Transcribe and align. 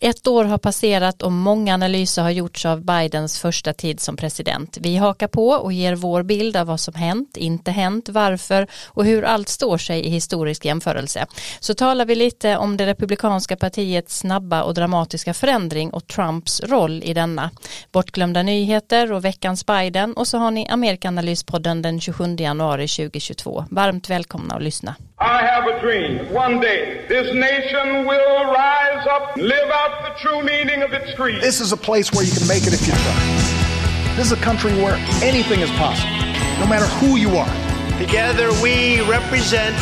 Ett 0.00 0.26
år 0.26 0.44
har 0.44 0.58
passerat 0.58 1.22
och 1.22 1.32
många 1.32 1.74
analyser 1.74 2.22
har 2.22 2.30
gjorts 2.30 2.66
av 2.66 2.84
Bidens 2.84 3.38
första 3.38 3.72
tid 3.72 4.00
som 4.00 4.16
president. 4.16 4.78
Vi 4.80 4.96
hakar 4.96 5.28
på 5.28 5.48
och 5.48 5.72
ger 5.72 5.94
vår 5.94 6.22
bild 6.22 6.56
av 6.56 6.66
vad 6.66 6.80
som 6.80 6.94
hänt, 6.94 7.36
inte 7.36 7.70
hänt, 7.70 8.08
varför 8.08 8.66
och 8.86 9.04
hur 9.04 9.24
allt 9.24 9.48
står 9.48 9.78
sig 9.78 10.00
i 10.06 10.08
historisk 10.08 10.64
jämförelse. 10.64 11.26
Så 11.60 11.74
talar 11.74 12.04
vi 12.04 12.14
lite 12.14 12.56
om 12.56 12.76
det 12.76 12.86
republikanska 12.86 13.56
partiets 13.56 14.18
snabba 14.18 14.62
och 14.62 14.74
dramatiska 14.74 15.34
förändring 15.34 15.90
och 15.90 16.06
Trumps 16.06 16.60
roll 16.60 17.02
i 17.04 17.14
denna. 17.14 17.50
Bortglömda 17.92 18.42
nyheter 18.42 19.12
och 19.12 19.24
veckans 19.24 19.66
Biden 19.66 20.14
och 20.14 20.28
så 20.28 20.38
har 20.38 20.50
ni 20.50 20.68
Amerikanalyspodden 20.68 21.82
den 21.82 22.00
27 22.00 22.36
januari 22.38 22.88
2022. 22.88 23.64
Varmt 23.70 24.10
välkomna 24.10 24.54
att 24.54 24.62
lyssna. 24.62 24.94
I 25.24 25.40
have 25.40 25.66
a 25.66 25.80
dream. 25.80 26.30
One 26.30 26.60
day, 26.60 27.06
this 27.08 27.32
nation 27.32 28.04
will 28.04 28.44
rise 28.52 29.06
up, 29.06 29.34
live 29.38 29.70
out 29.70 30.02
the 30.04 30.20
true 30.20 30.42
meaning 30.42 30.82
of 30.82 30.92
its 30.92 31.14
creed. 31.14 31.40
This 31.40 31.62
is 31.62 31.72
a 31.72 31.78
place 31.78 32.12
where 32.12 32.24
you 32.24 32.30
can 32.30 32.46
make 32.46 32.66
it 32.66 32.74
if 32.74 32.86
you 32.86 32.92
try. 32.92 34.14
This 34.16 34.26
is 34.26 34.32
a 34.32 34.42
country 34.44 34.70
where 34.74 34.96
anything 35.24 35.60
is 35.60 35.70
possible, 35.80 36.12
no 36.60 36.66
matter 36.68 36.84
who 37.00 37.16
you 37.16 37.38
are. 37.40 37.48
Together, 37.96 38.52
we 38.60 39.00
represent 39.08 39.74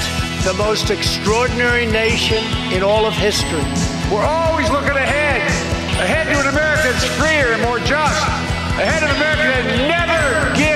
the 0.47 0.55
most 0.57 0.91
extraordinary 0.91 1.87
nation 1.87 2.39
in 2.71 2.85
all 2.85 3.05
of 3.05 3.13
history. 3.15 3.67
We're 4.15 4.23
always 4.23 4.71
looking 4.71 4.95
ahead, 4.95 5.43
ahead 5.99 6.31
to 6.31 6.39
an 6.39 6.55
America 6.55 6.87
that's 6.87 7.05
freer 7.19 7.51
and 7.51 7.63
more 7.63 7.81
just, 7.81 8.23
ahead 8.79 9.03
of 9.03 9.11
an 9.11 9.17
America 9.19 9.43
that 9.43 9.67
never 9.91 10.55
gives 10.55 10.72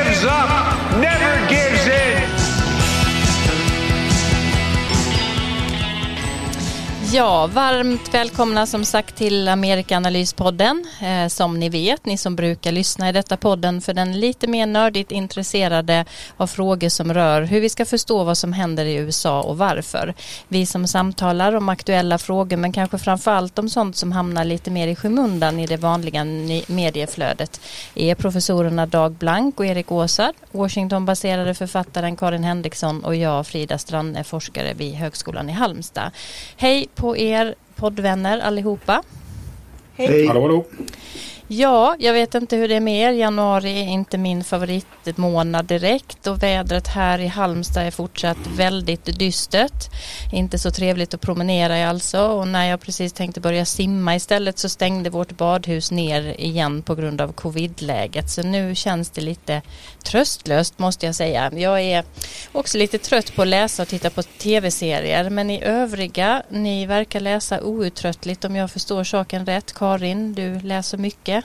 Ja, 7.13 7.47
varmt 7.47 8.15
välkomna 8.15 8.67
som 8.67 8.85
sagt 8.85 9.17
till 9.17 9.49
Amerikanalyspodden. 9.49 10.85
Eh, 11.03 11.29
som 11.29 11.59
ni 11.59 11.69
vet, 11.69 12.07
ni 12.07 12.19
som 12.19 12.37
brukar 12.37 12.73
lyssna 12.73 13.09
i 13.09 13.13
detta 13.13 13.37
podden 13.37 13.81
för 13.81 13.95
den 13.95 14.21
lite 14.21 14.47
mer 14.47 14.67
nördigt 14.67 15.13
intresserade 15.13 16.05
av 16.37 16.47
frågor 16.47 16.89
som 16.89 17.15
rör 17.15 17.43
hur 17.43 17.61
vi 17.61 17.69
ska 17.69 17.85
förstå 17.85 18.25
vad 18.25 18.39
som 18.39 18.53
händer 18.53 18.85
i 18.85 18.95
USA 18.95 19.43
och 19.43 19.59
varför. 19.59 20.15
Vi 20.49 20.67
som 20.67 20.87
samtalar 20.87 21.53
om 21.53 21.69
aktuella 21.69 22.19
frågor 22.19 22.57
men 22.57 22.73
kanske 22.73 22.99
framförallt 22.99 23.59
om 23.59 23.69
sånt 23.69 23.97
som 23.97 24.13
hamnar 24.13 24.45
lite 24.45 24.71
mer 24.71 24.89
i 24.89 24.97
skymundan 24.97 25.59
i 25.59 25.67
det 25.67 25.77
vanliga 25.77 26.25
medieflödet 26.67 27.61
är 27.95 28.15
professorerna 28.15 28.87
Dag 28.87 29.13
Blank 29.13 29.61
och 29.61 29.67
Erik 29.67 29.93
Åsard, 29.93 30.35
Washingtonbaserade 30.53 31.55
författaren 31.55 32.17
Karin 32.17 32.45
Henriksson 32.45 33.05
och 33.05 33.17
jag 33.17 33.47
Frida 33.47 33.79
Stranne, 33.79 34.25
forskare 34.25 34.75
vid 34.75 34.95
Högskolan 34.95 35.49
i 35.49 35.53
Halmstad. 35.53 36.11
Hej 36.57 36.89
på 36.97 37.17
er 37.17 37.55
poddvänner 37.77 38.41
allihopa. 38.41 39.03
Hej. 39.97 40.09
Hej. 40.09 40.27
Hallå, 40.27 40.41
hallå. 40.41 40.65
Ja, 41.49 41.97
jag 41.99 42.13
vet 42.13 42.35
inte 42.35 42.57
hur 42.57 42.69
det 42.69 42.75
är 42.75 42.81
med 42.81 43.09
er. 43.09 43.13
Januari 43.13 43.81
är 43.81 43.89
inte 43.89 44.19
min 44.19 44.45
favoritmånad 44.45 45.65
direkt 45.65 46.27
och 46.27 46.43
vädret 46.43 46.89
här 46.89 47.19
i 47.19 47.27
Halmstad 47.27 47.87
är 47.87 47.91
fortsatt 47.91 48.39
väldigt 48.57 49.19
dystert. 49.19 49.91
Inte 50.33 50.59
så 50.59 50.71
trevligt 50.71 51.15
att 51.15 51.21
promenera 51.21 51.79
i 51.79 51.85
alltså 51.85 52.21
och 52.21 52.49
när 52.49 52.71
jag 52.71 52.81
precis 52.81 53.13
tänkte 53.13 53.41
börja 53.41 53.65
simma 53.65 54.17
istället 54.17 54.59
så 54.59 54.69
stängde 54.69 55.11
vårt 55.11 55.33
badhus 55.33 55.91
ner 55.91 56.41
igen 56.41 56.83
på 56.83 56.95
grund 56.95 57.21
av 57.21 57.33
covidläget. 57.33 58.31
Så 58.31 58.43
nu 58.43 58.75
känns 58.75 59.11
det 59.11 59.21
lite 59.21 59.63
tröstlöst 60.05 60.79
måste 60.79 61.07
jag 61.07 61.15
säga. 61.15 61.53
Jag 61.55 61.81
är 61.81 62.05
också 62.53 62.79
lite 62.79 62.99
trött 62.99 63.37
på 63.37 63.43
att 63.43 63.49
läsa 63.49 63.83
och 63.83 63.89
titta 63.89 64.11
på 64.11 64.23
tv-serier 64.23 65.31
men 65.31 65.51
i 65.51 65.63
övriga, 65.63 66.43
ni 66.51 66.87
verkar 66.87 67.21
läsa 67.21 67.61
outtröttligt 67.61 68.45
om 68.45 68.57
jag 68.57 68.71
förstår 68.71 69.05
saken 69.05 69.47
rätt. 69.47 69.73
Karin, 69.75 70.35
du 70.35 70.61
läser 70.61 70.99
mycket. 70.99 71.36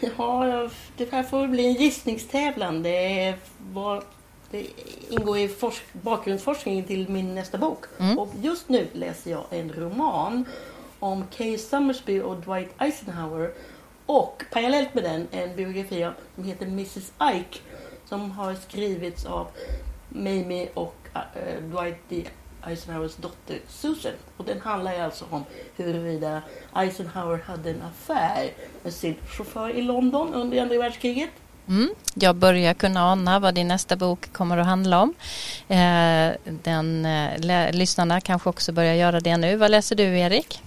Ja, 0.00 0.68
det 0.96 1.12
här 1.12 1.22
får 1.22 1.46
bli 1.46 1.66
en 1.66 1.72
gissningstävlan. 1.72 2.82
Det, 2.82 3.34
var, 3.72 4.02
det 4.50 4.66
ingår 5.08 5.38
i 5.38 5.50
bakgrundsforskningen 5.92 6.84
till 6.84 7.08
min 7.08 7.34
nästa 7.34 7.58
bok. 7.58 7.84
Mm. 7.98 8.18
Och 8.18 8.28
just 8.42 8.68
nu 8.68 8.86
läser 8.92 9.30
jag 9.30 9.44
en 9.50 9.72
roman 9.72 10.44
om 10.98 11.24
Kay 11.36 11.58
Summersby 11.58 12.20
och 12.20 12.36
Dwight 12.36 12.70
Eisenhower. 12.78 13.52
Och 14.06 14.44
parallellt 14.52 14.94
med 14.94 15.04
den 15.04 15.28
en 15.30 15.56
biografi 15.56 16.10
som 16.34 16.44
heter 16.44 16.66
Mrs 16.66 17.12
Ike 17.34 17.58
som 18.04 18.30
har 18.30 18.54
skrivits 18.54 19.26
av 19.26 19.46
Mamie 20.08 20.68
och 20.74 20.96
uh, 21.14 21.62
Dwight 21.62 21.98
D. 22.08 22.24
Eisenhowers 22.66 23.16
dotter 23.16 23.58
Susan. 23.68 24.12
Och 24.36 24.44
den 24.44 24.60
handlar 24.60 25.00
alltså 25.00 25.24
om 25.30 25.44
huruvida 25.76 26.42
Eisenhower 26.76 27.42
hade 27.46 27.70
en 27.70 27.82
affär 27.82 28.50
med 28.82 28.92
sin 28.92 29.14
chaufför 29.28 29.70
i 29.70 29.82
London 29.82 30.34
under 30.34 30.62
andra 30.62 30.78
världskriget. 30.78 31.30
Mm. 31.68 31.88
Jag 32.14 32.36
börjar 32.36 32.74
kunna 32.74 33.00
ana 33.12 33.38
vad 33.38 33.54
din 33.54 33.68
nästa 33.68 33.96
bok 33.96 34.32
kommer 34.32 34.58
att 34.58 34.66
handla 34.66 35.02
om. 35.02 35.14
Eh, 35.68 36.32
den, 36.62 37.04
eh, 37.04 37.72
lyssnarna 37.72 38.20
kanske 38.20 38.48
också 38.48 38.72
börjar 38.72 38.94
göra 38.94 39.20
det 39.20 39.36
nu. 39.36 39.56
Vad 39.56 39.70
läser 39.70 39.96
du 39.96 40.02
Erik? 40.18 40.62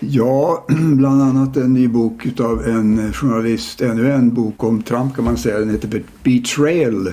Ja, 0.00 0.64
bland 0.68 1.22
annat 1.22 1.56
en 1.56 1.74
ny 1.74 1.88
bok 1.88 2.40
av 2.40 2.68
en 2.68 3.12
journalist, 3.12 3.80
ännu 3.80 4.12
en 4.12 4.34
bok 4.34 4.64
om 4.64 4.82
Trump 4.82 5.16
kan 5.16 5.24
man 5.24 5.36
säga. 5.36 5.58
Den 5.58 5.70
heter 5.70 6.02
Betrayal. 6.22 7.12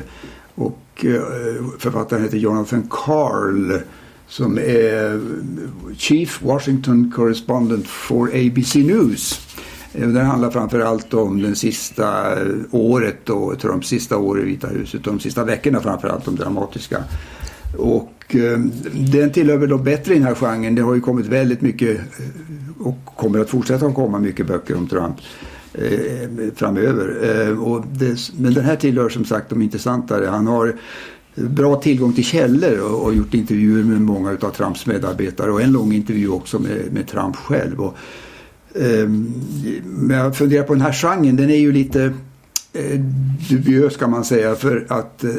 Och 0.56 0.79
Eh, 1.06 1.22
författaren 1.80 2.24
heter 2.24 2.38
Jonathan 2.38 2.88
Carl 2.90 3.81
som 4.28 4.58
är 4.58 5.22
Chief 5.97 6.41
Washington 6.41 7.12
Correspondent 7.16 7.88
for 7.88 8.28
ABC 8.28 8.75
News. 8.75 9.40
Eh, 9.94 10.08
den 10.08 10.25
handlar 10.25 10.52
framförallt 10.52 11.13
om 11.13 11.41
det 11.41 11.56
sista 11.56 12.40
eh, 12.41 12.47
året 12.72 13.30
och 13.30 13.59
Trumps 13.59 13.88
sista 13.88 14.18
år 14.18 14.41
i 14.41 14.46
Vita 14.46 14.68
huset 14.68 15.03
de 15.03 15.19
sista 15.19 15.44
veckorna 15.44 15.80
framförallt, 15.80 16.25
de 16.25 16.35
dramatiska. 16.35 17.03
Och 17.78 18.35
eh, 18.35 18.59
den 18.94 19.31
tillhör 19.31 19.58
väl 19.58 19.69
de 19.69 19.84
bättre 19.84 20.14
i 20.14 20.18
den 20.18 20.28
här 20.28 20.35
genren. 20.35 20.75
Det 20.75 20.81
har 20.81 20.96
ju 20.96 21.02
kommit 21.02 21.25
väldigt 21.25 21.62
mycket 21.62 22.02
och 22.79 22.97
kommer 23.06 23.40
att 23.40 23.50
fortsätta 23.50 23.85
att 23.85 23.96
komma 23.96 24.19
mycket 24.19 24.47
böcker 24.47 24.78
om 24.78 24.88
Trump 24.88 25.16
eh, 25.78 26.54
framöver. 26.56 27.18
Eh, 27.24 27.64
och 27.64 27.86
det, 27.92 28.32
men 28.38 28.54
den 28.54 28.66
här 28.66 28.76
tillhör 28.76 29.10
som 29.10 29.26
sagt 29.26 29.50
de 29.50 29.62
intressantare. 29.62 30.26
Han 30.26 30.48
har 30.48 30.76
bra 31.36 31.76
tillgång 31.76 32.14
till 32.14 32.24
källor 32.24 32.80
och, 32.80 33.04
och 33.06 33.16
gjort 33.16 33.34
intervjuer 33.34 33.84
med 33.84 34.02
många 34.02 34.30
av 34.30 34.52
Trumps 34.52 34.86
medarbetare 34.86 35.52
och 35.52 35.62
en 35.62 35.72
lång 35.72 35.94
intervju 35.94 36.30
också 36.30 36.60
med, 36.60 36.94
med 36.94 37.08
Trump 37.08 37.36
själv. 37.36 37.82
Och, 37.82 37.98
eh, 38.76 39.10
men 39.84 40.18
jag 40.18 40.38
funderar 40.38 40.64
på 40.64 40.74
den 40.74 40.82
här 40.82 40.94
genren, 40.94 41.36
den 41.36 41.50
är 41.50 41.58
ju 41.58 41.72
lite 41.72 42.14
Eh, 42.78 42.94
eh, 42.94 43.00
dubiös 43.50 43.98
kan 43.98 44.12
man 44.12 44.26
säga 44.26 44.56
för 44.56 44.86
att 44.90 45.24
eh, 45.24 45.32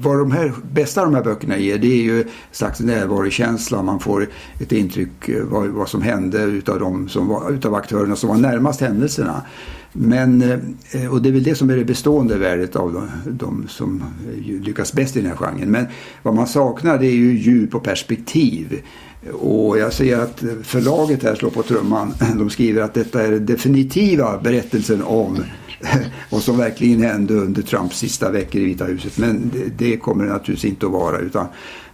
vad 0.00 0.18
de 0.18 0.30
här 0.30 0.52
bästa 0.72 1.04
de 1.04 1.14
här 1.14 1.22
böckerna 1.22 1.58
ger 1.58 1.78
det 1.78 1.86
är 1.86 2.02
ju 2.02 2.22
en 2.22 2.28
slags 2.52 2.80
närvarokänsla. 2.80 3.82
Man 3.82 4.00
får 4.00 4.28
ett 4.60 4.72
intryck 4.72 5.30
vad, 5.50 5.66
vad 5.66 5.88
som 5.88 6.02
hände 6.02 6.42
utav, 6.42 6.80
de 6.80 7.08
som 7.08 7.28
var, 7.28 7.50
utav 7.52 7.74
aktörerna 7.74 8.16
som 8.16 8.28
var 8.28 8.36
närmast 8.36 8.80
händelserna. 8.80 9.42
Men, 9.92 10.42
och 11.10 11.22
det 11.22 11.28
är 11.28 11.32
väl 11.32 11.42
det 11.42 11.54
som 11.54 11.70
är 11.70 11.76
det 11.76 11.84
bestående 11.84 12.38
värdet 12.38 12.76
av 12.76 12.92
de, 12.92 13.08
de 13.30 13.68
som 13.68 14.04
lyckas 14.44 14.92
bäst 14.92 15.16
i 15.16 15.20
den 15.20 15.30
här 15.30 15.36
genren. 15.36 15.70
Men 15.70 15.86
vad 16.22 16.34
man 16.34 16.46
saknar 16.46 16.98
det 16.98 17.06
är 17.06 17.16
ju 17.16 17.38
djup 17.38 17.74
och 17.74 17.82
perspektiv. 17.82 18.82
Och 19.32 19.78
jag 19.78 19.92
ser 19.92 20.18
att 20.18 20.42
förlaget 20.62 21.22
här 21.22 21.34
slår 21.34 21.50
på 21.50 21.62
trumman. 21.62 22.14
De 22.38 22.50
skriver 22.50 22.82
att 22.82 22.94
detta 22.94 23.22
är 23.22 23.30
den 23.30 23.46
definitiva 23.46 24.38
berättelsen 24.38 25.02
om 25.02 25.38
vad 26.30 26.42
som 26.42 26.58
verkligen 26.58 27.02
hände 27.02 27.34
under 27.34 27.62
Trumps 27.62 27.98
sista 27.98 28.30
veckor 28.30 28.60
i 28.60 28.64
Vita 28.64 28.84
huset. 28.84 29.18
Men 29.18 29.50
det, 29.52 29.78
det 29.78 29.96
kommer 29.96 30.24
det 30.24 30.32
naturligtvis 30.32 30.70
inte 30.70 30.86
att 30.86 30.92
vara. 30.92 31.18
utan 31.18 31.46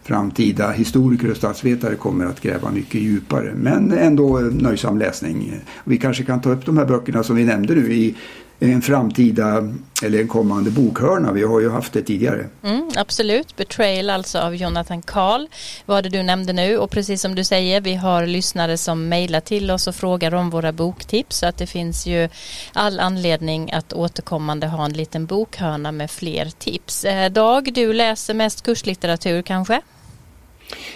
framtida 0.03 0.70
historiker 0.70 1.30
och 1.30 1.36
statsvetare 1.36 1.94
kommer 1.94 2.26
att 2.26 2.41
gräva 2.41 2.70
mycket 2.70 3.00
djupare. 3.00 3.53
Men 3.56 3.92
ändå 3.92 4.38
nöjsam 4.38 4.98
läsning. 4.98 5.60
Vi 5.84 5.98
kanske 5.98 6.24
kan 6.24 6.41
ta 6.41 6.50
upp 6.50 6.66
de 6.66 6.78
här 6.78 6.86
böckerna 6.86 7.22
som 7.22 7.36
vi 7.36 7.44
nämnde 7.44 7.74
nu 7.74 7.92
i 7.92 8.16
en 8.62 8.82
framtida 8.82 9.74
eller 10.03 10.20
en 10.20 10.28
kommande 10.28 10.70
bokhörna. 10.70 11.32
Vi 11.32 11.42
har 11.42 11.60
ju 11.60 11.70
haft 11.70 11.92
det 11.92 12.03
tidigare. 12.03 12.47
Mm, 12.64 12.91
absolut, 12.97 13.56
Betrayal 13.56 14.10
alltså 14.10 14.38
av 14.38 14.54
Jonathan 14.54 15.03
Karl 15.03 15.47
var 15.86 16.03
det 16.03 16.09
du 16.09 16.22
nämnde 16.22 16.53
nu 16.53 16.76
och 16.76 16.91
precis 16.91 17.20
som 17.20 17.34
du 17.34 17.44
säger 17.44 17.80
vi 17.80 17.94
har 17.94 18.26
lyssnare 18.26 18.78
som 18.78 19.09
mejlar 19.09 19.41
till 19.41 19.70
oss 19.70 19.86
och 19.86 19.94
frågar 19.94 20.34
om 20.34 20.50
våra 20.50 20.72
boktips 20.72 21.36
så 21.36 21.47
att 21.47 21.59
det 21.59 21.66
finns 21.66 22.06
ju 22.06 22.28
all 22.72 23.00
anledning 23.00 23.72
att 23.72 23.92
återkommande 23.92 24.66
ha 24.66 24.84
en 24.84 24.92
liten 24.92 25.26
bokhörna 25.26 25.92
med 25.92 26.10
fler 26.10 26.50
tips. 26.59 27.04
Eh, 27.04 27.32
Dag, 27.32 27.74
du 27.74 27.92
läser 27.92 28.34
mest 28.34 28.62
kurslitteratur 28.62 29.42
kanske? 29.42 29.80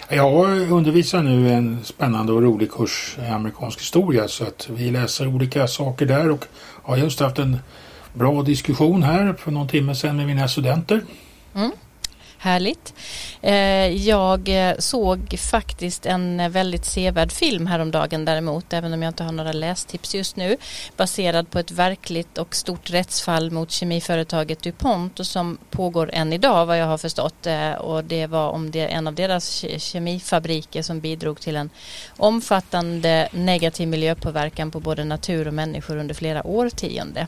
Jag 0.09 0.71
undervisar 0.73 1.23
nu 1.23 1.53
en 1.53 1.85
spännande 1.85 2.33
och 2.33 2.43
rolig 2.43 2.71
kurs 2.71 3.17
i 3.27 3.31
amerikansk 3.31 3.81
historia 3.81 4.29
så 4.29 4.45
att 4.45 4.69
vi 4.71 4.91
läser 4.91 5.27
olika 5.27 5.67
saker 5.67 6.07
där 6.07 6.31
och 6.31 6.45
har 6.87 6.97
just 6.97 7.21
haft 7.21 7.39
en 7.39 7.59
bra 8.15 8.43
diskussion 8.43 9.03
här 9.03 9.33
för 9.33 9.51
någon 9.51 9.69
timme 9.69 9.95
sedan 9.95 10.17
med 10.17 10.27
mina 10.27 10.49
studenter. 10.49 11.03
Mm. 11.55 11.71
Härligt. 12.47 12.95
Eh, 13.41 14.07
jag 14.07 14.49
eh, 14.49 14.75
såg 14.79 15.39
faktiskt 15.39 16.07
en 16.07 16.53
väldigt 16.53 16.85
sevärd 16.85 17.33
film 17.33 17.67
häromdagen 17.67 18.25
däremot, 18.25 18.73
även 18.73 18.93
om 18.93 19.03
jag 19.03 19.11
inte 19.11 19.25
har 19.25 19.33
några 19.33 19.53
lästips 19.53 20.15
just 20.15 20.37
nu, 20.37 20.57
baserad 20.97 21.51
på 21.51 21.59
ett 21.59 21.71
verkligt 21.71 22.39
och 22.39 22.55
stort 22.55 22.91
rättsfall 22.91 23.51
mot 23.51 23.71
kemiföretaget 23.71 24.63
DuPont 24.63 25.21
och 25.21 25.27
som 25.27 25.59
pågår 25.71 26.11
än 26.13 26.33
idag 26.33 26.67
vad 26.67 26.79
jag 26.79 26.87
har 26.87 26.99
förstått. 26.99 27.47
Eh, 27.47 27.73
och 27.73 28.05
det 28.05 28.27
var 28.27 28.49
om 28.51 28.71
det 28.71 28.87
en 28.87 29.07
av 29.07 29.15
deras 29.15 29.65
kemifabriker 29.79 30.83
som 30.83 31.01
bidrog 31.01 31.41
till 31.41 31.57
en 31.57 31.71
omfattande 32.17 33.29
negativ 33.33 33.89
miljöpåverkan 33.89 34.71
på 34.71 34.81
både 34.81 35.05
natur 35.05 35.49
och 35.49 35.55
människor 35.55 35.97
under 35.97 36.15
flera 36.15 36.47
årtionden. 36.47 37.27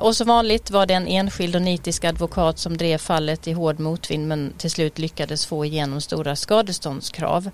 Och 0.00 0.16
som 0.16 0.26
vanligt 0.26 0.70
var 0.70 0.86
det 0.86 0.94
en 0.94 1.08
enskild 1.08 1.56
och 1.56 1.62
nitisk 1.62 2.04
advokat 2.04 2.58
som 2.58 2.76
drev 2.76 2.98
fallet 2.98 3.48
i 3.48 3.52
hård 3.52 3.81
motvind 3.82 4.28
men 4.28 4.52
till 4.58 4.70
slut 4.70 4.98
lyckades 4.98 5.46
få 5.46 5.64
igenom 5.64 6.00
stora 6.00 6.36
skadeståndskrav. 6.36 7.50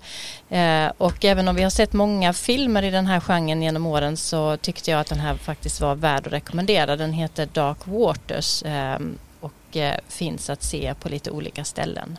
Eh, 0.49 0.91
och 0.97 1.25
även 1.25 1.47
om 1.47 1.55
vi 1.55 1.63
har 1.63 1.69
sett 1.69 1.93
många 1.93 2.33
filmer 2.33 2.83
i 2.83 2.91
den 2.91 3.05
här 3.05 3.19
genren 3.19 3.61
genom 3.61 3.85
åren 3.85 4.17
så 4.17 4.57
tyckte 4.57 4.91
jag 4.91 4.99
att 4.99 5.07
den 5.07 5.19
här 5.19 5.35
faktiskt 5.35 5.81
var 5.81 5.95
värd 5.95 6.27
att 6.27 6.33
rekommendera. 6.33 6.95
Den 6.95 7.13
heter 7.13 7.45
Dark 7.53 7.77
Waters 7.83 8.63
eh, 8.63 8.99
och 9.39 9.77
eh, 9.77 9.95
finns 10.07 10.49
att 10.49 10.63
se 10.63 10.93
på 11.01 11.09
lite 11.09 11.31
olika 11.31 11.63
ställen. 11.63 12.17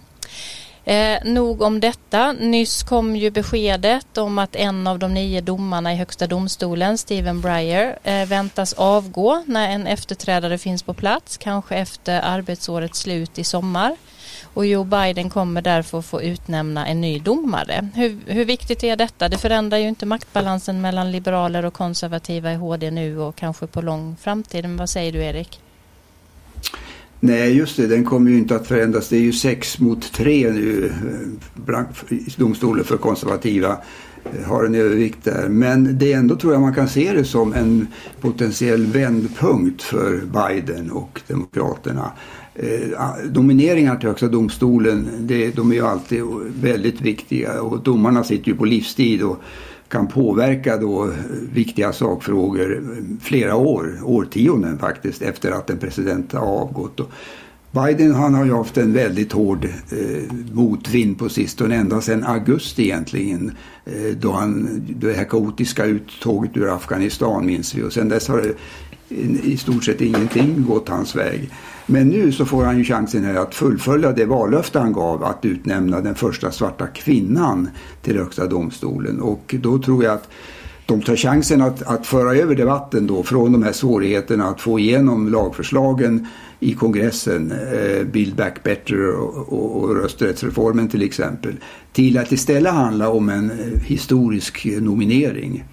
Eh, 0.85 1.19
nog 1.25 1.63
om 1.63 1.81
detta. 1.81 2.33
Nyss 2.33 2.83
kom 2.83 3.17
ju 3.17 3.31
beskedet 3.31 4.19
om 4.19 4.39
att 4.39 4.57
en 4.57 4.87
av 4.87 4.99
de 4.99 5.15
nio 5.15 5.41
domarna 5.41 5.93
i 5.93 5.97
Högsta 5.97 6.27
domstolen, 6.27 6.99
Stephen 6.99 7.41
Breyer, 7.41 7.99
eh, 8.03 8.29
väntas 8.29 8.73
avgå 8.73 9.43
när 9.47 9.69
en 9.69 9.87
efterträdare 9.87 10.59
finns 10.59 10.83
på 10.83 10.95
plats, 10.95 11.37
kanske 11.37 11.77
efter 11.77 12.21
arbetsårets 12.21 12.99
slut 12.99 13.39
i 13.39 13.45
sommar. 13.45 13.97
Och 14.55 14.67
Joe 14.67 14.85
Biden 14.85 15.31
kommer 15.31 15.63
därför 15.63 16.03
få 16.03 16.23
utnämna 16.23 16.87
en 16.87 17.01
ny 17.01 17.19
domare. 17.19 17.89
Hur, 17.95 18.19
hur 18.27 18.45
viktigt 18.45 18.85
är 18.85 18.97
detta? 18.97 19.29
Det 19.29 19.39
förändrar 19.39 19.79
ju 19.79 19.89
inte 19.89 20.07
maktbalansen 20.07 20.81
mellan 20.81 21.13
liberaler 21.13 21.65
och 21.65 21.75
konservativa 21.75 22.53
i 22.53 22.55
HD 22.55 22.91
nu 22.91 23.21
och 23.21 23.37
kanske 23.37 23.67
på 23.67 23.81
lång 23.81 24.17
framtid. 24.21 24.65
Men 24.65 24.77
vad 24.77 24.91
säger 24.91 25.13
du 25.13 25.25
Erik? 25.25 25.61
Nej, 27.21 27.57
just 27.57 27.77
det. 27.77 27.87
Den 27.87 28.05
kommer 28.05 28.31
ju 28.31 28.39
inte 28.39 28.57
att 28.57 28.67
förändras. 28.67 29.09
Det 29.09 29.17
är 29.17 29.21
ju 29.21 29.33
sex 29.33 29.79
mot 29.79 30.13
tre 30.13 30.53
nu. 30.53 30.93
Eh, 32.09 32.17
domstolen 32.37 32.85
för 32.85 32.97
konservativa 32.97 33.79
eh, 34.25 34.49
har 34.49 34.65
en 34.65 34.75
övervikt 34.75 35.25
där. 35.25 35.49
Men 35.49 35.99
det 35.99 36.13
är 36.13 36.19
ändå 36.19 36.37
tror 36.37 36.53
jag 36.53 36.63
man 36.63 36.75
kan 36.75 36.89
se 36.89 37.13
det 37.13 37.25
som 37.25 37.53
en 37.53 37.87
potentiell 38.21 38.87
vändpunkt 38.87 39.83
för 39.83 40.21
Biden 40.21 40.91
och 40.91 41.21
Demokraterna. 41.27 42.13
Eh, 42.55 43.97
till 43.99 44.09
Högsta 44.09 44.29
domstolen, 44.29 45.09
det, 45.19 45.57
de 45.57 45.71
är 45.71 45.75
ju 45.75 45.87
alltid 45.87 46.23
väldigt 46.61 47.01
viktiga 47.01 47.63
och 47.63 47.83
domarna 47.83 48.25
sitter 48.25 48.49
ju 48.49 48.57
på 48.57 48.65
livstid. 48.65 49.23
Och 49.23 49.43
kan 49.91 50.07
påverka 50.07 50.77
då 50.77 51.11
viktiga 51.53 51.93
sakfrågor 51.93 52.83
flera 53.23 53.57
år, 53.57 54.01
årtionden 54.05 54.79
faktiskt, 54.79 55.23
efter 55.23 55.51
att 55.51 55.71
en 55.71 55.79
president 55.79 56.33
har 56.33 56.47
avgått. 56.47 57.01
Och 57.01 57.11
Biden 57.71 58.15
han 58.15 58.35
har 58.35 58.45
ju 58.45 58.55
haft 58.55 58.77
en 58.77 58.93
väldigt 58.93 59.33
hård 59.33 59.65
eh, 59.65 60.35
motvind 60.53 61.19
på 61.19 61.29
sistone, 61.29 61.77
ända 61.77 62.01
sedan 62.01 62.25
augusti 62.25 62.83
egentligen. 62.83 63.57
Eh, 63.85 64.17
då 64.21 64.33
han, 64.33 64.83
det 65.01 65.13
här 65.13 65.25
kaotiska 65.25 65.85
uttåget 65.85 66.57
ur 66.57 66.75
Afghanistan 66.75 67.47
minns 67.47 67.75
vi 67.75 67.83
och 67.83 67.93
sedan 67.93 68.09
dess 68.09 68.29
har 68.29 68.39
det 68.39 68.55
i 69.45 69.57
stort 69.57 69.85
sett 69.85 70.01
ingenting 70.01 70.65
gått 70.69 70.89
hans 70.89 71.17
väg. 71.17 71.51
Men 71.91 72.09
nu 72.09 72.33
så 72.33 72.45
får 72.45 72.65
han 72.65 72.79
ju 72.79 72.85
chansen 72.85 73.25
här 73.25 73.35
att 73.35 73.55
fullfölja 73.55 74.13
det 74.13 74.25
vallöfte 74.25 74.79
han 74.79 74.93
gav 74.93 75.25
att 75.25 75.45
utnämna 75.45 76.01
den 76.01 76.15
första 76.15 76.51
svarta 76.51 76.87
kvinnan 76.87 77.69
till 78.03 78.19
högsta 78.19 78.47
domstolen. 78.47 79.21
Och 79.21 79.55
då 79.61 79.79
tror 79.79 80.05
jag 80.05 80.15
att 80.15 80.29
de 80.87 81.03
tar 81.03 81.17
chansen 81.17 81.63
att, 81.63 81.83
att 81.83 82.07
föra 82.07 82.35
över 82.35 82.55
debatten 82.55 83.07
då 83.07 83.23
från 83.23 83.53
de 83.53 83.63
här 83.63 83.73
svårigheterna 83.73 84.45
att 84.45 84.61
få 84.61 84.79
igenom 84.79 85.29
lagförslagen 85.29 86.27
i 86.61 86.75
kongressen, 86.75 87.53
eh, 87.53 88.05
Build 88.13 88.37
Back 88.37 88.63
Better 88.63 89.11
och, 89.11 89.53
och, 89.53 89.83
och 89.83 89.97
rösträttsreformen 89.97 90.89
till 90.89 91.03
exempel, 91.03 91.55
till 91.93 92.19
att 92.19 92.33
istället 92.33 92.73
handla 92.73 93.09
om 93.09 93.29
en 93.29 93.51
eh, 93.51 93.81
historisk 93.83 94.67
nominering. 94.81 95.65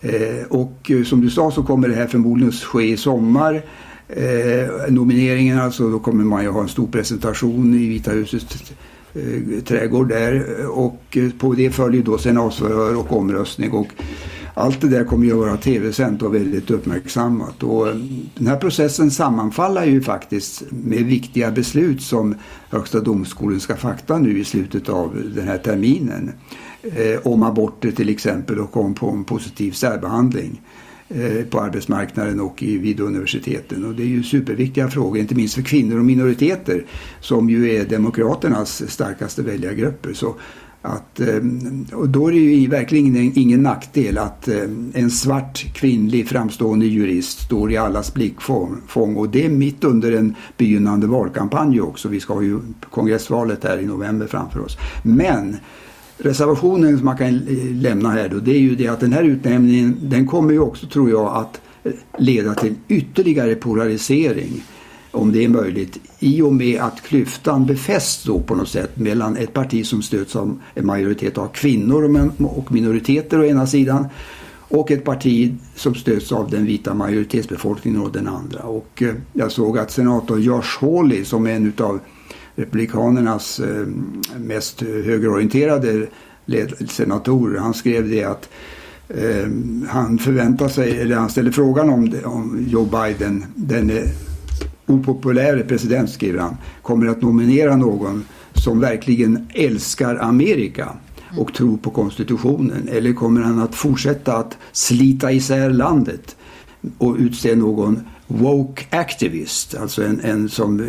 Eh, 0.00 0.46
och 0.48 0.90
eh, 0.90 1.02
som 1.02 1.20
du 1.20 1.30
sa 1.30 1.50
så 1.50 1.62
kommer 1.62 1.88
det 1.88 1.94
här 1.94 2.06
förmodligen 2.06 2.52
ske 2.52 2.82
i 2.82 2.96
sommar. 2.96 3.62
Eh, 4.16 4.92
nomineringen 4.92 5.58
alltså, 5.58 5.90
då 5.90 5.98
kommer 5.98 6.24
man 6.24 6.42
ju 6.42 6.48
ha 6.48 6.60
en 6.60 6.68
stor 6.68 6.86
presentation 6.86 7.74
i 7.74 7.88
Vita 7.88 8.10
husets 8.10 8.72
eh, 9.14 9.62
trädgård 9.64 10.08
där 10.08 10.66
och 10.66 11.02
eh, 11.16 11.30
på 11.38 11.54
det 11.54 11.70
följer 11.70 12.02
då 12.02 12.18
senatsförhör 12.18 12.96
och 12.96 13.12
omröstning 13.12 13.72
och 13.72 13.86
allt 14.54 14.80
det 14.80 14.88
där 14.88 15.04
kommer 15.04 15.26
ju 15.26 15.32
att 15.32 15.38
vara 15.38 15.56
tv-sänt 15.56 16.22
och 16.22 16.34
väldigt 16.34 16.70
uppmärksammat. 16.70 17.62
Och 17.62 17.88
eh, 17.88 17.94
den 18.34 18.46
här 18.46 18.56
processen 18.56 19.10
sammanfaller 19.10 19.84
ju 19.84 20.02
faktiskt 20.02 20.62
med 20.70 21.04
viktiga 21.04 21.50
beslut 21.50 22.02
som 22.02 22.34
Högsta 22.70 23.00
domstolen 23.00 23.60
ska 23.60 23.76
fatta 23.76 24.18
nu 24.18 24.38
i 24.38 24.44
slutet 24.44 24.88
av 24.88 25.32
den 25.34 25.48
här 25.48 25.58
terminen. 25.58 26.32
Eh, 26.82 27.26
om 27.26 27.42
aborter 27.42 27.90
till 27.90 28.08
exempel 28.08 28.58
och 28.58 28.76
om 28.76 28.94
om 29.00 29.24
positiv 29.24 29.72
särbehandling. 29.72 30.60
Eh, 31.14 31.44
på 31.44 31.60
arbetsmarknaden 31.60 32.40
och 32.40 32.62
vid 32.62 33.00
universiteten. 33.00 33.84
Och 33.84 33.94
det 33.94 34.02
är 34.02 34.06
ju 34.06 34.22
superviktiga 34.22 34.88
frågor, 34.88 35.18
inte 35.18 35.34
minst 35.34 35.54
för 35.54 35.62
kvinnor 35.62 35.98
och 35.98 36.04
minoriteter 36.04 36.84
som 37.20 37.50
ju 37.50 37.70
är 37.70 37.84
demokraternas 37.84 38.90
starkaste 38.90 39.42
väljargrupper. 39.42 40.12
Så 40.12 40.34
att, 40.82 41.20
eh, 41.20 41.36
och 41.92 42.08
då 42.08 42.28
är 42.28 42.32
det 42.32 42.38
ju 42.38 42.68
verkligen 42.68 43.32
ingen 43.38 43.62
nackdel 43.62 44.18
att 44.18 44.48
eh, 44.48 44.62
en 44.92 45.10
svart 45.10 45.74
kvinnlig 45.74 46.28
framstående 46.28 46.86
jurist 46.86 47.40
står 47.40 47.72
i 47.72 47.76
allas 47.76 48.14
blickfång 48.14 49.16
och 49.16 49.28
det 49.28 49.44
är 49.44 49.50
mitt 49.50 49.84
under 49.84 50.12
en 50.12 50.34
begynnande 50.56 51.06
valkampanj 51.06 51.80
också. 51.80 52.08
Vi 52.08 52.20
ska 52.20 52.34
ha 52.34 52.42
ju 52.42 52.60
kongressvalet 52.90 53.64
här 53.64 53.78
i 53.78 53.86
november 53.86 54.26
framför 54.26 54.60
oss. 54.60 54.76
Men 55.02 55.56
reservationen 56.22 56.96
som 56.96 57.04
man 57.04 57.16
kan 57.16 57.38
lämna 57.72 58.10
här 58.10 58.28
då, 58.28 58.38
det 58.38 58.50
är 58.50 58.58
ju 58.58 58.74
det 58.74 58.88
att 58.88 59.00
den 59.00 59.12
här 59.12 59.22
utnämningen 59.22 59.96
den 60.00 60.26
kommer 60.26 60.52
ju 60.52 60.58
också 60.58 60.86
tror 60.86 61.10
jag 61.10 61.36
att 61.36 61.60
leda 62.18 62.54
till 62.54 62.74
ytterligare 62.88 63.54
polarisering 63.54 64.62
om 65.10 65.32
det 65.32 65.44
är 65.44 65.48
möjligt 65.48 65.98
i 66.18 66.42
och 66.42 66.54
med 66.54 66.80
att 66.80 67.02
klyftan 67.02 67.66
befästs 67.66 68.24
då 68.24 68.40
på 68.40 68.54
något 68.54 68.68
sätt 68.68 68.98
mellan 68.98 69.36
ett 69.36 69.52
parti 69.52 69.86
som 69.86 70.02
stöds 70.02 70.36
av 70.36 70.60
en 70.74 70.86
majoritet 70.86 71.38
av 71.38 71.48
kvinnor 71.48 72.26
och 72.38 72.72
minoriteter 72.72 73.40
å 73.40 73.44
ena 73.44 73.66
sidan 73.66 74.06
och 74.72 74.90
ett 74.90 75.04
parti 75.04 75.54
som 75.74 75.94
stöds 75.94 76.32
av 76.32 76.50
den 76.50 76.66
vita 76.66 76.94
majoritetsbefolkningen 76.94 78.00
och 78.00 78.12
den 78.12 78.28
andra. 78.28 78.62
Och 78.62 79.02
eh, 79.02 79.14
jag 79.32 79.52
såg 79.52 79.78
att 79.78 79.90
senator 79.90 80.40
Josh 80.40 80.78
Hawley 80.80 81.24
som 81.24 81.46
är 81.46 81.50
en 81.50 81.66
utav 81.66 82.00
Republikanernas 82.54 83.60
eh, 83.60 83.86
mest 84.36 84.80
högerorienterade 84.80 86.06
senatorer. 86.88 87.58
Han 87.58 87.74
skrev 87.74 88.10
det 88.10 88.24
att 88.24 88.48
eh, 89.08 89.48
han 89.88 90.18
förväntar 90.18 90.68
sig, 90.68 91.00
eller 91.00 91.16
han 91.16 91.30
ställer 91.30 91.50
frågan 91.50 91.90
om, 91.90 92.10
det, 92.10 92.24
om 92.24 92.66
Joe 92.68 92.84
Biden, 92.84 93.44
den 93.54 93.92
opopuläre 94.86 95.62
president 95.62 96.10
skriver 96.10 96.40
han, 96.40 96.56
kommer 96.82 97.06
att 97.06 97.22
nominera 97.22 97.76
någon 97.76 98.24
som 98.54 98.80
verkligen 98.80 99.46
älskar 99.54 100.16
Amerika 100.16 100.88
och 101.38 101.54
tror 101.54 101.76
på 101.76 101.90
konstitutionen? 101.90 102.88
Eller 102.92 103.12
kommer 103.12 103.40
han 103.40 103.58
att 103.58 103.74
fortsätta 103.74 104.36
att 104.36 104.58
slita 104.72 105.32
isär 105.32 105.70
landet 105.70 106.36
och 106.98 107.16
utse 107.18 107.56
någon 107.56 108.00
woke 108.26 108.84
activist, 108.90 109.74
alltså 109.74 110.04
en, 110.04 110.20
en 110.20 110.48
som 110.48 110.80
eh, 110.80 110.86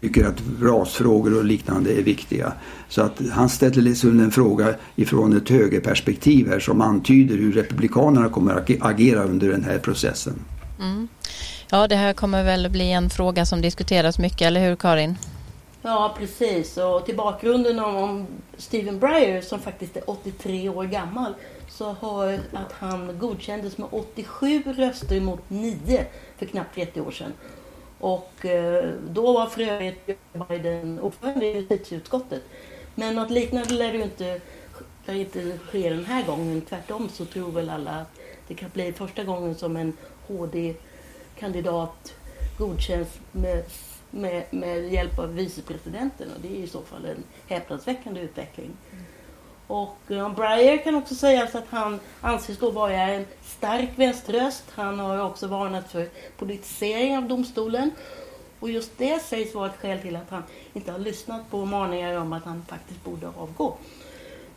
tycker 0.00 0.26
att 0.26 0.42
rasfrågor 0.60 1.38
och 1.38 1.44
liknande 1.44 1.92
är 1.92 2.02
viktiga. 2.02 2.52
Så 2.88 3.02
att 3.02 3.20
han 3.32 3.48
ställer 3.48 3.82
liksom 3.82 4.20
en 4.20 4.30
fråga 4.30 4.74
ifrån 4.96 5.36
ett 5.36 5.48
högerperspektiv 5.48 6.48
här 6.48 6.60
som 6.60 6.80
antyder 6.80 7.36
hur 7.36 7.52
Republikanerna 7.52 8.28
kommer 8.28 8.54
att 8.54 8.70
agera 8.80 9.24
under 9.24 9.48
den 9.48 9.64
här 9.64 9.78
processen. 9.78 10.34
Mm. 10.80 11.08
Ja, 11.70 11.88
det 11.88 11.96
här 11.96 12.12
kommer 12.12 12.44
väl 12.44 12.70
bli 12.70 12.92
en 12.92 13.10
fråga 13.10 13.46
som 13.46 13.60
diskuteras 13.60 14.18
mycket, 14.18 14.42
eller 14.42 14.68
hur 14.68 14.76
Karin? 14.76 15.16
Ja, 15.82 16.14
precis. 16.18 16.76
Och 16.76 17.06
till 17.06 17.16
bakgrunden 17.16 17.78
om, 17.78 17.96
om 17.96 18.26
Stephen 18.56 18.98
Breyer 18.98 19.40
som 19.40 19.60
faktiskt 19.60 19.96
är 19.96 20.10
83 20.10 20.68
år 20.68 20.84
gammal 20.84 21.34
så 21.68 21.92
har 22.00 22.32
att 22.32 22.72
han 22.72 23.18
godkändes 23.18 23.78
med 23.78 23.88
87 23.90 24.62
röster 24.76 25.20
mot 25.20 25.50
9 25.50 26.06
för 26.38 26.46
knappt 26.46 26.74
30 26.74 27.00
år 27.00 27.10
sedan. 27.10 27.32
Och 28.00 28.44
eh, 28.44 28.92
då 29.08 29.32
var 29.32 29.46
för 29.46 29.60
övrigt 29.60 30.10
Biden 30.48 31.00
ordförande 31.00 31.46
i 31.46 31.56
justitieutskottet. 31.56 32.42
Men 32.94 33.14
något 33.14 33.30
liknande 33.30 33.74
lär 33.74 33.92
det 33.92 33.98
inte, 33.98 34.40
lär 35.06 35.14
inte 35.14 35.58
ske 35.58 35.90
den 35.90 36.04
här 36.04 36.26
gången. 36.26 36.60
Tvärtom 36.60 37.08
så 37.08 37.24
tror 37.24 37.50
väl 37.50 37.70
alla 37.70 37.90
att 37.90 38.18
det 38.48 38.54
kan 38.54 38.70
bli 38.70 38.92
första 38.92 39.24
gången 39.24 39.54
som 39.54 39.76
en 39.76 39.92
HD-kandidat 40.28 42.14
godkänns 42.58 43.08
med 43.32 43.64
med, 44.10 44.44
med 44.50 44.92
hjälp 44.92 45.18
av 45.18 45.34
vicepresidenten 45.34 46.28
och 46.34 46.40
det 46.40 46.48
är 46.48 46.62
i 46.62 46.66
så 46.66 46.82
fall 46.82 47.04
en 47.04 47.24
häpnadsväckande 47.48 48.20
utveckling. 48.20 48.70
Och 49.66 49.98
um, 50.08 50.34
Breyer 50.34 50.84
kan 50.84 50.94
också 50.94 51.14
sägas 51.14 51.54
att 51.54 51.66
han 51.70 52.00
anses 52.20 52.58
då 52.58 52.70
vara 52.70 52.92
en 52.92 53.26
stark 53.58 53.88
vänsterröst. 53.96 54.64
Han 54.70 54.98
har 54.98 55.18
också 55.18 55.46
varnat 55.46 55.92
för 55.92 56.08
politisering 56.36 57.16
av 57.16 57.28
domstolen. 57.28 57.90
Och 58.60 58.70
just 58.70 58.98
det 58.98 59.22
sägs 59.22 59.54
vara 59.54 59.70
ett 59.70 59.76
skäl 59.76 59.98
till 60.00 60.16
att 60.16 60.30
han 60.30 60.42
inte 60.72 60.92
har 60.92 60.98
lyssnat 60.98 61.50
på 61.50 61.64
maningar 61.64 62.16
om 62.16 62.32
att 62.32 62.44
han 62.44 62.62
faktiskt 62.68 63.04
borde 63.04 63.28
avgå. 63.28 63.76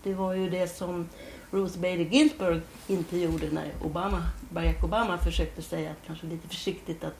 Det 0.03 0.13
var 0.13 0.33
ju 0.33 0.49
det 0.49 0.67
som 0.67 1.09
Ruth 1.51 1.77
Bader 1.77 2.05
Ginsburg 2.05 2.61
inte 2.87 3.17
gjorde 3.17 3.49
när 3.51 3.71
Obama, 3.83 4.23
Barack 4.49 4.83
Obama 4.83 5.17
försökte 5.17 5.61
säga 5.61 5.91
kanske 6.07 6.25
lite 6.25 6.47
försiktigt 6.47 7.03
att 7.03 7.15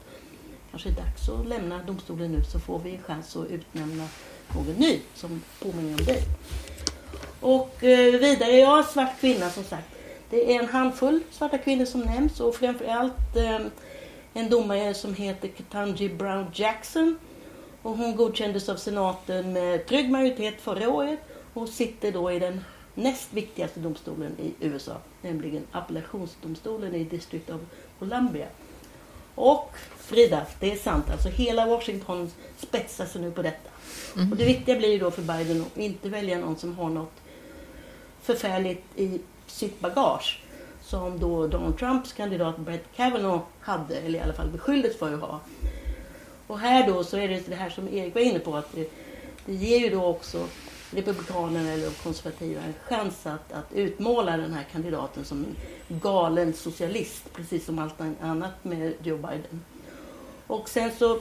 kanske 0.72 0.90
är 0.90 0.94
dags 0.94 1.30
att 1.30 1.48
lämna 1.48 1.84
domstolen 1.84 2.32
nu 2.32 2.44
så 2.44 2.60
får 2.60 2.80
vi 2.80 2.96
en 2.96 3.02
chans 3.02 3.36
att 3.36 3.48
utnämna 3.48 4.08
någon 4.56 4.76
ny 4.76 5.00
som 5.16 5.42
påminner 5.60 6.00
om 6.00 6.06
dig. 6.06 6.22
Och 7.42 7.84
eh, 7.84 8.20
vidare, 8.20 8.52
ja, 8.52 8.84
svart 8.84 9.20
kvinna 9.20 9.50
som 9.50 9.64
sagt. 9.64 9.99
Det 10.30 10.56
är 10.56 10.60
en 10.60 10.70
handfull 10.70 11.20
svarta 11.32 11.58
kvinnor 11.58 11.86
som 11.86 12.02
nämns 12.02 12.40
och 12.40 12.56
framförallt 12.56 13.36
eh, 13.36 13.60
en 14.34 14.50
domare 14.50 14.94
som 14.94 15.14
heter 15.14 15.50
Ketanji 15.58 16.10
Brown 16.10 16.46
Jackson. 16.54 17.20
Och 17.82 17.98
hon 17.98 18.16
godkändes 18.16 18.70
av 18.70 18.76
senaten 18.76 19.54
med 19.54 19.86
trygg 19.86 20.12
majoritet 20.12 20.62
förra 20.62 20.90
året 20.90 21.20
och 21.54 21.70
sitter 21.70 22.12
då 22.12 22.32
i 22.32 22.40
den 22.40 22.62
näst 22.96 23.34
viktigaste 23.34 23.80
domstolen 23.80 24.36
i 24.40 24.66
USA, 24.66 24.98
nämligen 25.22 25.64
appellationsdomstolen 25.72 26.96
i 26.96 27.04
District 27.04 27.50
of 27.50 27.62
Columbia. 28.00 28.48
Och 29.36 29.76
Frida, 29.98 30.46
det 30.60 30.72
är 30.72 30.76
sant, 30.76 31.10
alltså 31.10 31.30
hela 31.30 31.66
Washington 31.66 32.32
spetsar 32.58 33.06
sig 33.06 33.22
nu 33.22 33.32
på 33.32 33.42
detta. 33.42 33.70
Mm. 34.16 34.32
Och 34.32 34.38
det 34.38 34.46
viktiga 34.46 34.76
blir 34.76 35.00
då 35.00 35.12
för 35.12 35.22
Biden 35.22 35.62
att 35.62 35.78
inte 35.78 36.10
välja 36.10 36.40
någon 36.40 36.58
som 36.58 36.78
har 36.78 36.90
något 36.90 37.14
förfärligt 38.22 38.84
i 38.96 39.20
sitt 39.50 39.80
bagage 39.80 40.42
som 40.82 41.20
då 41.20 41.48
Donald 41.48 41.78
Trumps 41.78 42.14
kandidat 42.14 42.58
Brett 42.58 42.86
Kavanaugh 42.96 43.44
hade, 43.60 43.96
eller 43.96 44.20
i 44.20 44.22
alla 44.22 44.34
fall 44.34 44.50
beskylldes 44.50 44.98
för 45.00 45.14
att 45.14 45.22
ha. 45.22 45.40
Och 46.48 46.60
här 46.60 46.88
då 46.88 47.04
så 47.04 47.18
är 47.18 47.28
det 47.28 47.50
det 47.50 47.56
här 47.56 47.70
som 47.70 47.88
Erik 47.88 48.16
var 48.16 48.22
inne 48.22 48.40
på 48.40 48.56
att 48.56 48.72
det, 48.76 48.92
det 49.46 49.54
ger 49.54 49.80
ju 49.80 49.90
då 49.90 50.06
också 50.06 50.46
Republikanerna 50.92 51.72
eller 51.72 51.86
de 51.86 51.92
konservativa 51.92 52.62
en 52.62 52.74
chans 52.88 53.26
att, 53.26 53.52
att 53.52 53.74
utmåla 53.74 54.38
den 54.38 54.54
här 54.54 54.66
kandidaten 54.72 55.26
som 55.26 55.46
en 55.88 56.00
galen 56.00 56.54
socialist, 56.54 57.34
precis 57.34 57.66
som 57.66 57.80
allt 57.80 58.02
annat 58.22 58.64
med 58.64 58.94
Joe 59.04 59.18
Biden. 59.18 59.64
Och 60.48 60.70
sen 60.70 60.92
så 61.00 61.20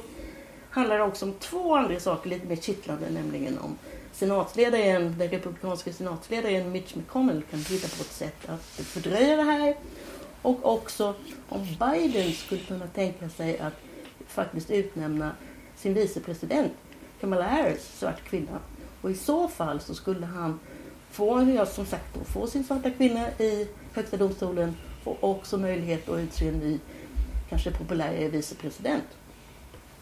handlar 0.71 0.99
det 0.99 1.05
också 1.05 1.25
om 1.25 1.33
två 1.33 1.77
andra 1.77 2.01
saker 2.01 2.31
lite 2.31 2.47
mer 2.47 2.57
kittlande, 2.57 3.11
nämligen 3.11 3.59
om 3.59 3.79
senatsledaren, 4.19 5.15
den 5.19 5.29
republikanska 5.29 5.93
senatsledaren 5.93 6.73
Mitch 6.73 6.97
McConnell 6.97 7.43
kan 7.51 7.61
hitta 7.61 7.89
på 7.97 8.03
ett 8.03 8.13
sätt 8.13 8.49
att 8.49 8.63
fördröja 8.63 9.37
det 9.37 9.43
här. 9.43 9.77
Och 10.43 10.73
också 10.75 11.15
om 11.49 11.67
Biden 11.81 12.33
skulle 12.33 12.61
kunna 12.61 12.87
tänka 12.87 13.29
sig 13.29 13.59
att 13.59 13.75
faktiskt 14.27 14.71
utnämna 14.71 15.33
sin 15.77 15.95
vicepresident 15.95 16.73
Kamala 17.21 17.49
Harris, 17.49 17.99
svart 17.99 18.25
kvinna. 18.25 18.59
Och 19.03 19.11
i 19.11 19.15
så 19.15 19.49
fall 19.49 19.81
så 19.81 19.95
skulle 19.95 20.27
han 20.27 20.61
få, 21.11 21.43
ja, 21.57 21.67
som 21.67 21.87
sagt, 21.87 22.15
då, 22.15 22.25
få 22.25 22.47
sin 22.47 22.65
svarta 22.65 22.91
kvinna 22.91 23.31
i 23.39 23.69
Högsta 23.93 24.17
domstolen 24.17 24.77
och 25.05 25.25
också 25.25 25.59
möjlighet 25.59 26.09
att 26.09 26.19
utse 26.19 26.49
en 26.49 26.59
ny, 26.59 26.79
kanske 27.49 27.71
populär 27.71 28.29
vicepresident. 28.29 29.05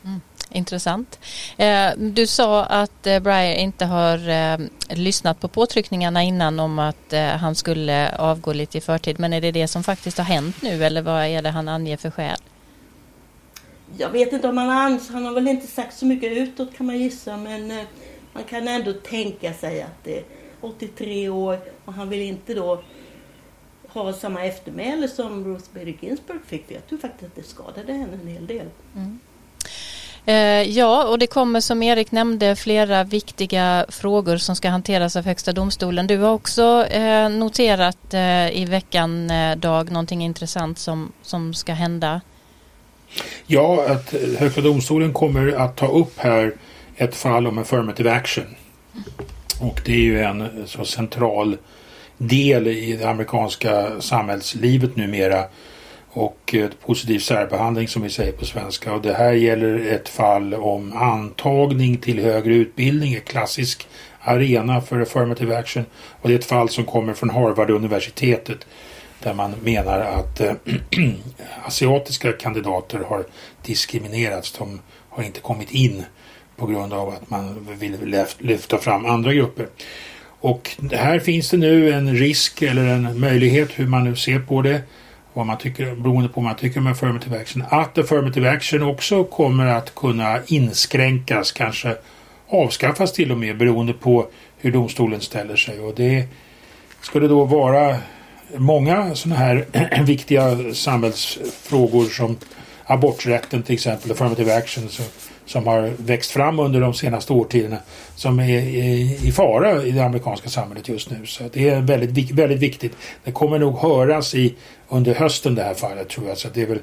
Mm. 0.05 0.21
Intressant. 0.51 1.19
Eh, 1.57 1.91
du 1.97 2.27
sa 2.27 2.65
att 2.65 3.07
eh, 3.07 3.21
Breyer 3.21 3.57
inte 3.57 3.85
har 3.85 4.29
eh, 4.29 4.59
lyssnat 4.89 5.41
på 5.41 5.49
påtryckningarna 5.49 6.23
innan 6.23 6.61
om 6.61 6.79
att 6.79 7.15
han 7.41 7.55
skulle 7.55 8.17
avgå 8.17 8.53
lite 8.53 8.79
i 8.79 8.81
förtid. 8.81 9.21
Men 9.21 9.33
är 9.33 9.41
det 9.41 9.53
det 9.53 9.69
som 9.69 9.85
faktiskt 9.85 10.19
har 10.19 10.25
hänt 10.25 10.63
nu 10.63 10.85
eller 10.85 11.03
vad 11.03 11.25
är 11.25 11.43
det 11.43 11.51
han 11.51 11.69
anger 11.69 11.97
för 11.97 12.11
skäl? 12.11 12.39
Jag 13.99 14.11
vet 14.11 14.33
inte 14.33 14.49
om 14.49 14.57
han 14.57 14.69
har, 14.69 15.13
han 15.13 15.25
har 15.25 15.35
väl 15.35 15.49
inte 15.49 15.67
sagt 15.67 15.99
så 15.99 16.07
mycket 16.07 16.33
utåt 16.33 16.77
kan 16.77 16.87
man 16.87 16.99
gissa 16.99 17.37
men 17.37 17.87
man 18.33 18.45
kan 18.45 18.69
ändå 18.69 18.93
tänka 18.93 19.53
sig 19.53 19.83
att 19.83 20.05
det 20.05 20.19
är 20.19 20.25
83 20.61 21.29
år 21.29 21.59
och 21.85 21.93
han 21.93 22.09
vill 22.09 22.23
inte 22.23 22.55
då 22.55 22.83
ha 23.89 24.13
samma 24.13 24.45
eftermäle 24.45 25.09
som 25.09 25.45
Ruth 25.45 25.65
Bader 25.75 25.97
Ginsburg 26.01 26.41
fick. 26.47 26.65
Jag 26.69 26.87
tror 26.87 26.99
faktiskt 26.99 27.25
att 27.25 27.35
det 27.35 27.43
skadade 27.43 27.93
henne 27.93 28.13
en 28.23 28.29
hel 28.29 28.47
del. 28.47 28.67
Mm. 28.95 29.19
Eh, 30.29 30.63
ja, 30.63 31.05
och 31.05 31.19
det 31.19 31.27
kommer 31.27 31.61
som 31.61 31.83
Erik 31.83 32.13
nämnde 32.13 32.57
flera 32.57 33.05
viktiga 33.05 33.87
frågor 33.89 34.37
som 34.37 34.57
ska 34.57 34.69
hanteras 34.69 35.17
av 35.17 35.25
Högsta 35.25 35.53
domstolen. 35.53 36.07
Du 36.07 36.19
har 36.19 36.33
också 36.33 36.87
eh, 36.91 37.29
noterat 37.29 38.15
eh, 38.15 38.59
i 38.59 38.67
veckan, 38.69 39.31
Dag, 39.57 39.91
någonting 39.91 40.25
intressant 40.25 40.79
som, 40.79 41.13
som 41.23 41.55
ska 41.55 41.73
hända. 41.73 42.21
Ja, 43.47 43.85
att 43.89 44.15
Högsta 44.39 44.61
domstolen 44.61 45.13
kommer 45.13 45.53
att 45.53 45.77
ta 45.77 45.87
upp 45.87 46.19
här 46.19 46.55
ett 46.97 47.15
fall 47.15 47.47
om 47.47 47.59
affirmative 47.59 48.11
action. 48.11 48.57
Och 49.61 49.81
det 49.85 49.93
är 49.93 50.01
ju 50.01 50.21
en 50.21 50.49
så 50.67 50.85
central 50.85 51.57
del 52.19 52.67
i 52.67 52.97
det 52.97 53.09
amerikanska 53.09 54.01
samhällslivet 54.01 54.97
numera 54.97 55.45
och 56.17 56.55
positiv 56.87 57.19
särbehandling 57.19 57.89
som 57.89 58.03
vi 58.03 58.11
säger 58.11 58.33
på 58.33 58.45
svenska. 58.45 58.95
Och 58.95 59.03
det 59.03 59.15
här 59.15 59.33
gäller 59.33 59.95
ett 59.95 60.09
fall 60.09 60.55
om 60.55 60.93
antagning 60.93 61.97
till 61.97 62.23
högre 62.23 62.55
utbildning, 62.55 63.15
en 63.15 63.21
klassisk 63.21 63.89
arena 64.21 64.81
för 64.81 65.01
affirmative 65.01 65.57
action. 65.57 65.85
Och 66.21 66.29
det 66.29 66.35
är 66.35 66.39
ett 66.39 66.45
fall 66.45 66.69
som 66.69 66.85
kommer 66.85 67.15
från 67.15 67.31
Harvard-universitetet 67.31 68.67
där 69.23 69.35
man 69.35 69.55
menar 69.63 70.01
att 70.01 70.41
äh, 70.41 70.53
asiatiska 71.65 72.33
kandidater 72.33 72.99
har 72.99 73.25
diskriminerats. 73.63 74.53
De 74.53 74.81
har 75.09 75.23
inte 75.23 75.41
kommit 75.41 75.71
in 75.71 76.05
på 76.57 76.67
grund 76.67 76.93
av 76.93 77.09
att 77.09 77.31
man 77.31 77.69
vill 77.79 78.25
lyfta 78.39 78.79
fram 78.79 79.07
andra 79.07 79.33
grupper. 79.33 79.67
Och 80.41 80.77
här 80.93 81.19
finns 81.19 81.51
det 81.51 81.57
nu 81.57 81.93
en 81.93 82.17
risk 82.17 82.63
eller 82.63 82.87
en 82.87 83.21
möjlighet 83.21 83.71
hur 83.75 83.87
man 83.87 84.05
nu 84.05 84.17
ser 84.17 84.39
på 84.39 84.63
det 84.63 84.83
vad 85.37 85.47
man 85.47 85.59
tycker, 85.59 85.95
beroende 85.95 86.29
på 86.29 86.35
vad 86.35 86.45
man 86.45 86.57
tycker 86.57 86.81
om 86.81 86.87
affirmative 86.87 87.41
action, 87.41 87.65
att 87.69 87.99
affirmative 87.99 88.51
action 88.51 88.83
också 88.83 89.25
kommer 89.25 89.67
att 89.67 89.95
kunna 89.95 90.39
inskränkas, 90.47 91.53
kanske 91.53 91.97
avskaffas 92.49 93.13
till 93.13 93.33
och 93.33 93.39
med 93.39 93.57
beroende 93.57 93.93
på 93.93 94.27
hur 94.59 94.73
domstolen 94.73 95.21
ställer 95.21 95.57
sig. 95.57 95.81
Och 95.81 95.95
det 95.95 96.29
skulle 97.01 97.29
då 97.29 97.45
vara 97.45 97.97
många 98.57 99.15
sådana 99.15 99.41
här 99.41 99.67
viktiga 100.07 100.75
samhällsfrågor 100.75 102.05
som 102.05 102.37
aborträtten 102.85 103.63
till 103.63 103.75
exempel, 103.75 104.13
affirmative 104.13 104.57
action, 104.57 104.89
så 104.89 105.03
som 105.47 105.67
har 105.67 105.93
växt 105.99 106.31
fram 106.31 106.59
under 106.59 106.81
de 106.81 106.95
senaste 106.95 107.33
årtiondena 107.33 107.79
som 108.17 108.41
är 108.41 108.61
i 109.27 109.33
fara 109.33 109.83
i 109.83 109.91
det 109.91 110.05
amerikanska 110.05 110.49
samhället 110.49 110.89
just 110.89 111.11
nu. 111.11 111.27
Så 111.27 111.45
det 111.53 111.69
är 111.69 111.81
väldigt, 111.81 112.31
väldigt 112.31 112.59
viktigt. 112.59 112.93
Det 113.25 113.33
kommer 113.33 113.59
nog 113.59 113.79
höras 113.79 114.35
i, 114.35 114.55
under 114.89 115.15
hösten 115.15 115.55
det 115.55 115.63
här 115.63 115.75
fallet 115.75 116.09
tror 116.09 116.29
jag. 116.29 116.39
Så 116.39 116.49
det 116.49 116.63
är 116.63 116.67
väl 116.67 116.81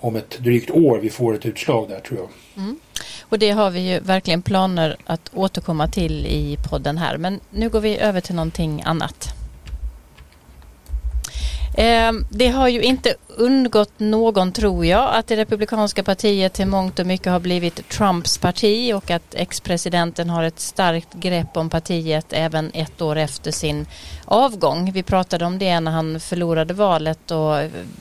om 0.00 0.16
ett 0.16 0.38
drygt 0.38 0.70
år 0.70 0.98
vi 0.98 1.10
får 1.10 1.34
ett 1.34 1.46
utslag 1.46 1.88
där 1.88 2.00
tror 2.00 2.20
jag. 2.20 2.28
Mm. 2.64 2.80
Och 3.20 3.38
det 3.38 3.50
har 3.50 3.70
vi 3.70 3.92
ju 3.92 4.00
verkligen 4.00 4.42
planer 4.42 4.96
att 5.04 5.30
återkomma 5.34 5.88
till 5.88 6.26
i 6.26 6.58
podden 6.70 6.98
här. 6.98 7.16
Men 7.16 7.40
nu 7.50 7.68
går 7.68 7.80
vi 7.80 7.98
över 7.98 8.20
till 8.20 8.34
någonting 8.34 8.82
annat. 8.84 9.28
Eh, 11.76 12.12
det 12.30 12.48
har 12.48 12.68
ju 12.68 12.82
inte 12.82 13.14
undgått 13.36 13.92
någon, 13.98 14.52
tror 14.52 14.86
jag, 14.86 15.14
att 15.14 15.26
det 15.26 15.36
republikanska 15.36 16.02
partiet 16.02 16.52
till 16.52 16.66
mångt 16.66 16.98
och 16.98 17.06
mycket 17.06 17.32
har 17.32 17.40
blivit 17.40 17.88
Trumps 17.88 18.38
parti 18.38 18.92
och 18.94 19.10
att 19.10 19.34
ex-presidenten 19.34 20.30
har 20.30 20.44
ett 20.44 20.60
starkt 20.60 21.14
grepp 21.14 21.56
om 21.56 21.70
partiet 21.70 22.26
även 22.30 22.70
ett 22.74 23.02
år 23.02 23.16
efter 23.16 23.50
sin 23.50 23.86
avgång. 24.24 24.92
Vi 24.92 25.02
pratade 25.02 25.44
om 25.44 25.58
det 25.58 25.80
när 25.80 25.92
han 25.92 26.20
förlorade 26.20 26.74
valet 26.74 27.30
och, 27.30 27.58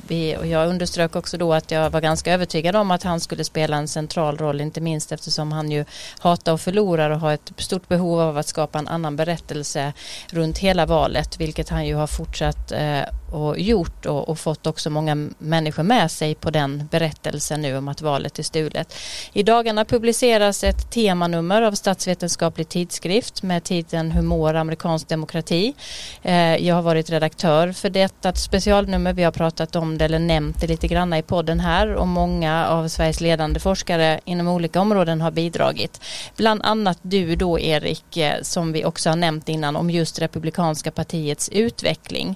vi, 0.07 0.37
och 0.37 0.47
jag 0.47 0.69
underströk 0.69 1.15
också 1.15 1.37
då 1.37 1.53
att 1.53 1.71
jag 1.71 1.89
var 1.89 2.01
ganska 2.01 2.33
övertygad 2.33 2.75
om 2.75 2.91
att 2.91 3.03
han 3.03 3.19
skulle 3.19 3.43
spela 3.43 3.77
en 3.77 3.87
central 3.87 4.37
roll, 4.37 4.61
inte 4.61 4.81
minst 4.81 5.11
eftersom 5.11 5.51
han 5.51 5.71
ju 5.71 5.85
hatar 6.19 6.53
och 6.53 6.61
förlorar 6.61 7.09
och 7.09 7.19
har 7.19 7.33
ett 7.33 7.51
stort 7.57 7.87
behov 7.87 8.19
av 8.19 8.37
att 8.37 8.47
skapa 8.47 8.79
en 8.79 8.87
annan 8.87 9.15
berättelse 9.15 9.93
runt 10.29 10.57
hela 10.57 10.85
valet, 10.85 11.39
vilket 11.39 11.69
han 11.69 11.85
ju 11.85 11.95
har 11.95 12.07
fortsatt 12.07 12.71
eh, 12.71 13.01
och 13.31 13.59
gjort 13.59 14.05
och, 14.05 14.29
och, 14.29 14.39
fått 14.39 14.67
också 14.67 14.89
många 14.89 15.20
människor 15.37 15.83
med 15.83 16.11
sig 16.11 16.35
på 16.35 16.49
den 16.49 16.87
berättelsen 16.91 17.61
nu 17.61 17.77
om 17.77 17.87
att 17.87 18.01
valet 18.01 18.39
är 18.39 18.43
stulet. 18.43 18.95
I 19.33 19.43
dagarna 19.43 19.85
publiceras 19.85 20.63
ett 20.63 20.91
temanummer 20.91 21.61
av 21.61 21.71
statsvetenskaplig 21.71 22.69
tidskrift 22.69 23.43
med 23.43 23.63
titeln 23.63 24.11
Humor 24.11 24.55
amerikansk 24.55 25.07
demokrati. 25.07 25.73
Eh, 26.21 26.55
jag 26.55 26.75
har 26.75 26.81
varit 26.81 27.09
redaktör 27.09 27.71
för 27.71 27.89
detta 27.89 28.33
specialnummer. 28.33 29.13
Vi 29.13 29.23
har 29.23 29.31
pratat 29.31 29.75
om 29.75 29.97
det 29.97 30.05
eller 30.05 30.19
nämnt 30.19 30.61
det 30.61 30.67
lite 30.67 30.87
grann 30.87 31.13
i 31.13 31.21
podden 31.21 31.59
här 31.59 31.93
och 31.93 32.07
många 32.07 32.67
av 32.67 32.87
Sveriges 32.87 33.21
ledande 33.21 33.59
forskare 33.59 34.19
inom 34.25 34.47
olika 34.47 34.81
områden 34.81 35.21
har 35.21 35.31
bidragit. 35.31 36.01
Bland 36.37 36.61
annat 36.63 36.99
du 37.01 37.35
då 37.35 37.59
Erik 37.59 38.17
eh, 38.17 38.41
som 38.41 38.71
vi 38.71 38.85
också 38.85 39.09
har 39.09 39.15
nämnt 39.15 39.49
innan 39.49 39.75
om 39.75 39.89
just 39.89 40.19
Republikanska 40.19 40.91
partiets 40.91 41.49
utveckling. 41.49 42.35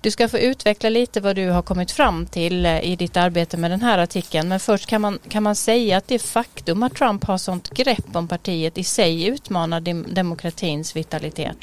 Du 0.00 0.10
ska 0.10 0.28
få 0.28 0.38
utveckla 0.38 0.88
lite 0.88 1.20
vad 1.20 1.36
du 1.36 1.48
har 1.48 1.62
kommit 1.62 1.90
fram 1.90 2.21
till 2.26 2.66
eh, 2.66 2.84
i 2.92 2.96
ditt 2.96 3.16
arbete 3.16 3.56
med 3.56 3.70
den 3.70 3.80
här 3.80 3.98
artikeln 3.98 4.48
men 4.48 4.60
först 4.60 4.86
kan 4.86 5.00
man, 5.00 5.18
kan 5.28 5.42
man 5.42 5.54
säga 5.54 5.96
att 5.96 6.08
det 6.08 6.18
faktum 6.18 6.82
att 6.82 6.94
Trump 6.94 7.24
har 7.24 7.38
sånt 7.38 7.70
grepp 7.70 8.06
om 8.12 8.28
partiet 8.28 8.78
i 8.78 8.84
sig 8.84 9.26
utmanar 9.26 9.80
demokratins 10.14 10.96
vitalitet? 10.96 11.56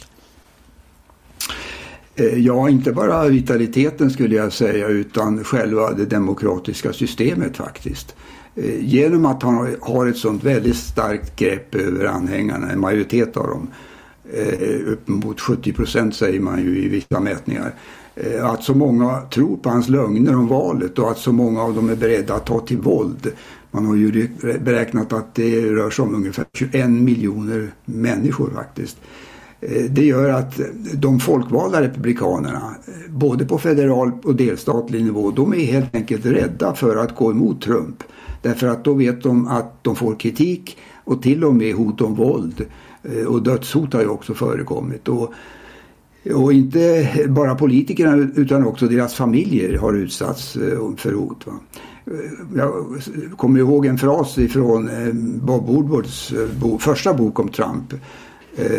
Eh, 2.15 2.37
ja, 2.37 2.69
inte 2.69 2.91
bara 2.91 3.27
vitaliteten 3.27 4.09
skulle 4.09 4.35
jag 4.35 4.53
säga 4.53 4.87
utan 4.87 5.43
själva 5.43 5.93
det 5.93 6.05
demokratiska 6.05 6.93
systemet 6.93 7.57
faktiskt. 7.57 8.15
Eh, 8.55 8.85
genom 8.85 9.25
att 9.25 9.43
han 9.43 9.75
har 9.81 10.07
ett 10.07 10.17
sånt 10.17 10.43
väldigt 10.43 10.77
starkt 10.77 11.35
grepp 11.35 11.75
över 11.75 12.05
anhängarna, 12.05 12.71
en 12.71 12.79
majoritet 12.79 13.37
av 13.37 13.47
dem, 13.47 13.67
uppemot 14.85 15.39
70 15.39 15.73
procent 15.73 16.15
säger 16.15 16.39
man 16.39 16.63
ju 16.63 16.83
i 16.83 16.87
vissa 16.87 17.19
mätningar, 17.19 17.73
Eh, 18.19 18.45
att 18.45 18.63
så 18.63 18.73
många 18.73 19.21
tror 19.21 19.57
på 19.57 19.69
hans 19.69 19.89
lögner 19.89 20.35
om 20.35 20.47
valet 20.47 20.99
och 20.99 21.11
att 21.11 21.17
så 21.17 21.31
många 21.31 21.61
av 21.61 21.75
dem 21.75 21.89
är 21.89 21.95
beredda 21.95 22.33
att 22.33 22.45
ta 22.45 22.59
till 22.59 22.77
våld. 22.77 23.31
Man 23.71 23.85
har 23.85 23.95
ju 23.95 24.29
beräknat 24.61 25.13
att 25.13 25.35
det 25.35 25.61
rör 25.61 25.89
sig 25.89 26.03
om 26.03 26.15
ungefär 26.15 26.45
21 26.53 26.89
miljoner 26.89 27.71
människor 27.85 28.51
faktiskt. 28.55 28.97
Eh, 29.61 29.83
det 29.89 30.05
gör 30.05 30.29
att 30.29 30.59
de 30.93 31.19
folkvalda 31.19 31.81
republikanerna, 31.81 32.75
eh, 32.87 33.11
både 33.11 33.45
på 33.45 33.57
federal 33.57 34.11
och 34.23 34.35
delstatlig 34.35 35.03
nivå, 35.03 35.31
de 35.31 35.53
är 35.53 35.65
helt 35.65 35.95
enkelt 35.95 36.25
rädda 36.25 36.73
för 36.73 36.95
att 36.95 37.15
gå 37.15 37.31
emot 37.31 37.61
Trump. 37.61 38.03
Därför 38.41 38.67
att 38.67 38.83
då 38.83 38.93
vet 38.93 39.23
de 39.23 39.47
att 39.47 39.83
de 39.83 39.95
får 39.95 40.15
kritik 40.15 40.77
och 41.03 41.21
till 41.21 41.43
och 41.43 41.55
med 41.55 41.75
hot 41.75 42.01
om 42.01 42.15
våld. 42.15 42.65
Och 43.27 43.43
dödshot 43.43 43.93
har 43.93 44.01
ju 44.01 44.07
också 44.07 44.33
förekommit. 44.33 45.07
Och, 45.07 45.33
och 46.33 46.53
inte 46.53 47.09
bara 47.27 47.55
politikerna 47.55 48.29
utan 48.35 48.67
också 48.67 48.87
deras 48.87 49.13
familjer 49.13 49.77
har 49.77 49.93
utsatts 49.93 50.55
eh, 50.55 50.95
för 50.97 51.13
hot. 51.13 51.47
Va? 51.47 51.53
Eh, 52.05 52.13
jag 52.55 52.73
kommer 53.37 53.59
ihåg 53.59 53.85
en 53.85 53.97
fras 53.97 54.37
ifrån 54.37 54.89
eh, 54.89 55.13
Bob 55.45 55.67
Woodwards 55.67 56.33
första 56.79 57.13
bok 57.13 57.39
om 57.39 57.49
Trump 57.49 57.93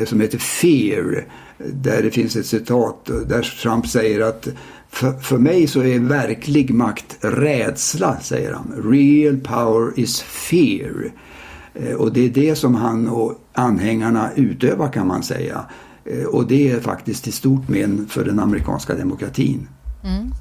som 0.05 0.21
heter 0.21 0.39
Fear. 0.39 1.25
Där 1.59 2.03
det 2.03 2.11
finns 2.11 2.37
ett 2.37 2.47
citat 2.47 3.11
där 3.29 3.43
Trump 3.63 3.87
säger 3.87 4.21
att 4.21 4.49
för, 4.91 5.13
för 5.13 5.39
mig 5.39 5.67
så 5.67 5.83
är 5.83 5.99
verklig 5.99 6.75
makt 6.75 7.19
rädsla, 7.21 8.21
säger 8.21 8.53
han. 8.53 8.93
Real 8.93 9.37
power 9.37 9.93
is 9.97 10.21
fear. 10.21 11.13
Och 11.97 12.13
det 12.13 12.25
är 12.25 12.29
det 12.29 12.55
som 12.55 12.75
han 12.75 13.09
och 13.09 13.35
anhängarna 13.53 14.31
utövar 14.37 14.93
kan 14.93 15.07
man 15.07 15.23
säga. 15.23 15.65
Eh, 16.05 16.25
och 16.25 16.47
det 16.47 16.71
är 16.71 16.81
faktiskt 16.81 17.25
till 17.25 17.33
stort 17.33 17.69
men 17.69 18.07
för 18.07 18.25
den 18.25 18.39
amerikanska 18.39 18.95
demokratin. 18.95 19.69
Mm. 20.05 20.33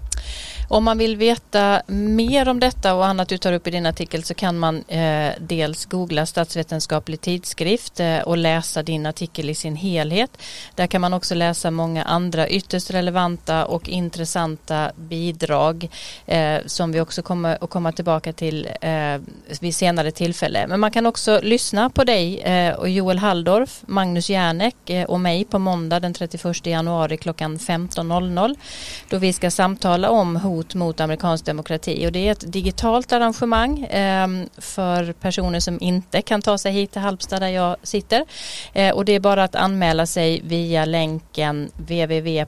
Om 0.71 0.83
man 0.83 0.97
vill 0.97 1.17
veta 1.17 1.81
mer 1.88 2.49
om 2.49 2.59
detta 2.59 2.93
och 2.95 3.05
annat 3.05 3.29
du 3.29 3.38
tar 3.38 3.53
upp 3.53 3.67
i 3.67 3.71
din 3.71 3.85
artikel 3.85 4.23
så 4.23 4.33
kan 4.33 4.59
man 4.59 4.83
eh, 4.88 5.31
dels 5.39 5.85
googla 5.85 6.25
statsvetenskaplig 6.25 7.21
tidskrift 7.21 7.99
eh, 7.99 8.19
och 8.19 8.38
läsa 8.38 8.83
din 8.83 9.05
artikel 9.05 9.49
i 9.49 9.55
sin 9.55 9.75
helhet. 9.75 10.41
Där 10.75 10.88
kan 10.88 11.01
man 11.01 11.13
också 11.13 11.35
läsa 11.35 11.71
många 11.71 12.03
andra 12.03 12.49
ytterst 12.49 12.91
relevanta 12.91 13.65
och 13.65 13.89
intressanta 13.89 14.91
bidrag 14.95 15.89
eh, 16.25 16.57
som 16.65 16.91
vi 16.91 17.01
också 17.01 17.21
kommer 17.21 17.63
att 17.63 17.69
komma 17.69 17.91
tillbaka 17.91 18.33
till 18.33 18.67
eh, 18.81 19.17
vid 19.61 19.75
senare 19.75 20.11
tillfälle. 20.11 20.67
Men 20.67 20.79
man 20.79 20.91
kan 20.91 21.05
också 21.05 21.39
lyssna 21.43 21.89
på 21.89 22.03
dig 22.03 22.39
eh, 22.39 22.73
och 22.73 22.89
Joel 22.89 23.17
Halldorf, 23.17 23.81
Magnus 23.85 24.29
Järnek 24.29 24.89
eh, 24.89 25.05
och 25.05 25.19
mig 25.19 25.45
på 25.45 25.59
måndag 25.59 25.99
den 25.99 26.13
31 26.13 26.65
januari 26.65 27.17
klockan 27.17 27.57
15.00 27.57 28.55
då 29.09 29.17
vi 29.17 29.33
ska 29.33 29.51
samtala 29.51 30.09
om 30.09 30.35
hot 30.35 30.58
hot 30.59 30.75
mot 30.75 30.99
amerikansk 30.99 31.45
demokrati 31.45 32.07
och 32.07 32.11
det 32.11 32.27
är 32.27 32.31
ett 32.31 32.51
digitalt 32.53 33.11
arrangemang 33.11 33.84
eh, 33.84 34.27
för 34.57 35.13
personer 35.13 35.60
som 35.60 35.77
inte 35.81 36.21
kan 36.21 36.41
ta 36.41 36.57
sig 36.57 36.71
hit 36.71 36.91
till 36.91 37.01
Halmstad 37.01 37.41
där 37.41 37.47
jag 37.47 37.75
sitter 37.84 38.25
eh, 38.73 38.95
och 38.95 39.05
det 39.05 39.15
är 39.15 39.19
bara 39.19 39.43
att 39.43 39.55
anmäla 39.55 40.05
sig 40.05 40.41
via 40.43 40.86
länken 40.86 41.71
www.hh.se 41.77 42.41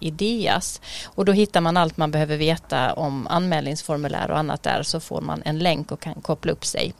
ideas 0.00 0.80
och 1.04 1.24
då 1.24 1.32
hittar 1.32 1.60
man 1.60 1.76
allt 1.76 1.96
man 1.96 2.10
behöver 2.10 2.36
veta 2.36 2.92
om 2.92 3.26
anmälningsformulär 3.26 4.30
och 4.30 4.38
annat 4.38 4.62
där 4.62 4.82
så 4.82 5.00
får 5.00 5.20
man 5.20 5.42
en 5.44 5.58
länk 5.58 5.92
och 5.92 6.00
kan 6.00 6.14
koppla 6.14 6.52
upp 6.52 6.64
sig. 6.64 6.94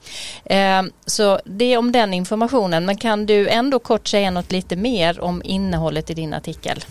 Eh, 0.44 0.82
så 1.06 1.40
det 1.44 1.64
är 1.64 1.78
om 1.78 1.92
den 1.92 2.14
informationen 2.14 2.86
men 2.86 2.96
kan 2.96 3.26
du 3.26 3.48
ändå 3.48 3.78
kort 3.78 4.08
säga 4.08 4.30
något 4.30 4.52
lite 4.52 4.76
mer 4.76 5.20
om 5.20 5.42
innehållet 5.44 6.10
i 6.10 6.14
din 6.14 6.34
artikel? 6.34 6.84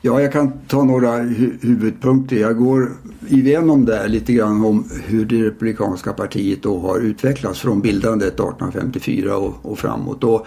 Ja, 0.00 0.20
jag 0.20 0.32
kan 0.32 0.52
ta 0.68 0.84
några 0.84 1.16
hu 1.16 1.58
huvudpunkter. 1.60 2.36
Jag 2.36 2.56
går 2.56 2.92
igenom 3.28 3.84
där 3.84 4.08
lite 4.08 4.32
grann 4.32 4.64
om 4.64 4.90
hur 5.04 5.24
det 5.24 5.44
republikanska 5.44 6.12
partiet 6.12 6.62
då 6.62 6.78
har 6.78 6.98
utvecklats 6.98 7.60
från 7.60 7.80
bildandet 7.80 8.28
1854 8.28 9.36
och, 9.36 9.54
och 9.62 9.78
framåt. 9.78 10.24
Och, 10.24 10.46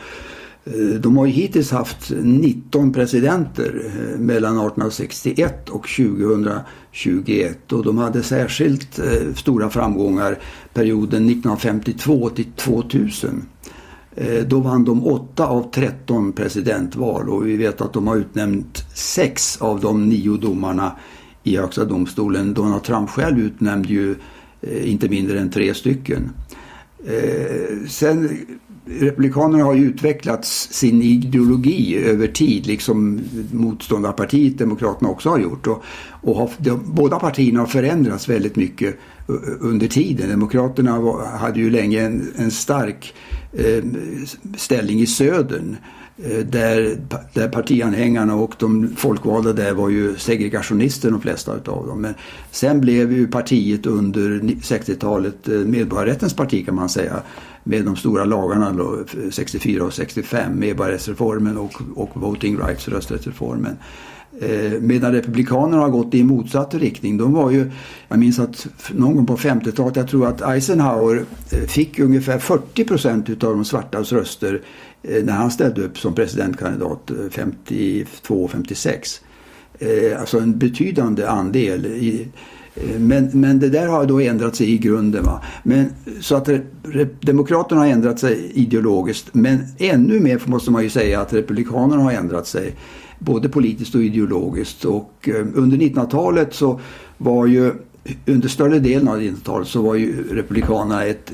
eh, 0.64 1.00
de 1.00 1.18
har 1.18 1.26
ju 1.26 1.32
hittills 1.32 1.72
haft 1.72 2.12
19 2.22 2.94
presidenter 2.94 3.82
eh, 3.86 4.20
mellan 4.20 4.52
1861 4.52 5.70
och 5.70 5.88
2021 5.88 7.72
och 7.72 7.84
de 7.84 7.98
hade 7.98 8.24
särskilt 8.24 9.00
eh, 9.00 9.34
stora 9.36 9.70
framgångar 9.70 10.40
perioden 10.74 11.26
1952 11.26 12.30
till 12.30 12.52
2000. 12.52 13.46
Eh, 14.22 14.44
då 14.48 14.60
vann 14.60 14.86
de 14.86 15.08
8 15.08 15.48
av 15.48 15.72
13 15.72 16.34
presidentval 16.34 17.30
och 17.30 17.48
vi 17.48 17.58
vet 17.58 17.82
att 17.82 17.94
de 17.94 18.08
har 18.08 18.16
utnämnt 18.16 18.86
6 18.94 19.62
av 19.62 19.80
de 19.80 20.10
9 20.10 20.38
domarna 20.38 20.92
i 21.44 21.58
Högsta 21.58 21.86
domstolen. 21.86 22.54
Donald 22.54 22.84
Trump 22.84 23.10
själv 23.10 23.40
utnämnde 23.40 23.90
ju 23.90 24.16
eh, 24.62 24.92
inte 24.92 25.10
mindre 25.10 25.40
än 25.40 25.50
tre 25.50 25.74
stycken. 25.74 26.32
Eh, 27.06 27.88
sen 27.88 28.30
Republikanerna 28.86 29.64
har 29.64 29.74
ju 29.74 29.86
utvecklat 29.86 30.46
sin 30.46 31.02
ideologi 31.02 32.04
över 32.04 32.28
tid, 32.28 32.68
liksom 32.68 33.22
motståndarpartiet, 33.52 34.58
Demokraterna 34.58 35.10
också 35.10 35.30
har 35.30 35.40
gjort. 35.40 35.68
Och, 35.68 35.84
och 36.22 36.36
har, 36.36 36.50
de, 36.58 36.82
båda 36.86 37.20
partierna 37.20 37.60
har 37.60 37.68
förändrats 37.68 38.30
väldigt 38.30 38.56
mycket 38.56 38.96
under 39.60 39.88
tiden. 39.88 40.30
Demokraterna 40.30 41.00
var, 41.00 41.26
hade 41.26 41.60
ju 41.60 41.70
länge 41.70 42.02
en, 42.02 42.34
en 42.36 42.52
stark 42.52 43.14
Eh, 43.54 43.84
ställning 44.58 45.00
i 45.00 45.08
södern. 45.08 45.78
Eh, 46.24 46.46
där, 46.46 46.98
där 47.34 47.48
partianhängarna 47.48 48.36
och 48.36 48.56
de 48.60 48.96
folkvalda 48.96 49.54
där 49.54 49.74
var 49.74 49.90
ju 49.90 50.16
segregationister 50.18 51.12
de 51.12 51.22
flesta 51.22 51.56
utav 51.56 51.88
dem. 51.88 52.02
Men 52.02 52.14
sen 52.52 52.82
blev 52.82 53.14
ju 53.14 53.28
partiet 53.28 53.86
under 53.86 54.30
60-talet 54.42 55.48
eh, 55.48 55.54
medborgarrättens 55.54 56.34
parti 56.34 56.66
kan 56.66 56.76
man 56.76 56.90
säga. 56.90 57.22
Med 57.64 57.86
de 57.86 57.96
stora 57.96 58.26
lagarna 58.26 58.72
då, 58.72 58.98
64 59.32 59.84
och 59.84 59.94
65, 59.94 60.60
medborgarrättsreformen 60.60 61.58
och, 61.58 61.82
och 61.96 62.10
voting 62.14 62.58
rights, 62.58 62.88
rösträttsreformen. 62.88 63.78
Eh, 64.40 64.80
medan 64.82 65.12
Republikanerna 65.12 65.82
har 65.82 65.90
gått 65.90 66.14
i 66.14 66.24
motsatt 66.24 66.74
riktning. 66.74 67.18
De 67.18 67.34
var 67.34 67.52
ju, 67.52 67.72
jag 68.08 68.20
minns 68.20 68.40
att 68.40 68.68
någon 68.92 69.16
gång 69.16 69.26
på 69.26 69.38
50-talet, 69.38 69.96
jag 69.96 70.08
tror 70.08 70.28
att 70.28 70.42
Eisenhower 70.42 71.26
eh, 71.52 71.60
fick 71.60 72.00
ungefär 72.00 72.40
40 72.40 72.84
procent 72.84 73.30
utav 73.30 73.56
de 73.56 73.66
svartas 73.66 74.12
röster 74.12 74.62
Eh, 75.04 75.24
när 75.24 75.34
han 75.34 75.52
ställde 75.52 75.82
upp 75.82 75.98
som 75.98 76.16
presidentkandidat 76.16 77.12
eh, 77.12 77.16
52-56. 77.16 79.22
Eh, 79.80 80.20
alltså 80.20 80.40
en 80.40 80.58
betydande 80.58 81.28
andel. 81.28 81.86
I, 81.86 82.28
men, 82.98 83.30
men 83.34 83.60
det 83.60 83.70
där 83.70 83.88
har 83.88 84.06
då 84.06 84.20
ändrat 84.20 84.56
sig 84.56 84.72
i 84.72 84.78
grunden. 84.78 85.24
Va? 85.24 85.42
Men, 85.64 85.86
så 86.22 86.36
att 86.36 86.50
Demokraterna 87.22 87.82
har 87.82 87.88
ändrat 87.88 88.20
sig 88.20 88.52
ideologiskt 88.54 89.30
men 89.34 89.60
ännu 89.78 90.20
mer 90.20 90.42
måste 90.46 90.72
man 90.72 90.84
ju 90.84 90.90
säga 90.90 91.22
att 91.22 91.34
Republikanerna 91.34 92.04
har 92.04 92.12
ändrat 92.12 92.48
sig 92.48 92.76
både 93.20 93.50
politiskt 93.50 93.96
och 93.96 94.04
ideologiskt. 94.04 94.86
Och 94.86 95.30
eh, 95.30 95.46
under 95.54 95.78
1900-talet 95.78 96.54
så 96.54 96.80
var 97.18 97.46
ju 97.46 97.74
under 98.26 98.48
större 98.48 98.80
delen 98.80 99.08
av 99.08 99.20
1900-talet 99.20 99.68
så 99.68 99.82
var 99.82 99.96
ju 99.96 100.36
Republikanerna 100.36 101.04
ett 101.04 101.32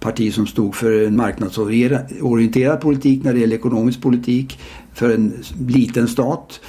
parti 0.00 0.34
som 0.34 0.46
stod 0.46 0.74
för 0.74 1.06
en 1.06 1.16
marknadsorienterad 1.16 2.80
politik 2.80 3.24
när 3.24 3.32
det 3.32 3.40
gäller 3.40 3.56
ekonomisk 3.56 4.02
politik 4.02 4.58
för 4.94 5.14
en 5.14 5.32
liten 5.66 6.08
stat. 6.08 6.60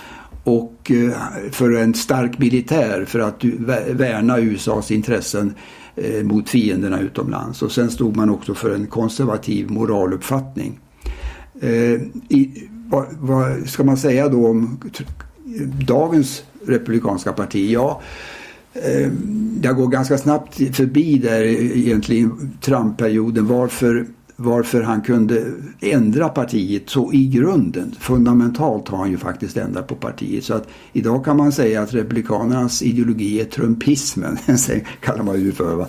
och 0.43 0.91
eh, 0.91 1.11
för 1.51 1.71
en 1.71 1.93
stark 1.93 2.39
militär 2.39 3.05
för 3.05 3.19
att 3.19 3.43
värna 3.89 4.39
USAs 4.39 4.91
intressen 4.91 5.53
eh, 5.95 6.23
mot 6.23 6.49
fienderna 6.49 6.99
utomlands. 6.99 7.61
Och 7.61 7.71
sen 7.71 7.89
stod 7.89 8.15
man 8.15 8.29
också 8.29 8.53
för 8.53 8.75
en 8.75 8.87
konservativ 8.87 9.71
moraluppfattning. 9.71 10.79
Eh, 11.61 12.01
I, 12.29 12.69
vad, 12.89 13.05
vad, 13.19 13.69
ska 13.69 13.83
man 13.83 13.97
säga 13.97 14.29
då 14.29 14.47
om 14.47 14.79
dagens 15.87 16.43
republikanska 16.65 17.33
parti? 17.33 17.71
Ja, 17.71 18.01
Eh, 18.73 19.11
jag 19.61 19.75
går 19.75 19.87
ganska 19.87 20.17
snabbt 20.17 20.55
förbi 20.75 21.17
där 21.17 21.43
egentligen 21.77 22.57
Trump-perioden. 22.61 23.47
Varför 23.47 24.05
varför 24.35 24.81
han 24.81 25.01
kunde 25.01 25.45
ändra 25.79 26.29
partiet 26.29 26.89
så 26.89 27.13
i 27.13 27.27
grunden. 27.27 27.95
Fundamentalt 27.99 28.87
har 28.87 28.97
han 28.97 29.11
ju 29.11 29.17
faktiskt 29.17 29.57
ändrat 29.57 29.87
på 29.87 29.95
partiet. 29.95 30.43
Så 30.43 30.53
att 30.53 30.67
idag 30.93 31.25
kan 31.25 31.37
man 31.37 31.51
säga 31.51 31.81
att 31.81 31.93
Republikanernas 31.93 32.81
ideologi 32.81 33.41
är 33.41 33.45
trumpismen, 33.45 34.37
kallar 34.99 35.23
man 35.23 35.39
ju 35.39 35.51
för. 35.51 35.75
Va? 35.75 35.87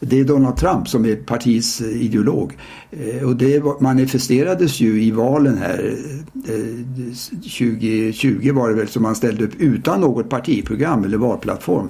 Det 0.00 0.20
är 0.20 0.24
Donald 0.24 0.56
Trump 0.56 0.88
som 0.88 1.04
är 1.06 1.16
partiets 1.16 1.80
ideolog. 1.80 2.56
Eh, 2.90 3.28
och 3.28 3.36
det 3.36 3.80
manifesterades 3.80 4.80
ju 4.80 5.02
i 5.02 5.10
valen 5.10 5.58
här. 5.58 5.96
Eh, 6.34 7.14
2020 7.30 8.52
var 8.52 8.68
det 8.68 8.74
väl 8.74 8.88
som 8.88 9.02
man 9.02 9.14
ställde 9.14 9.44
upp 9.44 9.54
utan 9.58 10.00
något 10.00 10.28
partiprogram 10.28 11.04
eller 11.04 11.18
valplattform. 11.18 11.88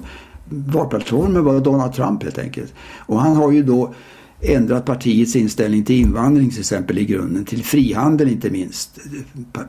Valplattformen 0.53 1.43
var 1.43 1.59
Donald 1.59 1.93
Trump 1.93 2.23
helt 2.23 2.37
enkelt. 2.37 2.73
Och 2.99 3.19
han 3.19 3.35
har 3.35 3.51
ju 3.51 3.63
då 3.63 3.93
ändrat 4.41 4.85
partiets 4.85 5.35
inställning 5.35 5.83
till 5.83 5.95
invandring 5.95 6.49
till 6.49 6.59
exempel 6.59 6.97
i 6.97 7.05
grunden, 7.05 7.45
till 7.45 7.63
frihandel 7.63 8.27
inte 8.27 8.49
minst. 8.49 8.99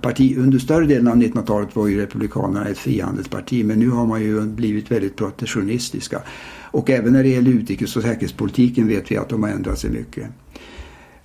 Parti, 0.01 0.37
under 0.39 0.59
större 0.59 0.87
delen 0.87 1.09
av 1.09 1.17
1900-talet 1.17 1.77
var 1.77 1.87
ju 1.87 2.01
Republikanerna 2.01 2.69
ett 2.69 2.79
frihandelsparti 2.79 3.65
men 3.65 3.79
nu 3.79 3.91
har 3.91 4.07
man 4.07 4.23
ju 4.23 4.41
blivit 4.41 4.91
väldigt 4.91 5.17
protektionistiska. 5.17 6.23
Och 6.71 6.91
även 6.91 7.13
när 7.13 7.23
det 7.23 7.29
gäller 7.29 7.51
utrikes 7.51 7.97
och 7.97 8.03
säkerhetspolitiken 8.03 8.89
vet 8.89 9.11
vi 9.11 9.17
att 9.17 9.29
de 9.29 9.43
har 9.43 9.51
ändrat 9.51 9.79
sig 9.79 9.91
mycket. 9.91 10.29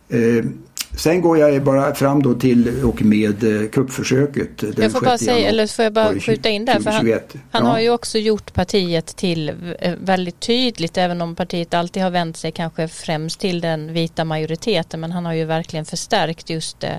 Eh, 0.09 0.45
Eh, 0.91 0.97
Sen 0.97 1.21
går 1.21 1.37
jag 1.37 1.63
bara 1.63 1.95
fram 1.95 2.23
då 2.23 2.33
till 2.33 2.83
och 2.83 3.01
med 3.01 3.43
eh, 3.63 3.69
kuppförsöket. 3.69 4.63
Jag 4.77 4.91
får 4.91 5.01
bara 5.01 5.17
säga, 5.17 5.49
eller 5.49 5.67
får 5.67 5.83
jag 5.83 5.93
bara 5.93 6.19
skjuta 6.19 6.49
in 6.49 6.65
där, 6.65 6.79
för 6.79 6.91
han, 6.91 7.13
han 7.51 7.65
har 7.65 7.79
ju 7.79 7.89
också 7.89 8.17
gjort 8.17 8.53
partiet 8.53 9.05
till 9.05 9.49
eh, 9.79 9.93
väldigt 10.03 10.39
tydligt, 10.39 10.97
även 10.97 11.21
om 11.21 11.35
partiet 11.35 11.73
alltid 11.73 12.03
har 12.03 12.09
vänt 12.09 12.37
sig 12.37 12.51
kanske 12.51 12.87
främst 12.87 13.39
till 13.39 13.61
den 13.61 13.93
vita 13.93 14.25
majoriteten, 14.25 14.99
men 14.99 15.11
han 15.11 15.25
har 15.25 15.33
ju 15.33 15.45
verkligen 15.45 15.85
förstärkt 15.85 16.49
just 16.49 16.83
eh, 16.83 16.89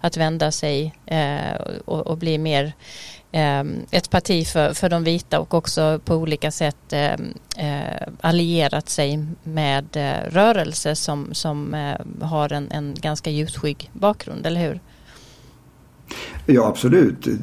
att 0.00 0.16
vända 0.16 0.52
sig 0.52 0.94
och, 1.84 2.06
och 2.06 2.18
bli 2.18 2.38
mer 2.38 2.72
Ehm, 3.36 3.86
ett 3.90 4.10
parti 4.10 4.46
för, 4.46 4.74
för 4.74 4.88
de 4.88 5.04
vita 5.04 5.40
och 5.40 5.54
också 5.54 6.00
på 6.04 6.14
olika 6.14 6.50
sätt 6.50 6.92
ehm, 6.92 7.34
eh, 7.56 8.08
allierat 8.20 8.88
sig 8.88 9.24
med 9.42 9.96
eh, 9.96 10.30
rörelser 10.30 10.94
som, 10.94 11.34
som 11.34 11.74
eh, 11.74 12.26
har 12.26 12.52
en, 12.52 12.70
en 12.70 12.94
ganska 13.00 13.30
ljusskygg 13.30 13.90
bakgrund, 13.92 14.46
eller 14.46 14.60
hur? 14.60 14.80
Ja 16.46 16.66
absolut. 16.66 17.26
Eh, 17.26 17.34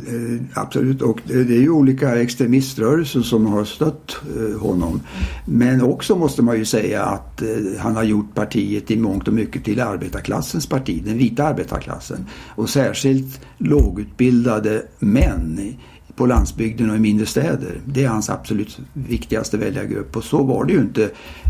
absolut. 0.53 1.01
Och 1.01 1.19
det 1.25 1.33
är 1.33 1.61
ju 1.61 1.69
olika 1.69 2.21
extremiströrelser 2.21 3.21
som 3.21 3.45
har 3.45 3.65
stött 3.65 4.15
eh, 4.37 4.61
honom. 4.61 5.01
Men 5.45 5.81
också 5.81 6.15
måste 6.15 6.41
man 6.41 6.57
ju 6.57 6.65
säga 6.65 7.03
att 7.03 7.41
eh, 7.41 7.47
han 7.79 7.95
har 7.95 8.03
gjort 8.03 8.35
partiet 8.35 8.91
i 8.91 8.97
mångt 8.97 9.27
och 9.27 9.33
mycket 9.33 9.63
till 9.63 9.81
arbetarklassens 9.81 10.67
parti, 10.67 11.03
den 11.05 11.17
vita 11.17 11.43
arbetarklassen. 11.43 12.25
Och 12.55 12.69
särskilt 12.69 13.41
lågutbildade 13.57 14.83
män 14.99 15.73
på 16.15 16.25
landsbygden 16.25 16.89
och 16.89 16.95
i 16.95 16.99
mindre 16.99 17.25
städer. 17.25 17.81
Det 17.85 18.03
är 18.03 18.07
hans 18.07 18.29
absolut 18.29 18.79
viktigaste 18.93 19.57
väljargrupp 19.57 20.15
och 20.15 20.23
så 20.23 20.43
var 20.43 20.65
det 20.65 20.73
ju 20.73 20.79
inte 20.79 21.09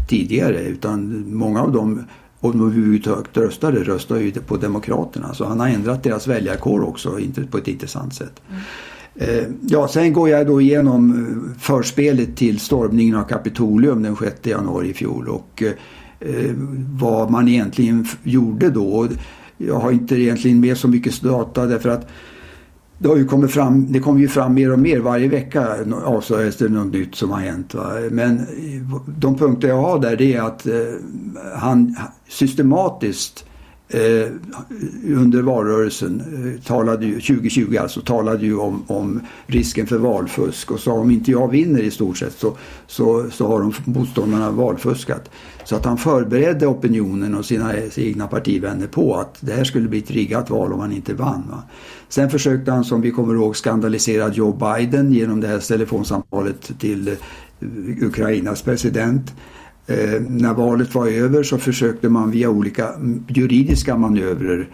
tidigare 0.10 0.62
utan 0.62 1.26
många 1.36 1.62
av 1.62 1.72
dem 1.72 2.04
om 2.44 2.52
de 2.52 2.62
överhuvudtaget 2.62 3.38
röstade, 3.38 3.84
röstade 3.84 4.22
ju 4.22 4.32
på 4.32 4.58
Demokraterna. 4.58 5.34
Så 5.34 5.46
han 5.46 5.60
har 5.60 5.68
ändrat 5.68 6.04
deras 6.04 6.28
väljarkår 6.28 6.84
också 6.84 7.20
på 7.52 7.58
ett 7.58 7.68
intressant 7.68 8.14
sätt. 8.14 8.42
Mm. 8.50 8.62
Ja, 9.62 9.88
sen 9.88 10.14
går 10.14 10.30
jag 10.30 10.48
då 10.48 10.62
igenom 10.62 11.12
eh, 11.14 11.60
förspelet 11.60 12.36
till 12.36 12.60
stormningen 12.60 13.16
av 13.16 13.24
Kapitolium 13.24 14.04
den 14.04 14.16
6 14.16 14.36
januari 14.44 14.90
i 14.90 14.94
fjol 14.94 15.28
och 15.28 15.64
eh, 16.20 16.52
vad 17.00 17.32
man 17.32 17.48
egentligen 17.48 18.08
gjorde 18.24 18.70
då. 18.70 19.08
Jag 19.58 19.80
har 19.80 19.92
inte 19.92 20.16
egentligen 20.16 20.60
med 20.60 20.78
så 20.78 20.88
mycket 20.88 21.22
data 21.22 21.66
därför 21.66 21.90
att 21.90 22.08
det 23.04 23.10
har 23.10 23.16
ju 23.16 23.26
kommit 23.26 23.52
fram, 23.52 23.92
det 23.92 24.00
kommer 24.00 24.20
ju 24.20 24.28
fram 24.28 24.54
mer 24.54 24.72
och 24.72 24.80
mer 24.80 25.00
varje 25.00 25.28
vecka 25.28 25.62
alltså, 25.62 25.96
avslöjas 25.96 26.58
det 26.58 26.70
något 26.70 26.94
nytt 26.94 27.16
som 27.16 27.32
har 27.32 27.40
hänt. 27.40 27.74
Va? 27.74 27.94
Men 28.12 28.38
eh, 28.40 29.02
de 29.18 29.38
punkter 29.38 29.68
jag 29.68 29.82
har 29.82 30.00
där 30.00 30.16
det 30.16 30.34
är 30.34 30.42
att 30.42 30.68
eh, 30.68 30.74
han 31.56 31.96
systematiskt 32.28 33.46
eh, 33.94 34.28
under 35.18 35.42
valrörelsen 35.42 36.22
eh, 36.22 36.62
talade 36.62 37.06
ju, 37.06 37.14
2020 37.14 37.78
alltså 37.78 38.02
talade 38.02 38.46
ju 38.46 38.58
om, 38.58 38.84
om 38.88 39.22
risken 39.48 39.88
för 39.88 39.98
valfusk 39.98 40.72
och 40.72 40.80
sa 40.80 40.92
om 40.92 41.12
inte 41.12 41.32
jag 41.32 41.52
vinner 41.52 41.82
i 41.82 41.92
stort 41.92 42.18
sett 42.18 42.34
så, 42.34 42.58
så, 42.88 43.30
så 43.32 43.48
har 43.48 43.60
de 43.60 43.74
motståndarna 43.86 44.52
valfuskat. 44.52 45.30
Så 45.66 45.76
att 45.76 45.86
han 45.86 45.98
förberedde 45.98 46.68
opinionen 46.68 47.36
och 47.36 47.46
sina, 47.46 47.74
sina 47.92 48.08
egna 48.08 48.28
partivänner 48.28 48.88
på 48.88 49.16
att 49.16 49.38
det 49.40 49.54
här 49.54 49.64
skulle 49.64 49.90
bli 49.90 50.00
ett 50.00 50.12
riggat 50.12 50.50
val 50.50 50.74
om 50.74 50.80
han 50.80 50.92
inte 50.92 51.14
vann. 51.14 51.44
Va? 51.52 51.64
Sen 52.10 52.30
försökte 52.30 52.72
han 52.72 52.84
som 52.84 53.02
vi 53.02 53.12
kommer 53.12 53.34
ihåg 53.34 53.58
skandalisera 53.58 54.34
Joe 54.34 54.54
Biden 54.54 55.14
genom 55.14 55.42
det 55.42 55.48
här 55.48 55.60
telefonsamtalet 55.60 56.80
till 56.80 57.08
eh, 57.08 57.14
Ukrainas 58.02 58.62
president. 58.62 59.34
Eh, 59.88 60.22
när 60.22 60.54
valet 60.54 60.96
var 60.96 61.08
över 61.08 61.44
så 61.44 61.58
försökte 61.58 62.10
man 62.10 62.32
via 62.32 62.50
olika 62.50 62.90
juridiska 63.28 63.98
manövrer 63.98 64.70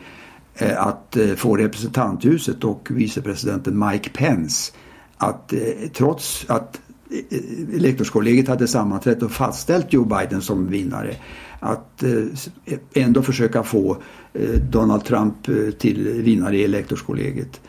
eh, 0.55 0.87
att 0.87 1.17
eh, 1.17 1.35
få 1.35 1.57
representanthuset 1.57 2.63
och 2.63 2.87
vicepresidenten 2.91 3.89
Mike 3.89 4.09
Pence 4.09 4.71
att 5.17 5.53
eh, 5.53 5.59
trots 5.93 6.45
att 6.47 6.81
eh, 7.11 7.17
eh 7.37 7.75
elektorskollegiet 7.75 8.47
hade 8.47 8.67
sammanträtt 8.67 9.23
och 9.23 9.31
fastställt 9.31 9.93
Joe 9.93 10.05
Biden 10.05 10.41
som 10.41 10.67
vinnare 10.67 11.15
att 11.59 12.03
eh, 12.03 12.23
e, 12.65 12.77
ändå 12.93 13.21
försöka 13.21 13.63
få 13.63 13.97
eh, 14.33 14.49
Donald 14.71 15.05
Trump 15.05 15.47
eh, 15.47 15.55
till 15.71 16.09
vinnare 16.09 16.57
i 16.57 16.63
elektorskollegiet. 16.63 17.61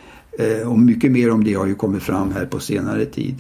Och 0.67 0.79
mycket 0.79 1.13
mer 1.13 1.31
om 1.31 1.45
det 1.45 1.55
har 1.55 1.67
ju 1.67 1.75
kommit 1.75 2.03
fram 2.03 2.33
här 2.33 2.47
på 2.47 2.61
senare 2.61 3.07
tid. 3.07 3.35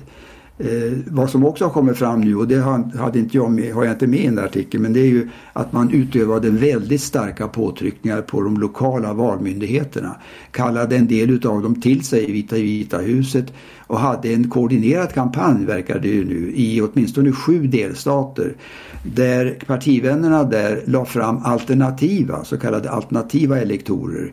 Eh, 0.62 0.92
vad 1.07 1.31
som 1.31 1.44
också 1.44 1.64
har 1.64 1.70
kommit 1.70 1.96
fram 1.96 2.20
nu 2.20 2.37
och 2.37 2.49
det 2.49 2.61
hade 2.99 3.18
inte 3.18 3.37
jag 3.37 3.51
med, 3.51 3.75
har 3.75 3.85
jag 3.85 3.94
inte 3.94 4.07
med 4.07 4.20
i 4.20 4.25
den 4.25 4.35
där 4.35 4.44
artikeln 4.44 4.83
men 4.83 4.92
det 4.92 5.01
är 5.01 5.07
ju 5.07 5.29
att 5.53 5.73
man 5.73 5.90
utövade 5.90 6.51
väldigt 6.51 7.01
starka 7.01 7.49
påtryckningar 7.49 8.23
på 8.23 8.40
de 8.40 8.57
lokala 8.57 9.12
valmyndigheterna. 9.12 10.16
Kallade 10.51 10.96
en 10.96 11.07
del 11.07 11.31
utav 11.31 11.62
dem 11.62 11.81
till 11.81 12.05
sig 12.05 12.29
i 12.29 12.33
Vita, 12.33 12.57
Vita 12.57 12.99
huset 12.99 13.53
och 13.79 13.99
hade 13.99 14.35
en 14.35 14.51
koordinerad 14.51 15.12
kampanj 15.12 15.64
verkar 15.64 15.99
det 15.99 16.09
ju 16.09 16.25
nu 16.25 16.53
i 16.55 16.81
åtminstone 16.81 17.33
sju 17.33 17.66
delstater 17.66 18.55
där 19.03 19.59
partivännerna 19.66 20.44
där 20.44 20.83
la 20.87 21.05
fram 21.05 21.38
alternativa, 21.44 22.44
så 22.44 22.59
kallade 22.59 22.90
alternativa 22.90 23.61
elektorer. 23.61 24.33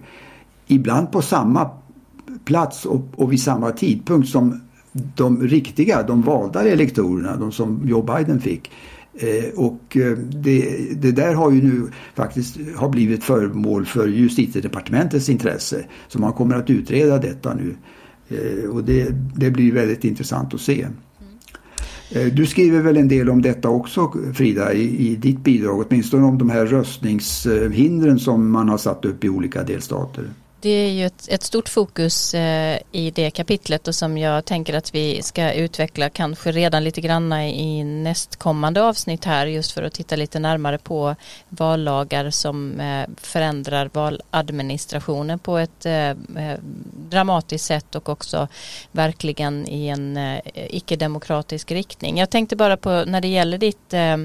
Ibland 0.67 1.11
på 1.11 1.21
samma 1.21 1.69
plats 2.45 2.85
och, 2.85 3.01
och 3.15 3.31
vid 3.31 3.41
samma 3.41 3.71
tidpunkt 3.71 4.29
som 4.29 4.61
de 5.15 5.47
riktiga, 5.47 6.03
de 6.03 6.21
valda 6.21 6.69
elektorerna, 6.69 7.35
de 7.35 7.51
som 7.51 7.81
Joe 7.85 8.01
Biden 8.01 8.41
fick. 8.41 8.71
Eh, 9.19 9.49
och 9.55 9.97
eh, 9.97 10.17
det, 10.17 10.87
det, 11.01 11.11
där 11.11 11.33
har 11.33 11.51
ju 11.51 11.63
nu 11.63 11.87
faktiskt 12.15 12.57
har 12.75 12.89
blivit 12.89 13.23
föremål 13.23 13.85
för 13.85 14.07
justitiedepartementets 14.07 15.29
intresse. 15.29 15.85
Så 16.07 16.19
man 16.19 16.33
kommer 16.33 16.55
att 16.55 16.69
utreda 16.69 17.17
detta 17.17 17.53
nu. 17.53 17.75
Eh, 18.29 18.69
och 18.69 18.83
det, 18.83 19.07
det 19.35 19.51
blir 19.51 19.71
väldigt 19.71 20.03
intressant 20.03 20.53
att 20.53 20.61
se. 20.61 20.87
Eh, 22.11 22.33
du 22.33 22.45
skriver 22.45 22.81
väl 22.81 22.97
en 22.97 23.07
del 23.07 23.29
om 23.29 23.41
detta 23.41 23.69
också 23.69 24.13
Frida 24.33 24.73
i, 24.73 25.07
i 25.07 25.15
ditt 25.15 25.43
bidrag, 25.43 25.85
åtminstone 25.87 26.25
om 26.25 26.37
de 26.37 26.49
här 26.49 26.65
röstningshindren 26.65 28.19
som 28.19 28.51
man 28.51 28.69
har 28.69 28.77
satt 28.77 29.05
upp 29.05 29.23
i 29.23 29.29
olika 29.29 29.63
delstater. 29.63 30.29
Det 30.61 30.69
är 30.69 30.91
ju 30.91 31.05
ett, 31.05 31.27
ett 31.29 31.43
stort 31.43 31.69
fokus 31.69 32.33
eh, 32.33 32.79
i 32.91 33.11
det 33.11 33.31
kapitlet 33.31 33.87
och 33.87 33.95
som 33.95 34.17
jag 34.17 34.45
tänker 34.45 34.73
att 34.73 34.95
vi 34.95 35.21
ska 35.23 35.53
utveckla 35.53 36.09
kanske 36.09 36.51
redan 36.51 36.83
lite 36.83 37.01
granna 37.01 37.47
i 37.47 37.83
nästkommande 37.83 38.83
avsnitt 38.83 39.25
här 39.25 39.45
just 39.45 39.71
för 39.71 39.83
att 39.83 39.93
titta 39.93 40.15
lite 40.15 40.39
närmare 40.39 40.77
på 40.77 41.15
vallagar 41.49 42.29
som 42.29 42.79
eh, 42.79 43.05
förändrar 43.17 43.89
valadministrationen 43.93 45.39
på 45.39 45.57
ett 45.57 45.85
eh, 45.85 46.09
eh 46.09 46.15
dramatiskt 47.09 47.65
sätt 47.65 47.95
och 47.95 48.09
också 48.09 48.47
verkligen 48.91 49.67
i 49.67 49.87
en 49.87 50.17
eh, 50.17 50.39
icke-demokratisk 50.53 51.71
riktning. 51.71 52.17
Jag 52.17 52.29
tänkte 52.29 52.55
bara 52.55 52.77
på 52.77 53.03
när 53.07 53.21
det 53.21 53.27
gäller 53.27 53.57
ditt 53.57 53.93
eh, 53.93 54.17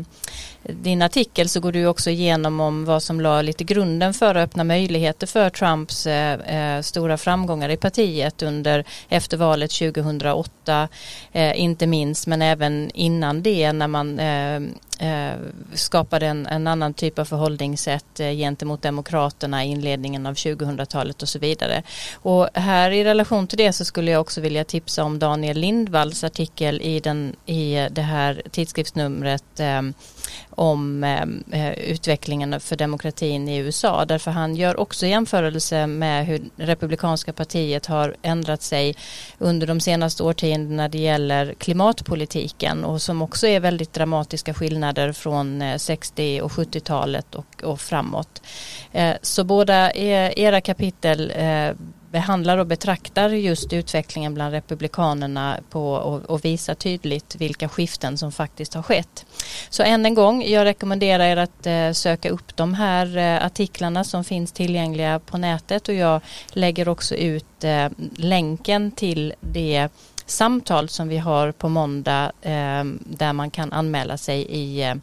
din 0.63 1.03
artikel 1.03 1.49
så 1.49 1.61
går 1.61 1.73
du 1.73 1.87
också 1.87 2.11
igenom 2.11 2.61
om 2.61 2.85
vad 2.85 3.03
som 3.03 3.21
la 3.21 3.43
lite 3.43 3.65
grunden 3.65 4.15
för 4.15 4.35
att 4.35 4.45
öppna 4.49 4.65
möjligheter 4.65 5.27
för 5.27 5.51
Trumps 5.51 6.07
eh, 6.07 6.32
eh, 6.41 6.83
stora 6.83 7.17
framgångar 7.17 7.69
i 7.69 7.77
partiet 7.77 8.43
under 8.43 8.85
efter 9.09 9.37
valet 9.37 9.71
2008 9.71 10.89
eh, 11.33 11.61
inte 11.61 11.87
minst 11.87 12.27
men 12.27 12.43
även 12.43 12.91
innan 12.95 13.43
det 13.43 13.73
när 13.73 13.89
man 13.89 14.19
eh, 14.19 14.57
eh, 15.03 15.37
skapade 15.75 16.27
en, 16.27 16.47
en, 16.47 16.67
annan 16.67 16.95
typ 16.95 17.19
av 17.19 17.25
förhållningssätt 17.25 18.21
eh, 18.21 18.31
gentemot 18.31 18.83
demokraterna 18.83 19.65
i 19.65 19.69
inledningen 19.69 20.27
av 20.27 20.35
2000-talet 20.35 21.23
och 21.23 21.29
så 21.29 21.39
vidare. 21.39 21.83
Och 22.15 22.49
här 22.55 22.91
i 22.91 23.05
relation 23.05 23.47
till 23.47 23.59
det 23.59 23.73
så 23.73 23.85
skulle 23.85 24.11
jag 24.11 24.21
också 24.21 24.41
vilja 24.41 24.65
tipsa 24.65 25.05
om 25.05 25.19
Daniel 25.19 25.57
Lindvalls 25.57 26.25
artikel 26.25 26.81
i, 26.81 27.01
den, 27.01 27.37
i 27.47 27.89
det 27.91 28.03
här 28.03 28.43
tidskriftsnumret 28.51 29.61
eh, 29.61 29.83
om 30.51 31.05
eh, 31.05 31.23
eh, 31.61 31.73
utvecklingen 31.73 32.61
för 32.61 32.77
demokratin 32.77 33.49
i 33.49 33.57
USA 33.57 34.05
därför 34.05 34.31
han 34.31 34.57
gör 34.57 34.81
också 34.81 35.07
jämförelse 35.07 35.87
med 35.87 36.27
hur 36.27 36.43
republikanska 36.57 37.33
partiet 37.33 37.87
har 37.87 38.17
ändrat 38.23 38.63
sig 38.63 38.97
under 39.39 39.67
de 39.67 39.81
senaste 39.81 40.23
årtiondena 40.23 40.83
när 40.83 40.89
det 40.89 40.99
gäller 40.99 41.55
klimatpolitiken 41.59 42.85
och 42.85 43.03
som 43.03 43.23
också 43.23 43.47
är 43.47 43.61
väldigt 43.61 43.93
dramatiska 43.93 44.55
skillnader 44.55 45.13
från 45.13 45.63
eh, 45.63 45.77
60 45.77 46.41
och 46.43 46.51
70-talet 46.51 47.35
och, 47.35 47.63
och 47.65 47.81
framåt. 47.81 48.43
Eh, 48.93 49.17
så 49.23 49.45
båda 49.45 49.91
eh, 49.91 50.33
era 50.37 50.61
kapitel 50.61 51.33
behandlar 52.13 52.59
och 52.59 52.67
betraktar 52.67 53.29
just 53.29 53.73
utvecklingen 53.73 54.35
bland 54.35 54.53
republikanerna 54.53 55.59
på 55.71 55.93
och, 55.93 56.31
och 56.31 56.45
visar 56.45 56.75
tydligt 56.75 57.37
vilka 57.37 57.69
skiften 57.69 58.19
som 58.19 58.33
faktiskt 58.33 58.75
har 58.75 58.83
skett. 58.83 59.27
Så 59.71 59.83
än 59.83 60.07
en 60.07 60.15
gång, 60.15 60.45
jag 60.45 60.65
rekommenderar 60.65 61.25
er 61.25 61.37
att 61.37 61.67
eh, 61.67 61.93
söka 61.93 62.31
upp 62.31 62.57
de 62.57 62.75
här 62.75 63.17
eh, 63.17 63.47
artiklarna 63.47 64.05
som 64.05 64.25
finns 64.25 64.53
tillgängliga 64.53 65.19
på 65.19 65.39
nätet 65.39 65.89
och 65.89 65.95
jag 65.95 66.21
lägger 66.53 66.89
också 66.89 67.15
ut 67.15 67.65
eh, 67.65 67.89
länken 68.17 68.91
till 68.91 69.35
det 69.41 69.89
samtal 70.27 70.89
som 70.89 71.09
vi 71.09 71.19
har 71.19 71.53
på 71.53 71.69
måndag 71.69 72.33
eh, 72.43 72.85
där 72.99 73.33
man 73.33 73.51
kan 73.51 73.73
anmäla 73.73 74.17
sig 74.17 74.43
i, 74.43 74.83
eh, 74.83 74.95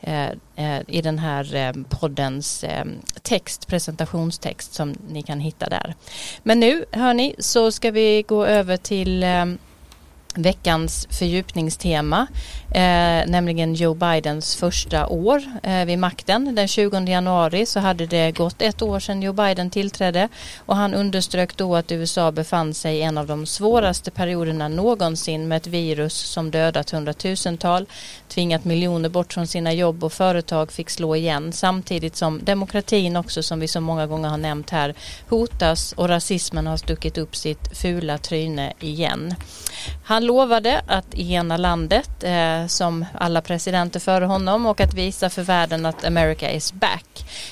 eh, 0.00 0.30
eh 0.56 0.82
i 0.86 1.02
den 1.02 1.18
här 1.18 1.54
eh, 1.54 1.72
poddens 1.88 2.64
eh, 2.64 2.84
text, 3.22 3.66
presentationstext 3.66 4.74
som 4.74 4.94
ni 5.08 5.22
kan 5.22 5.40
hitta 5.40 5.68
där. 5.68 5.94
Men 6.42 6.60
nu 6.60 6.84
hörni 6.90 7.34
så 7.38 7.72
ska 7.72 7.90
vi 7.90 8.22
gå 8.22 8.46
över 8.46 8.76
till 8.76 9.24
veckans 10.34 11.06
fördjupningstema, 11.10 12.26
eh, 12.70 13.26
nämligen 13.26 13.74
Joe 13.74 13.94
Bidens 13.94 14.56
första 14.56 15.06
år 15.06 15.42
eh, 15.62 15.84
vid 15.84 15.98
makten. 15.98 16.54
Den 16.54 16.68
20 16.68 17.00
januari 17.00 17.66
så 17.66 17.80
hade 17.80 18.06
det 18.06 18.32
gått 18.32 18.62
ett 18.62 18.82
år 18.82 19.00
sedan 19.00 19.22
Joe 19.22 19.32
Biden 19.32 19.70
tillträdde 19.70 20.28
och 20.66 20.76
han 20.76 20.94
underströk 20.94 21.56
då 21.56 21.76
att 21.76 21.92
USA 21.92 22.32
befann 22.32 22.74
sig 22.74 22.96
i 22.96 23.02
en 23.02 23.18
av 23.18 23.26
de 23.26 23.46
svåraste 23.46 24.10
perioderna 24.10 24.68
någonsin 24.68 25.48
med 25.48 25.56
ett 25.56 25.66
virus 25.66 26.14
som 26.14 26.50
dödat 26.50 26.90
hundratusental, 26.90 27.86
tvingat 28.28 28.64
miljoner 28.64 29.08
bort 29.08 29.32
från 29.32 29.46
sina 29.46 29.72
jobb 29.72 30.04
och 30.04 30.12
företag 30.12 30.72
fick 30.72 30.90
slå 30.90 31.16
igen 31.16 31.52
samtidigt 31.52 32.16
som 32.16 32.44
demokratin 32.44 33.16
också 33.16 33.42
som 33.42 33.60
vi 33.60 33.68
så 33.68 33.80
många 33.80 34.06
gånger 34.06 34.28
har 34.28 34.38
nämnt 34.38 34.70
här 34.70 34.94
hotas 35.28 35.92
och 35.92 36.08
rasismen 36.08 36.66
har 36.66 36.76
stuckit 36.76 37.18
upp 37.18 37.36
sitt 37.36 37.78
fula 37.78 38.18
tryne 38.18 38.72
igen. 38.80 39.34
Han 40.04 40.21
lovade 40.22 40.82
att 40.86 41.14
ena 41.14 41.56
landet 41.56 42.24
eh, 42.24 42.66
som 42.66 43.04
alla 43.14 43.40
presidenter 43.40 44.00
före 44.00 44.24
honom 44.24 44.66
och 44.66 44.80
att 44.80 44.94
visa 44.94 45.30
för 45.30 45.42
världen 45.42 45.86
att 45.86 46.04
America 46.04 46.50
is 46.50 46.72
back. 46.72 47.06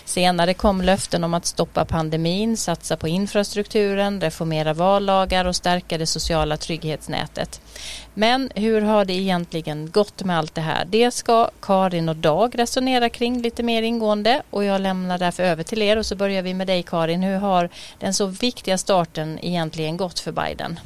Senare 0.04 0.54
kom 0.54 0.82
löften 0.82 1.24
om 1.24 1.34
att 1.34 1.46
stoppa 1.46 1.84
pandemin, 1.84 2.56
satsa 2.56 2.96
på 2.96 3.08
infrastrukturen, 3.08 4.20
reformera 4.20 4.72
vallagar 4.72 5.44
och 5.44 5.56
stärka 5.56 5.98
det 5.98 6.06
sociala 6.06 6.56
trygghetsnätet. 6.56 7.60
Men 8.14 8.50
hur 8.54 8.80
har 8.80 9.04
det 9.04 9.12
egentligen 9.12 9.90
gått 9.90 10.24
med 10.24 10.38
allt 10.38 10.54
det 10.54 10.60
här? 10.60 10.84
Det 10.84 11.10
ska 11.10 11.50
Karin 11.62 12.08
och 12.08 12.16
Dag 12.16 12.58
resonera 12.58 13.08
kring 13.08 13.42
lite 13.42 13.62
mer 13.62 13.82
ingående 13.82 14.42
och 14.50 14.64
jag 14.64 14.80
lämnar 14.80 15.18
därför 15.18 15.42
över 15.42 15.62
till 15.62 15.82
er 15.82 15.96
och 15.96 16.06
så 16.06 16.16
börjar 16.16 16.42
vi 16.42 16.54
med 16.54 16.66
dig 16.66 16.82
Karin. 16.82 17.22
Hur 17.22 17.36
har 17.36 17.68
den 17.98 18.14
så 18.14 18.26
viktiga 18.26 18.78
starten 18.78 19.38
egentligen 19.42 19.96
gått 19.96 20.18
för 20.18 20.32
Biden? 20.32 20.80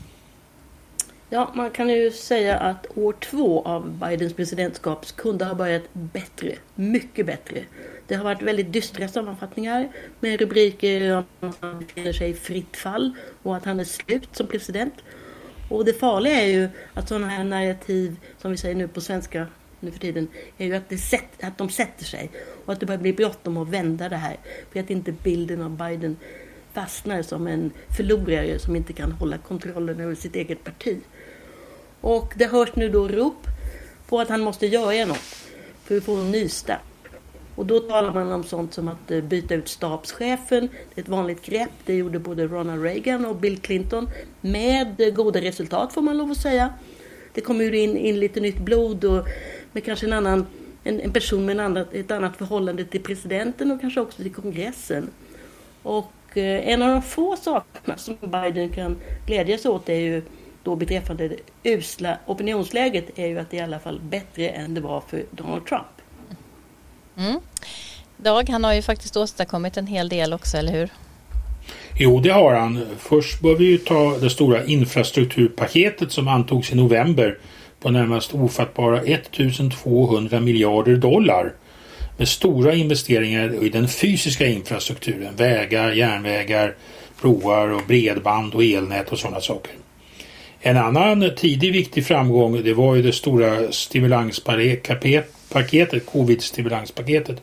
Ja, 1.31 1.53
man 1.55 1.71
kan 1.71 1.89
ju 1.89 2.11
säga 2.11 2.59
att 2.59 2.87
år 2.99 3.13
två 3.13 3.63
av 3.63 3.99
Bidens 3.99 4.33
presidentskap 4.33 5.17
kunde 5.17 5.45
ha 5.45 5.55
börjat 5.55 5.83
bättre. 5.93 6.55
Mycket 6.75 7.27
bättre. 7.27 7.65
Det 8.07 8.15
har 8.15 8.25
varit 8.25 8.43
väldigt 8.43 8.73
dystra 8.73 9.09
sammanfattningar 9.09 9.89
med 10.21 10.41
rubriker 10.41 11.17
om 11.17 11.49
att 11.49 11.57
han 11.61 11.79
befinner 11.79 12.13
sig 12.13 12.31
i 12.31 12.35
fritt 12.35 12.77
fall 12.77 13.13
och 13.43 13.57
att 13.57 13.65
han 13.65 13.81
är 13.81 13.85
slut 13.85 14.29
som 14.33 14.47
president. 14.47 14.95
Och 15.71 15.85
det 15.85 15.93
farliga 15.93 16.41
är 16.41 16.47
ju 16.47 16.69
att 16.95 17.09
sådana 17.09 17.27
här 17.27 17.45
narrativ, 17.45 18.17
som 18.39 18.51
vi 18.51 18.57
säger 18.57 18.75
nu 18.75 18.89
på 18.89 19.01
svenska 19.01 19.47
nu 19.81 19.91
för 19.91 19.99
tiden, 19.99 20.29
är 20.59 20.67
ju 20.67 20.75
att, 20.75 20.89
det 20.89 20.99
sätt, 20.99 21.45
att 21.45 21.59
de 21.59 21.69
sätter 21.69 22.05
sig 22.05 22.31
och 22.65 22.73
att 22.73 22.81
det 22.81 22.87
börjar 22.87 23.01
bli 23.01 23.13
bråttom 23.13 23.57
att 23.57 23.69
vända 23.69 24.09
det 24.09 24.17
här. 24.17 24.37
För 24.73 24.81
att 24.81 24.91
inte 24.91 25.13
bilden 25.13 25.63
av 25.63 25.77
Biden 25.77 26.17
fastnar 26.73 27.23
som 27.23 27.47
en 27.47 27.71
förlorare 27.97 28.59
som 28.59 28.77
inte 28.77 28.93
kan 28.93 29.13
hålla 29.13 29.39
kontrollen 29.39 30.01
över 30.01 30.15
sitt 30.15 30.37
eget 30.37 30.65
parti. 30.65 31.01
Och 32.05 32.33
det 32.37 32.47
hörs 32.47 32.69
nu 32.75 32.89
då 32.89 33.09
rop 33.09 33.47
på 34.09 34.21
att 34.21 34.29
han 34.29 34.41
måste 34.41 34.67
göra 34.67 35.07
något 35.07 35.37
för 35.85 35.97
att 35.97 36.05
få 36.05 36.17
en 36.17 36.31
nystart. 36.31 36.81
Och 37.55 37.67
då 37.67 37.81
talar 37.81 38.15
man 38.15 38.33
om 38.33 38.45
sånt 38.45 38.75
som 38.75 38.89
att 38.89 39.11
eh, 39.11 39.21
byta 39.21 39.55
ut 39.55 39.69
stabschefen. 39.69 40.69
Det 40.95 41.01
är 41.01 41.03
ett 41.03 41.09
vanligt 41.09 41.47
grepp. 41.47 41.71
Det 41.85 41.95
gjorde 41.95 42.19
både 42.19 42.47
Ronald 42.47 42.83
Reagan 42.83 43.25
och 43.25 43.37
Bill 43.37 43.59
Clinton 43.59 44.09
med 44.41 45.01
eh, 45.01 45.11
goda 45.15 45.41
resultat 45.41 45.93
får 45.93 46.03
man 46.03 46.19
lov 46.19 46.31
att 46.31 46.39
säga. 46.39 46.75
Det 47.33 47.41
kommer 47.41 47.65
ju 47.65 47.79
in, 47.79 47.97
in 47.97 48.21
lite 48.21 48.41
nytt 48.41 48.59
blod 48.59 49.05
och 49.05 49.27
med 49.73 49.85
kanske 49.85 50.07
en 50.07 50.13
annan 50.13 50.47
en, 50.85 51.01
en 51.01 51.13
person 51.13 51.47
med 51.47 51.53
en 51.53 51.61
annat, 51.61 51.95
ett 51.95 52.11
annat 52.11 52.37
förhållande 52.37 52.85
till 52.85 53.03
presidenten 53.03 53.71
och 53.71 53.81
kanske 53.81 54.01
också 54.01 54.23
till 54.23 54.35
kongressen. 54.35 55.11
Och 55.83 56.13
eh, 56.35 56.69
en 56.69 56.83
av 56.83 56.89
de 56.89 57.03
få 57.03 57.37
sakerna 57.37 57.97
som 57.97 58.17
Biden 58.21 58.69
kan 58.69 58.97
glädja 59.27 59.59
sig 59.59 59.71
åt 59.71 59.89
är 59.89 59.95
ju 59.95 60.23
då 60.65 60.77
beträffande 60.77 61.29
det 61.29 61.37
usla 61.63 62.19
opinionsläget 62.27 63.19
är 63.19 63.27
ju 63.27 63.39
att 63.39 63.51
det 63.51 63.57
är 63.57 63.61
i 63.61 63.65
alla 63.65 63.79
fall 63.79 64.01
bättre 64.01 64.49
än 64.49 64.75
det 64.75 64.81
var 64.81 65.01
för 65.01 65.25
Donald 65.31 65.67
Trump. 65.67 65.87
Mm. 67.17 67.41
Dag, 68.17 68.49
han 68.49 68.65
har 68.65 68.75
ju 68.75 68.83
faktiskt 68.83 69.17
åstadkommit 69.17 69.77
en 69.77 69.87
hel 69.87 70.09
del 70.09 70.33
också, 70.33 70.57
eller 70.57 70.73
hur? 70.73 70.91
Jo, 71.99 72.21
det 72.21 72.31
har 72.31 72.55
han. 72.55 72.87
Först 72.99 73.41
bör 73.41 73.55
vi 73.55 73.65
ju 73.65 73.79
ta 73.79 74.19
det 74.19 74.31
stora 74.31 74.65
infrastrukturpaketet 74.65 76.13
som 76.13 76.29
antogs 76.29 76.73
i 76.73 76.75
november 76.75 77.39
på 77.81 77.91
närmast 77.91 78.35
ofattbara 78.35 79.01
1200 79.01 80.41
miljarder 80.41 80.97
dollar 80.97 81.53
med 82.17 82.29
stora 82.29 82.75
investeringar 82.75 83.65
i 83.65 83.69
den 83.69 83.89
fysiska 83.89 84.47
infrastrukturen, 84.47 85.37
vägar, 85.37 85.93
järnvägar, 85.93 86.75
broar 87.23 87.69
och 87.69 87.83
bredband 87.87 88.55
och 88.55 88.65
elnät 88.65 89.13
och 89.13 89.19
sådana 89.19 89.41
saker. 89.41 89.73
En 90.67 90.77
annan 90.77 91.31
tidig 91.37 91.73
viktig 91.73 92.07
framgång 92.07 92.63
det 92.63 92.75
var 92.75 92.95
ju 92.95 93.03
det 93.03 93.13
stora 93.13 93.73
stimulanspaketet, 93.73 96.07
covid-stimulanspaketet 96.07 97.43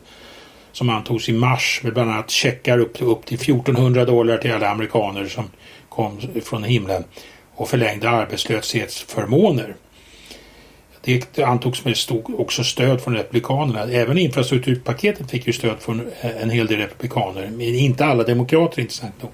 som 0.72 0.88
antogs 0.88 1.28
i 1.28 1.32
mars 1.32 1.80
med 1.82 1.94
bland 1.94 2.10
annat 2.10 2.30
checkar 2.30 2.78
upp 2.78 2.94
till, 2.94 3.06
upp 3.06 3.26
till 3.26 3.36
1400 3.36 4.04
dollar 4.04 4.38
till 4.38 4.52
alla 4.52 4.68
amerikaner 4.68 5.26
som 5.26 5.44
kom 5.88 6.20
från 6.44 6.64
himlen 6.64 7.04
och 7.54 7.68
förlängda 7.68 8.10
arbetslöshetsförmåner. 8.10 9.74
Det 11.02 11.38
antogs 11.38 11.84
med 11.84 11.96
stor, 11.96 12.40
också 12.40 12.64
stöd 12.64 13.00
från 13.00 13.14
republikanerna. 13.14 13.92
Även 13.92 14.18
infrastrukturpaketet 14.18 15.30
fick 15.30 15.46
ju 15.46 15.52
stöd 15.52 15.80
från 15.80 16.10
en 16.20 16.50
hel 16.50 16.66
del 16.66 16.78
republikaner. 16.78 17.50
Men 17.50 17.60
inte 17.60 18.04
alla 18.04 18.24
demokrater 18.24 18.80
intressant 18.80 19.22
nog. 19.22 19.30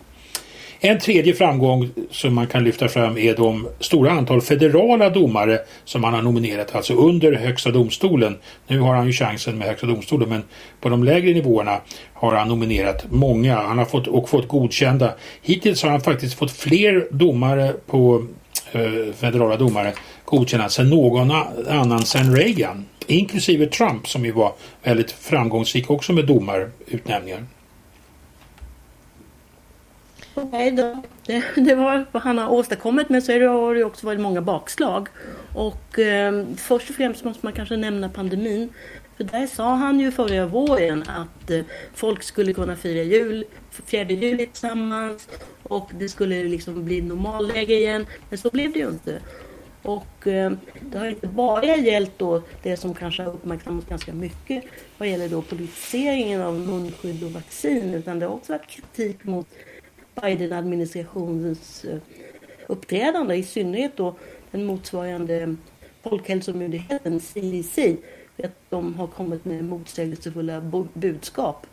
En 0.81 0.99
tredje 0.99 1.35
framgång 1.35 1.91
som 2.11 2.35
man 2.35 2.47
kan 2.47 2.65
lyfta 2.65 2.89
fram 2.89 3.19
är 3.19 3.37
de 3.37 3.69
stora 3.81 4.11
antal 4.11 4.41
federala 4.41 5.11
domare 5.11 5.59
som 5.85 6.05
han 6.05 6.15
har 6.15 6.23
nominerat, 6.23 6.75
alltså 6.75 6.95
under 6.95 7.33
Högsta 7.33 7.71
domstolen. 7.71 8.37
Nu 8.67 8.81
har 8.81 8.95
han 8.95 9.07
ju 9.07 9.13
chansen 9.13 9.59
med 9.59 9.69
Högsta 9.69 9.87
domstolen 9.87 10.29
men 10.29 10.43
på 10.81 10.89
de 10.89 11.05
lägre 11.05 11.35
nivåerna 11.35 11.81
har 12.13 12.35
han 12.35 12.49
nominerat 12.49 13.05
många 13.11 13.57
han 13.57 13.79
har 13.79 13.85
fått, 13.85 14.07
och 14.07 14.29
fått 14.29 14.49
godkända. 14.49 15.15
Hittills 15.43 15.83
har 15.83 15.91
han 15.91 16.01
faktiskt 16.01 16.39
fått 16.39 16.53
fler 16.53 17.09
domare 17.11 17.73
på 17.87 18.27
eh, 18.73 19.13
federala 19.17 19.57
domare 19.57 19.93
godkända 20.25 20.69
än 20.79 20.91
någon 20.91 21.31
annan 21.69 22.03
sedan 22.03 22.37
Reagan. 22.37 22.85
Inklusive 23.07 23.67
Trump 23.67 24.09
som 24.09 24.25
ju 24.25 24.33
var 24.33 24.53
väldigt 24.83 25.11
framgångsrik 25.11 25.91
också 25.91 26.13
med 26.13 26.27
domarutnämningar. 26.27 27.45
Nej, 30.53 30.71
det, 30.71 31.03
det 31.57 31.75
var 31.75 32.07
vad 32.13 32.23
han 32.23 32.39
har 32.39 32.49
åstadkommit 32.49 33.09
men 33.09 33.23
så 33.23 33.33
har 33.33 33.75
det 33.75 33.85
också 33.85 34.07
varit 34.07 34.21
många 34.21 34.43
bakslag. 34.43 35.09
Och 35.55 35.99
eh, 35.99 36.45
först 36.57 36.91
och 36.91 36.97
främst 36.97 37.25
måste 37.25 37.47
man 37.47 37.53
kanske 37.53 37.77
nämna 37.77 38.09
pandemin. 38.09 38.69
För 39.17 39.25
där 39.25 39.47
sa 39.47 39.75
han 39.75 40.01
ju 40.01 40.11
förra 40.11 40.47
våren 40.47 41.03
att 41.03 41.51
eh, 41.51 41.61
folk 41.95 42.23
skulle 42.23 42.53
kunna 42.53 42.77
fira 42.77 43.03
jul, 43.03 43.45
fjärde 43.87 44.15
juli 44.15 44.47
tillsammans 44.47 45.29
och 45.63 45.91
det 45.99 46.09
skulle 46.09 46.45
liksom 46.45 46.85
bli 46.85 47.01
normalläge 47.01 47.75
igen. 47.75 48.07
Men 48.29 48.39
så 48.39 48.51
blev 48.51 48.73
det 48.73 48.79
ju 48.79 48.89
inte. 48.89 49.21
Och 49.83 50.27
eh, 50.27 50.53
det 50.81 50.99
har 50.99 51.07
inte 51.07 51.27
bara 51.27 51.77
gällt 51.77 52.19
då 52.19 52.43
det 52.63 52.77
som 52.77 52.95
kanske 52.95 53.23
har 53.23 53.33
uppmärksammats 53.33 53.89
ganska 53.89 54.13
mycket 54.13 54.65
vad 54.99 55.09
gäller 55.09 55.29
då 55.29 55.43
politiseringen 55.43 56.43
av 56.43 56.55
munskydd 56.61 57.25
och 57.25 57.31
vaccin 57.31 57.95
utan 57.95 58.19
det 58.19 58.27
har 58.27 58.35
också 58.35 58.53
varit 58.53 58.67
kritik 58.67 59.25
mot 59.25 59.47
Biden-administrationens 60.23 61.85
uppträdande, 62.67 63.35
i 63.35 63.43
synnerhet 63.43 63.97
då 63.97 64.15
den 64.51 64.65
motsvarande 64.65 65.57
Folkhälsomyndigheten, 66.03 67.21
CDC, 67.21 67.97
att 68.45 68.57
de 68.69 68.95
har 68.95 69.07
kommit 69.07 69.45
med 69.45 69.65
motsägelsefulla 69.65 70.61
budskap. 70.95 71.67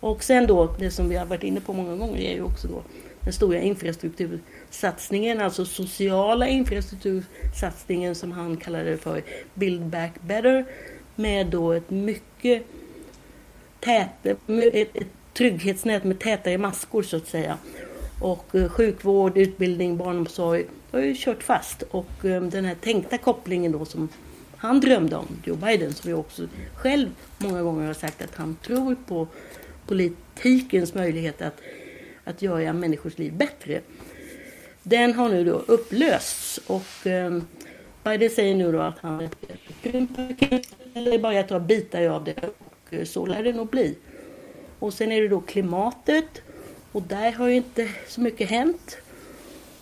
Och 0.00 0.22
sen 0.22 0.46
då, 0.46 0.74
det 0.78 0.90
som 0.90 1.08
vi 1.08 1.16
har 1.16 1.26
varit 1.26 1.42
inne 1.42 1.60
på 1.60 1.72
många 1.72 1.96
gånger, 1.96 2.20
är 2.20 2.34
ju 2.34 2.42
också 2.42 2.68
då 2.68 2.82
den 3.20 3.32
stora 3.32 3.60
infrastruktursatsningen, 3.60 5.40
alltså 5.40 5.64
sociala 5.64 6.48
infrastruktursatsningen 6.48 8.14
som 8.14 8.32
han 8.32 8.56
kallade 8.56 8.90
det 8.90 8.96
för 8.96 9.22
Build 9.54 9.86
Back 9.86 10.12
Better, 10.20 10.64
med 11.14 11.46
då 11.46 11.72
ett 11.72 11.90
mycket 11.90 12.62
tät, 13.80 14.26
ett, 14.26 14.38
ett 14.96 15.06
trygghetsnät 15.32 16.04
med 16.04 16.18
tätare 16.18 16.58
maskor 16.58 17.02
så 17.02 17.16
att 17.16 17.26
säga. 17.26 17.58
Och 18.20 18.54
eh, 18.54 18.68
sjukvård, 18.68 19.38
utbildning, 19.38 19.96
barnomsorg 19.96 20.64
har 20.90 21.00
ju 21.00 21.14
kört 21.16 21.42
fast. 21.42 21.82
Och 21.82 22.24
eh, 22.24 22.42
den 22.42 22.64
här 22.64 22.74
tänkta 22.74 23.18
kopplingen 23.18 23.72
då 23.72 23.84
som 23.84 24.08
han 24.56 24.80
drömde 24.80 25.16
om, 25.16 25.26
Joe 25.44 25.56
Biden, 25.56 25.92
som 25.92 26.10
ju 26.10 26.16
också 26.16 26.48
själv 26.74 27.08
många 27.38 27.62
gånger 27.62 27.86
har 27.86 27.94
sagt 27.94 28.22
att 28.22 28.34
han 28.34 28.56
tror 28.56 28.96
på 29.06 29.26
politikens 29.86 30.94
möjlighet 30.94 31.42
att, 31.42 31.60
att 32.24 32.42
göra 32.42 32.72
människors 32.72 33.18
liv 33.18 33.32
bättre. 33.32 33.80
Den 34.82 35.12
har 35.14 35.28
nu 35.28 35.44
då 35.44 35.52
upplösts 35.52 36.60
och 36.66 37.06
eh, 37.06 37.38
Biden 38.04 38.30
säger 38.30 38.54
nu 38.54 38.72
då 38.72 38.80
att 38.80 38.98
han 38.98 39.20
är 39.20 39.30
eller 40.94 41.18
bara 41.18 41.42
tar 41.42 41.60
bitar 41.60 42.02
av 42.02 42.24
det 42.24 42.44
och 42.58 42.94
eh, 42.94 43.04
så 43.04 43.26
lär 43.26 43.42
det 43.42 43.52
nog 43.52 43.68
bli. 43.68 43.96
Och 44.82 44.94
sen 44.94 45.12
är 45.12 45.22
det 45.22 45.28
då 45.28 45.40
klimatet 45.40 46.42
och 46.92 47.02
där 47.02 47.32
har 47.32 47.48
ju 47.48 47.54
inte 47.54 47.88
så 48.08 48.20
mycket 48.20 48.50
hänt. 48.50 48.96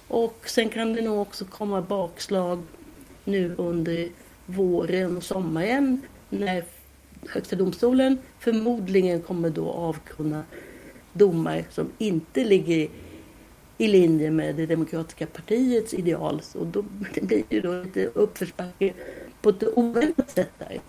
Och 0.08 0.42
sen 0.46 0.68
kan 0.68 0.92
det 0.92 1.02
nog 1.02 1.18
också 1.18 1.44
komma 1.44 1.82
bakslag 1.82 2.62
nu 3.24 3.54
under 3.58 4.08
våren 4.46 5.16
och 5.16 5.22
sommaren 5.22 6.00
när 6.28 6.64
Högsta 7.28 7.56
domstolen 7.56 8.18
förmodligen 8.38 9.22
kommer 9.22 9.50
då 9.50 9.70
avkunna 9.70 10.44
domar 11.12 11.64
som 11.70 11.92
inte 11.98 12.44
ligger 12.44 12.88
i 13.78 13.88
linje 13.88 14.30
med 14.30 14.56
det 14.56 14.66
demokratiska 14.66 15.26
partiets 15.26 15.94
ideal. 15.94 16.40
Så 16.42 16.64
då 16.64 16.84
det 17.14 17.20
blir 17.20 17.44
det 17.48 17.60
då 17.60 17.82
lite 17.82 18.06
uppförsbacke 18.06 18.92
på 19.42 19.48
ett 19.48 19.62
oväntat 19.76 20.30
sätt 20.30 20.52
där. 20.58 20.80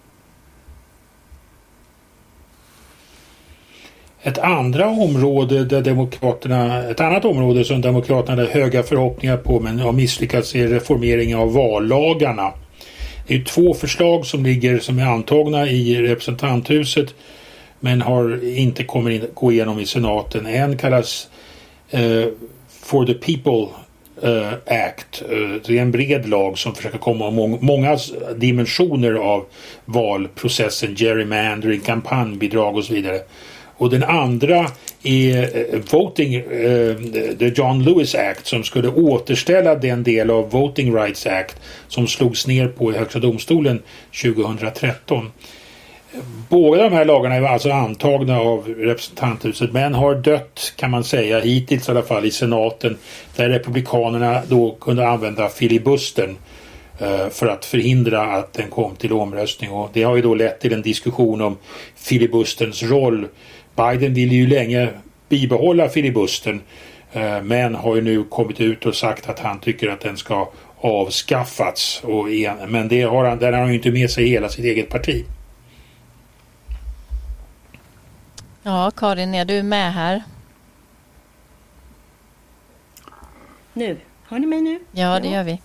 Ett 4.23 4.37
andra 4.37 4.87
område 4.87 5.65
där 5.65 5.81
Demokraterna, 5.81 6.89
ett 6.89 6.99
annat 6.99 7.25
område 7.25 7.63
som 7.63 7.81
Demokraterna 7.81 8.41
hade 8.41 8.53
höga 8.53 8.83
förhoppningar 8.83 9.37
på 9.37 9.59
men 9.59 9.79
har 9.79 9.91
misslyckats 9.91 10.55
är 10.55 10.67
reformeringen 10.67 11.37
av 11.37 11.53
vallagarna. 11.53 12.53
Det 13.27 13.35
är 13.35 13.43
två 13.43 13.73
förslag 13.73 14.25
som 14.25 14.43
ligger 14.43 14.79
som 14.79 14.99
är 14.99 15.05
antagna 15.05 15.67
i 15.67 16.01
representanthuset 16.01 17.13
men 17.79 18.01
har 18.01 18.57
inte 18.57 18.83
kommit 18.83 19.23
in, 19.23 19.29
gå 19.33 19.51
igenom 19.51 19.79
i 19.79 19.85
senaten. 19.85 20.45
En 20.45 20.77
kallas 20.77 21.29
uh, 21.93 22.25
For 22.69 23.05
the 23.05 23.13
People 23.13 23.67
uh, 24.23 24.53
Act. 24.65 25.23
Uh, 25.31 25.55
det 25.65 25.77
är 25.77 25.81
en 25.81 25.91
bred 25.91 26.29
lag 26.29 26.57
som 26.57 26.75
försöker 26.75 26.97
komma 26.97 27.27
om 27.27 27.57
många 27.61 27.97
dimensioner 28.35 29.13
av 29.13 29.45
valprocessen, 29.85 30.95
gerrymandering, 30.95 31.79
kampanjbidrag 31.79 32.77
och 32.77 32.83
så 32.83 32.93
vidare. 32.93 33.19
Och 33.81 33.89
den 33.89 34.03
andra 34.03 34.67
är 35.03 35.57
eh, 35.73 35.79
Voting, 35.91 36.35
eh, 36.35 36.95
the 37.39 37.51
John 37.55 37.83
Lewis 37.83 38.15
Act 38.15 38.47
som 38.47 38.63
skulle 38.63 38.87
återställa 38.87 39.75
den 39.75 40.03
del 40.03 40.29
av 40.29 40.49
Voting 40.49 40.95
Rights 40.95 41.27
Act 41.27 41.55
som 41.87 42.07
slogs 42.07 42.47
ner 42.47 42.67
på 42.67 42.91
i 42.91 42.97
Högsta 42.97 43.19
domstolen 43.19 43.81
2013. 44.21 45.31
Båda 46.49 46.83
de 46.83 46.93
här 46.93 47.05
lagarna 47.05 47.35
är 47.35 47.41
alltså 47.41 47.71
antagna 47.71 48.39
av 48.39 48.67
representanthuset 48.67 49.71
men 49.71 49.93
har 49.93 50.15
dött 50.15 50.73
kan 50.75 50.91
man 50.91 51.03
säga 51.03 51.39
hittills 51.39 51.87
i 51.87 51.91
alla 51.91 52.01
fall 52.01 52.25
i 52.25 52.31
senaten 52.31 52.97
där 53.35 53.49
republikanerna 53.49 54.41
då 54.47 54.77
kunde 54.81 55.07
använda 55.07 55.49
filibustern 55.49 56.35
eh, 56.99 57.29
för 57.29 57.47
att 57.47 57.65
förhindra 57.65 58.21
att 58.21 58.53
den 58.53 58.69
kom 58.69 58.95
till 58.95 59.13
omröstning 59.13 59.71
och 59.71 59.89
det 59.93 60.03
har 60.03 60.15
ju 60.15 60.21
då 60.21 60.35
lett 60.35 60.59
till 60.59 60.73
en 60.73 60.81
diskussion 60.81 61.41
om 61.41 61.57
filibusterns 61.95 62.83
roll 62.83 63.27
Biden 63.75 64.13
vill 64.13 64.31
ju 64.31 64.47
länge 64.47 64.89
bibehålla 65.29 65.89
filibustern 65.89 66.61
eh, 67.13 67.41
men 67.41 67.75
har 67.75 67.95
ju 67.95 68.01
nu 68.01 68.23
kommit 68.23 68.61
ut 68.61 68.85
och 68.85 68.95
sagt 68.95 69.29
att 69.29 69.39
han 69.39 69.59
tycker 69.59 69.89
att 69.89 70.01
den 70.01 70.17
ska 70.17 70.51
avskaffats. 70.81 72.03
Och 72.03 72.27
men 72.67 72.87
det 72.87 73.01
har 73.01 73.25
han, 73.25 73.39
den 73.39 73.53
har 73.53 73.61
han 73.61 73.69
ju 73.69 73.75
inte 73.75 73.91
med 73.91 74.11
sig 74.11 74.27
hela 74.27 74.49
sitt 74.49 74.65
eget 74.65 74.89
parti. 74.89 75.25
Ja, 78.63 78.91
Karin, 78.95 79.35
är 79.35 79.45
du 79.45 79.63
med 79.63 79.93
här? 79.93 80.23
Nu. 83.73 83.97
Hör 84.27 84.39
ni 84.39 84.47
mig 84.47 84.61
nu? 84.61 84.79
Ja, 84.91 85.19
det 85.19 85.27
gör 85.27 85.43
vi. 85.43 85.61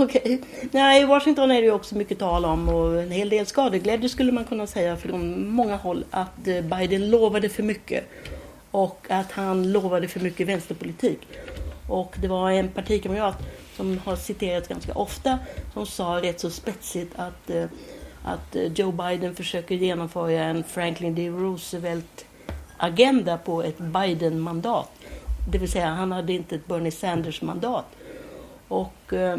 Okej. 0.00 0.20
Okay. 0.24 0.38
Nej, 0.70 1.02
I 1.02 1.04
Washington 1.04 1.50
är 1.50 1.54
det 1.54 1.66
ju 1.66 1.72
också 1.72 1.96
mycket 1.96 2.18
tal 2.18 2.44
om 2.44 2.68
och 2.68 3.02
en 3.02 3.10
hel 3.10 3.28
del 3.28 3.46
skadeglädje 3.46 4.08
skulle 4.08 4.32
man 4.32 4.44
kunna 4.44 4.66
säga 4.66 4.96
från 4.96 5.48
många 5.48 5.76
håll 5.76 6.04
att 6.10 6.48
eh, 6.48 6.60
Biden 6.60 7.10
lovade 7.10 7.48
för 7.48 7.62
mycket 7.62 8.04
och 8.70 9.06
att 9.10 9.32
han 9.32 9.72
lovade 9.72 10.08
för 10.08 10.20
mycket 10.20 10.48
vänsterpolitik. 10.48 11.18
Och 11.88 12.16
det 12.20 12.28
var 12.28 12.50
en 12.50 12.68
partikamrat 12.68 13.38
som 13.76 13.98
har 14.04 14.16
citerats 14.16 14.68
ganska 14.68 14.92
ofta 14.92 15.38
som 15.74 15.86
sa 15.86 16.20
rätt 16.22 16.40
så 16.40 16.50
spetsigt 16.50 17.12
att, 17.16 17.50
eh, 17.50 17.64
att 18.24 18.56
eh, 18.56 18.62
Joe 18.62 18.92
Biden 18.92 19.34
försöker 19.34 19.74
genomföra 19.74 20.44
en 20.44 20.64
Franklin 20.64 21.14
D. 21.14 21.28
Roosevelt 21.28 22.24
agenda 22.76 23.38
på 23.38 23.62
ett 23.62 23.78
Biden-mandat. 23.78 24.90
Det 25.52 25.58
vill 25.58 25.70
säga, 25.70 25.86
han 25.86 26.12
hade 26.12 26.32
inte 26.32 26.54
ett 26.54 26.66
Bernie 26.66 26.90
Sanders-mandat. 26.90 27.84
Och 28.68 29.12
eh, 29.12 29.38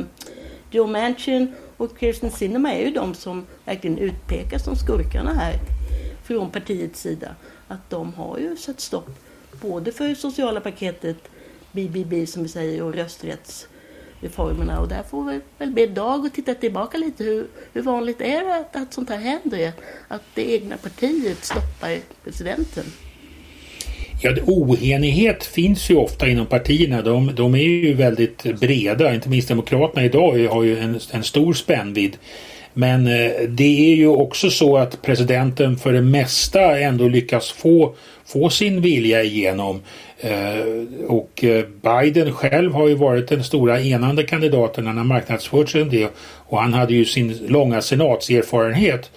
Joe 0.73 0.88
Manchin 0.88 1.53
och 1.77 1.99
Kirsten 1.99 2.31
Sinema 2.31 2.73
är 2.73 2.86
ju 2.86 2.91
de 2.91 3.13
som 3.13 3.45
verkligen 3.65 3.97
utpekas 3.97 4.63
som 4.63 4.75
skurkarna 4.75 5.33
här 5.33 5.59
från 6.23 6.51
partiets 6.51 7.01
sida. 7.01 7.36
Att 7.67 7.89
de 7.89 8.13
har 8.13 8.38
ju 8.38 8.55
satt 8.55 8.79
stopp 8.79 9.09
både 9.62 9.91
för 9.91 10.15
sociala 10.15 10.59
paketet, 10.59 11.17
BBB 11.71 12.27
som 12.27 12.43
vi 12.43 12.49
säger, 12.49 12.83
och 12.83 12.93
rösträttsreformerna. 12.93 14.79
Och 14.79 14.88
där 14.88 15.03
får 15.03 15.23
vi 15.23 15.41
väl 15.57 15.71
be 15.71 15.88
Dag 15.88 16.25
att 16.25 16.33
titta 16.33 16.53
tillbaka 16.53 16.97
lite. 16.97 17.23
Hur, 17.23 17.47
hur 17.73 17.81
vanligt 17.81 18.21
är 18.21 18.43
det 18.43 18.55
att, 18.55 18.75
att 18.75 18.93
sånt 18.93 19.09
här 19.09 19.17
händer? 19.17 19.71
Att 20.07 20.23
det 20.33 20.53
egna 20.53 20.77
partiet 20.77 21.45
stoppar 21.45 21.99
presidenten? 22.23 22.86
Ja, 24.25 24.31
oenighet 24.45 25.43
finns 25.43 25.89
ju 25.89 25.95
ofta 25.95 26.27
inom 26.27 26.45
partierna. 26.45 27.01
De, 27.01 27.36
de 27.36 27.55
är 27.55 27.59
ju 27.59 27.93
väldigt 27.93 28.43
breda. 28.59 29.13
Inte 29.13 29.29
minst 29.29 29.47
Demokraterna 29.47 30.05
idag 30.05 30.47
har 30.47 30.63
ju 30.63 30.79
en, 30.79 30.99
en 31.12 31.23
stor 31.23 31.53
spännvidd. 31.53 32.17
Men 32.73 33.07
eh, 33.07 33.31
det 33.47 33.91
är 33.91 33.95
ju 33.95 34.07
också 34.07 34.49
så 34.49 34.77
att 34.77 35.01
presidenten 35.01 35.77
för 35.77 35.93
det 35.93 36.01
mesta 36.01 36.79
ändå 36.79 37.07
lyckas 37.07 37.51
få, 37.51 37.95
få 38.25 38.49
sin 38.49 38.81
vilja 38.81 39.23
igenom. 39.23 39.81
Eh, 40.19 41.07
och 41.07 41.43
eh, 41.43 41.65
Biden 41.81 42.31
själv 42.31 42.73
har 42.73 42.88
ju 42.88 42.95
varit 42.95 43.27
den 43.27 43.43
stora 43.43 43.81
enande 43.81 44.23
kandidaten. 44.23 44.88
Han 44.88 44.97
har 44.97 45.03
marknadsfört 45.03 45.69
sig 45.69 45.81
en 45.81 45.89
del 45.89 46.09
och 46.17 46.62
han 46.62 46.73
hade 46.73 46.93
ju 46.93 47.05
sin 47.05 47.38
långa 47.47 47.81
senatserfarenhet 47.81 49.12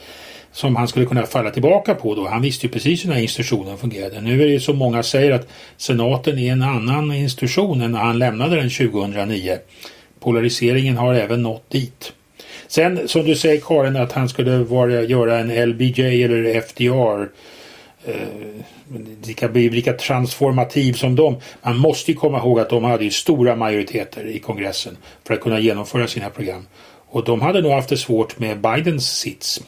som 0.56 0.76
han 0.76 0.88
skulle 0.88 1.06
kunna 1.06 1.26
falla 1.26 1.50
tillbaka 1.50 1.94
på 1.94 2.14
då. 2.14 2.28
Han 2.28 2.42
visste 2.42 2.66
ju 2.66 2.72
precis 2.72 3.04
hur 3.04 3.08
den 3.08 3.16
här 3.16 3.22
institutionen 3.22 3.78
fungerade. 3.78 4.20
Nu 4.20 4.42
är 4.42 4.46
det 4.46 4.52
ju 4.52 4.60
som 4.60 4.76
många 4.76 5.02
säger 5.02 5.32
att 5.32 5.48
senaten 5.76 6.38
är 6.38 6.52
en 6.52 6.62
annan 6.62 7.12
institution 7.12 7.80
än 7.80 7.92
när 7.92 7.98
han 7.98 8.18
lämnade 8.18 8.56
den 8.56 8.70
2009. 8.70 9.58
Polariseringen 10.20 10.96
har 10.96 11.14
även 11.14 11.42
nått 11.42 11.70
dit. 11.70 12.12
Sen 12.68 13.08
som 13.08 13.24
du 13.24 13.36
säger 13.36 13.60
Karin 13.60 13.96
att 13.96 14.12
han 14.12 14.28
skulle 14.28 14.58
vara, 14.58 15.02
göra 15.02 15.38
en 15.38 15.70
LBJ 15.70 16.22
eller 16.24 16.60
FDR 16.60 17.28
eh, 18.04 18.14
lika, 19.26 19.48
lika 19.48 19.92
transformativ 19.92 20.92
som 20.92 21.16
dem. 21.16 21.36
Man 21.62 21.78
måste 21.78 22.10
ju 22.10 22.16
komma 22.16 22.38
ihåg 22.38 22.60
att 22.60 22.70
de 22.70 22.84
hade 22.84 23.04
ju 23.04 23.10
stora 23.10 23.56
majoriteter 23.56 24.26
i 24.26 24.38
kongressen 24.38 24.96
för 25.24 25.34
att 25.34 25.40
kunna 25.40 25.60
genomföra 25.60 26.06
sina 26.06 26.30
program. 26.30 26.66
Och 27.08 27.24
de 27.24 27.40
hade 27.40 27.60
nog 27.62 27.72
haft 27.72 27.88
det 27.88 27.96
svårt 27.96 28.38
med 28.38 28.60
Bidens 28.60 29.18
sits. 29.18 29.62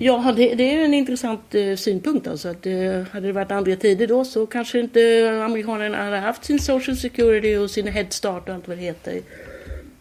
Ja, 0.00 0.32
det, 0.36 0.54
det 0.54 0.74
är 0.74 0.84
en 0.84 0.94
intressant 0.94 1.54
eh, 1.54 1.76
synpunkt. 1.76 2.26
Alltså 2.26 2.48
att, 2.48 2.66
eh, 2.66 3.02
hade 3.10 3.26
det 3.26 3.32
varit 3.32 3.50
andra 3.50 3.76
tider 3.76 4.06
då 4.06 4.24
så 4.24 4.46
kanske 4.46 4.80
inte 4.80 5.00
amerikanerna 5.44 6.04
hade 6.04 6.16
haft 6.16 6.44
sin 6.44 6.58
social 6.58 6.96
security 6.96 7.56
och 7.56 7.70
sin 7.70 7.86
head 7.86 8.06
start 8.10 8.48
och 8.48 8.54
allt 8.54 8.68
vad 8.68 8.76
det 8.76 8.82
heter. 8.82 9.20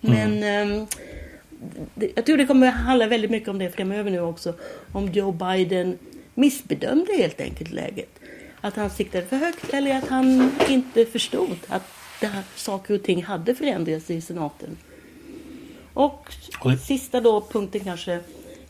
Men 0.01 0.43
eh, 0.43 0.83
det, 1.95 2.11
jag 2.15 2.25
tror 2.25 2.37
det 2.37 2.45
kommer 2.45 2.67
handla 2.67 3.07
väldigt 3.07 3.31
mycket 3.31 3.49
om 3.49 3.59
det 3.59 3.69
framöver 3.69 4.11
nu 4.11 4.19
också. 4.19 4.53
Om 4.91 5.11
Joe 5.11 5.31
Biden 5.31 5.97
missbedömde 6.33 7.13
helt 7.17 7.41
enkelt 7.41 7.71
läget. 7.71 8.19
Att 8.61 8.75
han 8.75 8.89
siktade 8.89 9.25
för 9.25 9.37
högt 9.37 9.73
eller 9.73 9.97
att 9.97 10.07
han 10.07 10.51
inte 10.69 11.05
förstod 11.05 11.57
att 11.67 11.83
det 12.19 12.27
här, 12.27 12.43
saker 12.55 12.93
och 12.93 13.03
ting 13.03 13.23
hade 13.23 13.55
förändrats 13.55 14.09
i 14.09 14.21
senaten. 14.21 14.77
Och 15.93 16.33
sista 16.87 17.21
då 17.21 17.41
punkten 17.41 17.81
kanske, 17.81 18.19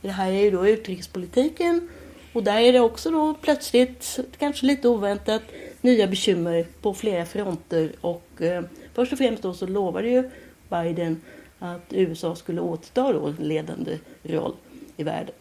det 0.01 0.09
här 0.09 0.31
är 0.31 0.41
ju 0.41 0.51
då 0.51 0.67
utrikespolitiken. 0.67 1.89
Och 2.33 2.43
där 2.43 2.59
är 2.59 2.73
det 2.73 2.79
också 2.79 3.11
då 3.11 3.33
plötsligt, 3.41 4.19
kanske 4.39 4.65
lite 4.65 4.87
oväntat, 4.87 5.41
nya 5.81 6.07
bekymmer 6.07 6.65
på 6.81 6.93
flera 6.93 7.25
fronter. 7.25 7.91
Och 8.01 8.41
eh, 8.41 8.63
först 8.93 9.11
och 9.11 9.17
främst 9.17 9.43
då 9.43 9.53
så 9.53 9.67
lovade 9.67 10.09
ju 10.09 10.29
Biden 10.69 11.21
att 11.59 11.81
USA 11.89 12.35
skulle 12.35 12.61
återta 12.61 13.13
då 13.13 13.25
en 13.25 13.47
ledande 13.47 13.97
roll 14.23 14.55
i 14.97 15.03
världen. 15.03 15.35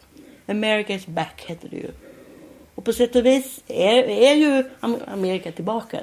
America's 0.45 1.09
back 1.09 1.45
hette 1.47 1.67
det 1.67 1.75
ju. 1.75 1.91
Och 2.75 2.85
på 2.85 2.93
sätt 2.93 3.15
och 3.15 3.25
vis 3.25 3.63
är, 3.67 4.03
är 4.03 4.33
ju 4.33 4.63
Amerika 5.07 5.51
tillbaka 5.51 5.99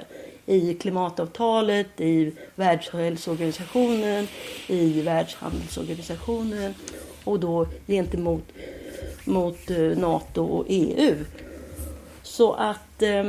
i 0.47 0.75
klimatavtalet, 0.75 2.01
i 2.01 2.33
Världshälsoorganisationen, 2.55 4.29
i 4.67 5.03
Världshandelsorganisationen 5.03 6.75
och 7.25 7.41
då 7.41 7.67
gentemot 7.87 8.45
mot 9.25 9.71
eh, 9.71 9.79
NATO 9.79 10.43
och 10.43 10.65
EU. 10.69 11.15
Så 12.23 12.53
att 12.53 13.03
eh, 13.03 13.25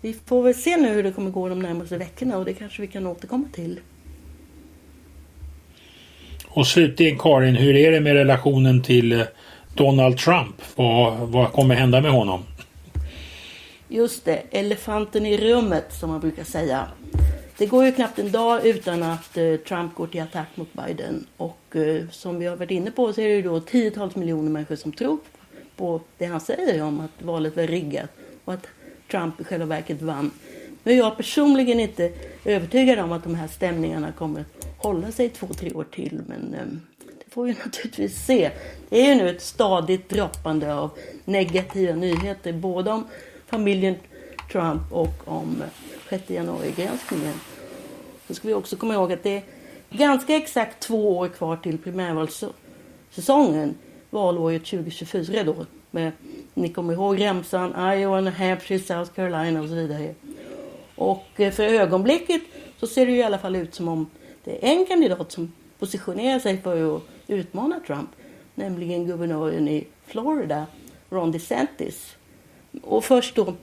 vi 0.00 0.16
får 0.26 0.42
väl 0.42 0.54
se 0.54 0.76
nu 0.76 0.88
hur 0.88 1.02
det 1.02 1.12
kommer 1.12 1.30
gå 1.30 1.48
de 1.48 1.58
närmaste 1.58 1.98
veckorna 1.98 2.38
och 2.38 2.44
det 2.44 2.54
kanske 2.54 2.82
vi 2.82 2.88
kan 2.88 3.06
återkomma 3.06 3.48
till. 3.52 3.80
Och 6.48 6.66
slutligen 6.66 7.18
Karin, 7.18 7.56
hur 7.56 7.76
är 7.76 7.92
det 7.92 8.00
med 8.00 8.14
relationen 8.14 8.82
till 8.82 9.12
eh, 9.12 9.26
Donald 9.74 10.18
Trump? 10.18 10.56
Vad, 10.74 11.18
vad 11.18 11.52
kommer 11.52 11.74
hända 11.74 12.00
med 12.00 12.10
honom? 12.10 12.42
Just 13.88 14.24
det, 14.24 14.42
elefanten 14.50 15.26
i 15.26 15.36
rummet 15.36 15.84
som 15.92 16.10
man 16.10 16.20
brukar 16.20 16.44
säga. 16.44 16.88
Det 17.58 17.66
går 17.66 17.84
ju 17.84 17.92
knappt 17.92 18.18
en 18.18 18.32
dag 18.32 18.66
utan 18.66 19.02
att 19.02 19.36
eh, 19.36 19.56
Trump 19.56 19.94
går 19.94 20.06
till 20.06 20.22
attack 20.22 20.48
mot 20.54 20.72
Biden. 20.72 21.26
Och 21.36 21.76
eh, 21.76 22.08
som 22.10 22.38
vi 22.38 22.46
har 22.46 22.56
varit 22.56 22.70
inne 22.70 22.90
på 22.90 23.12
så 23.12 23.20
är 23.20 23.28
det 23.28 23.34
ju 23.34 23.42
då 23.42 23.60
tiotals 23.60 24.16
miljoner 24.16 24.50
människor 24.50 24.76
som 24.76 24.92
tror 24.92 25.18
på 25.76 26.00
det 26.18 26.26
han 26.26 26.40
säger 26.40 26.82
om 26.82 27.00
att 27.00 27.22
valet 27.22 27.56
var 27.56 27.66
riggat 27.66 28.10
och 28.44 28.52
att 28.52 28.66
Trump 29.10 29.40
i 29.40 29.44
själva 29.44 29.66
verket 29.66 30.02
vann. 30.02 30.30
Nu 30.82 30.92
är 30.92 30.96
jag 30.96 31.16
personligen 31.16 31.80
inte 31.80 32.12
övertygad 32.44 32.98
om 32.98 33.12
att 33.12 33.24
de 33.24 33.34
här 33.34 33.48
stämningarna 33.48 34.12
kommer 34.12 34.40
att 34.40 34.66
hålla 34.78 35.12
sig 35.12 35.28
två, 35.28 35.46
tre 35.46 35.72
år 35.72 35.84
till. 35.84 36.20
Men 36.26 36.54
eh, 36.54 36.66
det 37.18 37.30
får 37.30 37.44
vi 37.44 37.52
naturligtvis 37.64 38.24
se. 38.26 38.50
Det 38.88 39.00
är 39.00 39.08
ju 39.08 39.14
nu 39.14 39.30
ett 39.30 39.42
stadigt 39.42 40.08
droppande 40.08 40.74
av 40.74 40.90
negativa 41.24 41.94
nyheter 41.94 42.52
både 42.52 42.90
om 42.90 43.06
familjen 43.46 43.94
Trump 44.52 44.92
och 44.92 45.28
om 45.28 45.62
eh, 45.62 45.95
6 46.10 46.30
januari-granskningen. 46.30 47.34
Då 48.28 48.34
ska 48.34 48.48
vi 48.48 48.54
också 48.54 48.76
komma 48.76 48.94
ihåg 48.94 49.12
att 49.12 49.22
det 49.22 49.36
är 49.36 49.42
ganska 49.90 50.36
exakt 50.36 50.80
två 50.80 51.18
år 51.18 51.28
kvar 51.28 51.56
till 51.56 51.78
primärvalssäsongen, 51.78 53.74
valåret 54.10 54.64
2024 54.64 55.44
då. 55.44 55.66
Med, 55.90 56.12
ni 56.54 56.68
kommer 56.68 56.92
ihåg 56.92 57.20
remsan 57.20 57.92
Iowa, 57.92 58.20
New 58.20 58.34
Hampshire, 58.34 58.80
South 58.80 59.12
Carolina 59.12 59.62
och 59.62 59.68
så 59.68 59.74
vidare. 59.74 60.14
Och 60.94 61.26
eh, 61.36 61.52
för 61.52 61.62
ögonblicket 61.62 62.42
så 62.80 62.86
ser 62.86 63.06
det 63.06 63.12
ju 63.12 63.18
i 63.18 63.22
alla 63.22 63.38
fall 63.38 63.56
ut 63.56 63.74
som 63.74 63.88
om 63.88 64.06
det 64.44 64.66
är 64.66 64.72
en 64.72 64.86
kandidat 64.86 65.32
som 65.32 65.52
positionerar 65.78 66.38
sig 66.38 66.58
för 66.62 66.96
att 66.96 67.02
utmana 67.26 67.80
Trump. 67.86 68.10
Nämligen 68.54 69.06
guvernören 69.06 69.68
i 69.68 69.86
Florida, 70.06 70.66
Ron 71.10 71.32
DeSantis. 71.32 72.16
Och 72.82 73.04
först 73.04 73.34
då, 73.34 73.54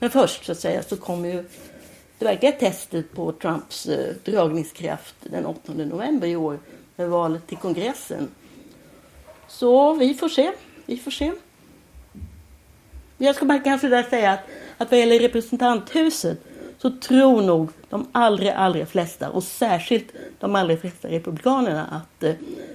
men 0.00 0.10
först 0.10 0.44
så 0.44 0.52
att 0.52 0.58
säga 0.58 0.82
så 0.82 0.96
kommer 0.96 1.28
ju 1.28 1.44
det 2.18 2.24
verkliga 2.24 2.52
testet 2.52 3.12
på 3.12 3.32
Trumps 3.32 3.86
eh, 3.86 4.14
dragningskraft 4.24 5.14
den 5.22 5.46
8 5.46 5.72
november 5.74 6.28
i 6.28 6.36
år 6.36 6.58
med 6.96 7.10
valet 7.10 7.46
till 7.46 7.56
kongressen. 7.56 8.28
Så 9.48 9.94
vi 9.94 10.14
får 10.14 10.28
se, 10.28 10.52
vi 10.86 10.96
får 10.96 11.10
se. 11.10 11.32
Jag 13.18 13.36
ska 13.36 13.44
bara 13.44 13.58
kanske 13.58 13.88
där 13.88 14.02
säga 14.02 14.32
att, 14.32 14.40
att 14.78 14.90
vad 14.90 15.00
gäller 15.00 15.18
representanthuset 15.18 16.38
så 16.78 16.90
tror 16.90 17.42
nog 17.42 17.68
de 17.88 18.06
allra, 18.12 18.54
allra 18.54 18.86
flesta 18.86 19.30
och 19.30 19.44
särskilt 19.44 20.06
de 20.38 20.54
allra 20.54 20.76
flesta 20.76 21.08
republikanerna 21.08 21.86
att 21.86 22.22
eh, 22.22 22.34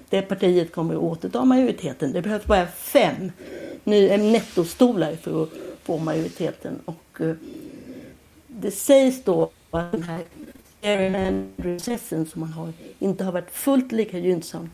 det 0.10 0.22
partiet 0.22 0.72
kommer 0.72 0.94
att 0.94 1.02
återta 1.02 1.46
majoriteten. 1.46 2.12
Det 2.12 2.22
behövs 2.22 2.46
bara 2.46 2.68
fem 2.68 3.32
ny, 3.84 4.18
nettostolar 4.18 5.16
för 5.16 5.44
att 5.44 5.50
få 5.86 5.98
majoriteten. 5.98 6.80
Och 6.86 7.22
eh, 7.22 7.36
det 8.48 8.72
sägs 8.72 9.24
då 9.24 9.50
att 9.72 9.92
den 9.92 10.04
här 10.04 11.46
processen 11.58 12.26
som 12.26 12.42
man 12.42 12.54
har 12.54 12.74
inte 13.00 13.24
har 13.24 13.32
varit 13.32 13.52
fullt 13.52 13.92
lika 13.92 14.18
gynnsam, 14.18 14.70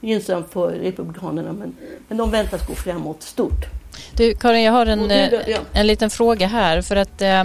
gynnsam 0.00 0.44
för 0.44 0.70
republikanerna 0.70 1.52
men, 1.52 1.76
men 2.08 2.18
de 2.18 2.30
väntas 2.30 2.66
gå 2.66 2.74
framåt 2.74 3.22
stort. 3.22 3.83
Du 4.16 4.34
Karin, 4.34 4.62
jag 4.62 4.72
har 4.72 4.86
en, 4.86 5.08
det- 5.08 5.14
eh, 5.14 5.40
ja. 5.50 5.58
en 5.72 5.86
liten 5.86 6.10
fråga 6.10 6.46
här 6.46 6.82
för 6.82 6.96
att 6.96 7.22
eh, 7.22 7.40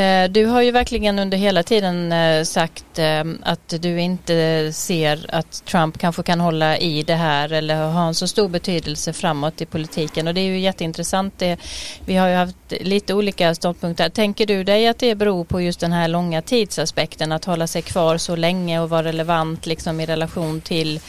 eh, 0.00 0.30
du 0.30 0.46
har 0.46 0.62
ju 0.62 0.70
verkligen 0.70 1.18
under 1.18 1.38
hela 1.38 1.62
tiden 1.62 2.12
eh, 2.12 2.44
sagt 2.44 2.98
eh, 2.98 3.24
att 3.42 3.74
du 3.80 4.00
inte 4.00 4.70
ser 4.72 5.26
att 5.28 5.64
Trump 5.64 5.98
kanske 5.98 6.22
kan 6.22 6.40
hålla 6.40 6.78
i 6.78 7.02
det 7.02 7.14
här 7.14 7.52
eller 7.52 7.74
ha 7.86 8.06
en 8.06 8.14
så 8.14 8.26
stor 8.28 8.48
betydelse 8.48 9.12
framåt 9.12 9.60
i 9.60 9.66
politiken 9.66 10.28
och 10.28 10.34
det 10.34 10.40
är 10.40 10.44
ju 10.44 10.58
jätteintressant. 10.58 11.34
Det, 11.38 11.56
vi 12.04 12.16
har 12.16 12.28
ju 12.28 12.34
haft 12.34 12.56
lite 12.80 13.14
olika 13.14 13.54
ståndpunkter. 13.54 14.08
Tänker 14.08 14.46
du 14.46 14.64
dig 14.64 14.88
att 14.88 14.98
det 14.98 15.14
beror 15.14 15.44
på 15.44 15.60
just 15.60 15.80
den 15.80 15.92
här 15.92 16.08
långa 16.08 16.42
tidsaspekten 16.42 17.32
att 17.32 17.44
hålla 17.44 17.66
sig 17.66 17.82
kvar 17.82 18.18
så 18.18 18.36
länge 18.36 18.80
och 18.80 18.90
vara 18.90 19.02
relevant 19.02 19.66
liksom 19.66 20.00
i 20.00 20.06
relation 20.06 20.60
till 20.60 21.00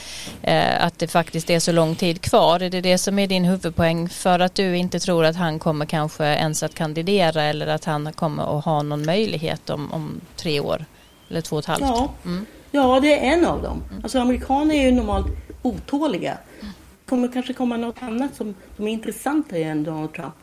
eh, 0.44 0.86
att 0.86 1.00
det 1.00 1.08
faktiskt 1.08 1.50
är 1.50 1.60
så 1.60 1.72
lång 1.72 1.96
tid 1.96 2.22
kvar? 2.22 2.60
Är 2.60 2.70
det 2.70 2.82
det 2.82 2.98
som 2.98 3.20
är 3.20 3.28
din 3.28 3.46
huvudpoäng 3.46 4.10
för 4.10 4.40
att 4.40 4.55
du 4.56 4.78
inte 4.78 5.00
tror 5.00 5.26
att 5.26 5.36
han 5.36 5.60
kommer 5.60 5.86
kanske 5.86 6.26
ens 6.26 6.64
att 6.64 6.76
kandidera 6.76 7.44
eller 7.44 7.68
att 7.68 7.86
han 7.86 8.14
kommer 8.14 8.58
att 8.58 8.66
ha 8.66 8.84
någon 8.84 9.06
möjlighet 9.06 9.70
om, 9.70 9.94
om 9.94 10.22
tre 10.36 10.60
år 10.60 10.86
eller 11.30 11.42
två 11.42 11.56
och 11.56 11.60
ett 11.60 11.66
halvt? 11.66 11.82
Ja. 11.82 12.14
Mm. 12.26 12.46
ja, 12.72 13.00
det 13.00 13.20
är 13.20 13.34
en 13.34 13.46
av 13.46 13.62
dem. 13.62 13.84
Alltså 14.04 14.20
amerikaner 14.20 14.76
är 14.76 14.82
ju 14.82 14.92
normalt 14.92 15.28
otåliga. 15.62 16.38
Det 16.62 17.10
kommer 17.10 17.28
kanske 17.28 17.54
komma 17.54 17.78
något 17.78 18.02
annat 18.02 18.36
som, 18.36 18.56
som 18.76 18.88
är 18.88 18.92
intressantare 18.92 19.64
än 19.64 19.84
Donald 19.84 20.14
Trump. 20.14 20.34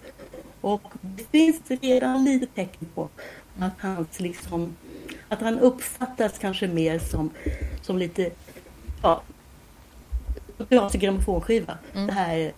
Och 0.61 0.83
det 1.01 1.25
finns 1.31 1.61
redan 1.69 2.25
lite 2.25 2.47
tecken 2.47 2.89
på 2.95 3.09
att, 3.59 3.73
hans 3.79 4.21
liksom, 4.21 4.77
att 5.29 5.41
han 5.41 5.59
uppfattas 5.59 6.39
kanske 6.39 6.69
mer 6.69 6.99
som, 6.99 7.31
som 7.83 7.99
lite 7.99 8.31
ja, 9.03 9.23
grammofonskiva. 10.93 11.79
Det 11.93 12.13
här, 12.13 12.53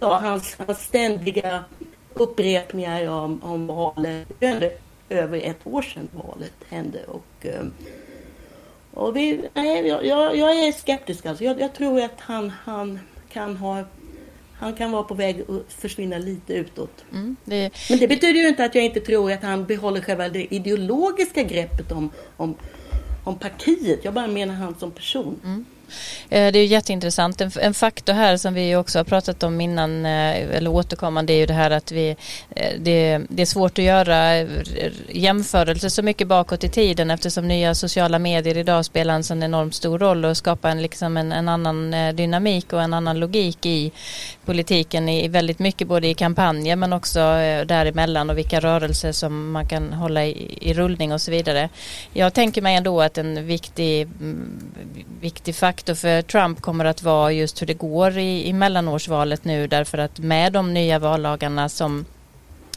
ja, 0.00 0.18
hans, 0.18 0.56
hans 0.66 0.84
ständiga 0.84 1.64
upprepningar 2.14 3.08
om, 3.08 3.42
om 3.42 3.66
valet. 3.66 4.28
Över 5.08 5.40
ett 5.40 5.66
år 5.66 5.82
sedan 5.82 6.08
valet 6.12 6.54
hände. 6.68 6.98
Och, 7.08 7.46
eh, 7.46 7.66
och 8.90 9.16
vi, 9.16 9.40
nej, 9.54 9.86
jag, 9.86 10.36
jag, 10.36 10.66
är 10.66 10.72
skeptisk. 10.72 11.26
Alltså. 11.26 11.44
Jag, 11.44 11.60
jag 11.60 11.74
tror 11.74 12.00
att 12.00 12.20
han, 12.20 12.52
han 12.64 12.98
kan 13.28 13.56
ha 13.56 13.84
han 14.58 14.74
kan 14.74 14.92
vara 14.92 15.02
på 15.02 15.14
väg 15.14 15.40
att 15.40 15.72
försvinna 15.72 16.18
lite 16.18 16.52
utåt. 16.52 17.04
Mm. 17.12 17.36
Det, 17.44 17.70
Men 17.90 17.98
det 17.98 18.08
betyder 18.08 18.40
ju 18.40 18.48
inte 18.48 18.64
att 18.64 18.74
jag 18.74 18.84
inte 18.84 19.00
tror 19.00 19.32
att 19.32 19.42
han 19.42 19.64
behåller 19.64 20.00
själva 20.00 20.28
det 20.28 20.54
ideologiska 20.54 21.42
greppet 21.42 21.92
om, 21.92 22.10
om, 22.36 22.54
om 23.24 23.38
partiet. 23.38 24.04
Jag 24.04 24.14
bara 24.14 24.26
menar 24.26 24.54
han 24.54 24.74
som 24.78 24.90
person. 24.90 25.40
Eh, 25.44 25.50
Eh, 26.28 26.52
det 26.52 26.58
är 26.58 26.62
ju 26.62 26.66
jätteintressant. 26.66 27.40
En, 27.40 27.50
en 27.60 27.74
faktor 27.74 28.12
här 28.12 28.36
som 28.36 28.54
vi 28.54 28.76
också 28.76 28.98
har 28.98 29.04
pratat 29.04 29.42
om 29.42 29.60
innan 29.60 30.06
eh, 30.06 30.56
eller 30.56 30.70
återkommande 30.70 31.32
är 31.32 31.36
ju 31.36 31.46
det 31.46 31.54
här 31.54 31.70
att 31.70 31.92
vi, 31.92 32.16
eh, 32.50 32.72
det, 32.78 33.20
det 33.28 33.42
är 33.42 33.46
svårt 33.46 33.78
att 33.78 33.84
göra 33.84 34.46
jämförelser 35.08 35.88
så 35.88 36.02
mycket 36.02 36.28
bakåt 36.28 36.64
i 36.64 36.68
tiden 36.68 37.10
eftersom 37.10 37.48
nya 37.48 37.74
sociala 37.74 38.18
medier 38.18 38.56
idag 38.56 38.84
spelar 38.84 39.14
en 39.14 39.24
sån 39.24 39.42
enormt 39.42 39.74
stor 39.74 39.98
roll 39.98 40.24
och 40.24 40.36
skapar 40.36 40.70
en, 40.70 40.82
liksom 40.82 41.16
en, 41.16 41.32
en 41.32 41.48
annan 41.48 41.94
dynamik 42.16 42.72
och 42.72 42.82
en 42.82 42.94
annan 42.94 43.18
logik 43.18 43.66
i 43.66 43.92
politiken 44.44 45.08
i 45.08 45.28
väldigt 45.28 45.58
mycket 45.58 45.88
både 45.88 46.08
i 46.08 46.14
kampanjer 46.14 46.76
men 46.76 46.92
också 46.92 47.20
däremellan 47.66 48.30
och 48.30 48.38
vilka 48.38 48.60
rörelser 48.60 49.12
som 49.12 49.50
man 49.50 49.68
kan 49.68 49.92
hålla 49.92 50.24
i, 50.24 50.58
i 50.60 50.74
rullning 50.74 51.12
och 51.12 51.20
så 51.20 51.30
vidare. 51.30 51.68
Jag 52.12 52.34
tänker 52.34 52.62
mig 52.62 52.76
ändå 52.76 53.00
att 53.02 53.18
en 53.18 53.46
viktig, 53.46 54.02
mm, 54.02 54.60
viktig 55.20 55.54
faktor 55.54 55.75
faktor 55.76 55.94
för 55.94 56.22
Trump 56.22 56.60
kommer 56.60 56.84
att 56.84 57.02
vara 57.02 57.32
just 57.32 57.62
hur 57.62 57.66
det 57.66 57.74
går 57.74 58.18
i, 58.18 58.48
i 58.48 58.52
mellanårsvalet 58.52 59.44
nu 59.44 59.66
därför 59.66 59.98
att 59.98 60.18
med 60.18 60.52
de 60.52 60.74
nya 60.74 60.98
vallagarna 60.98 61.68
som 61.68 62.04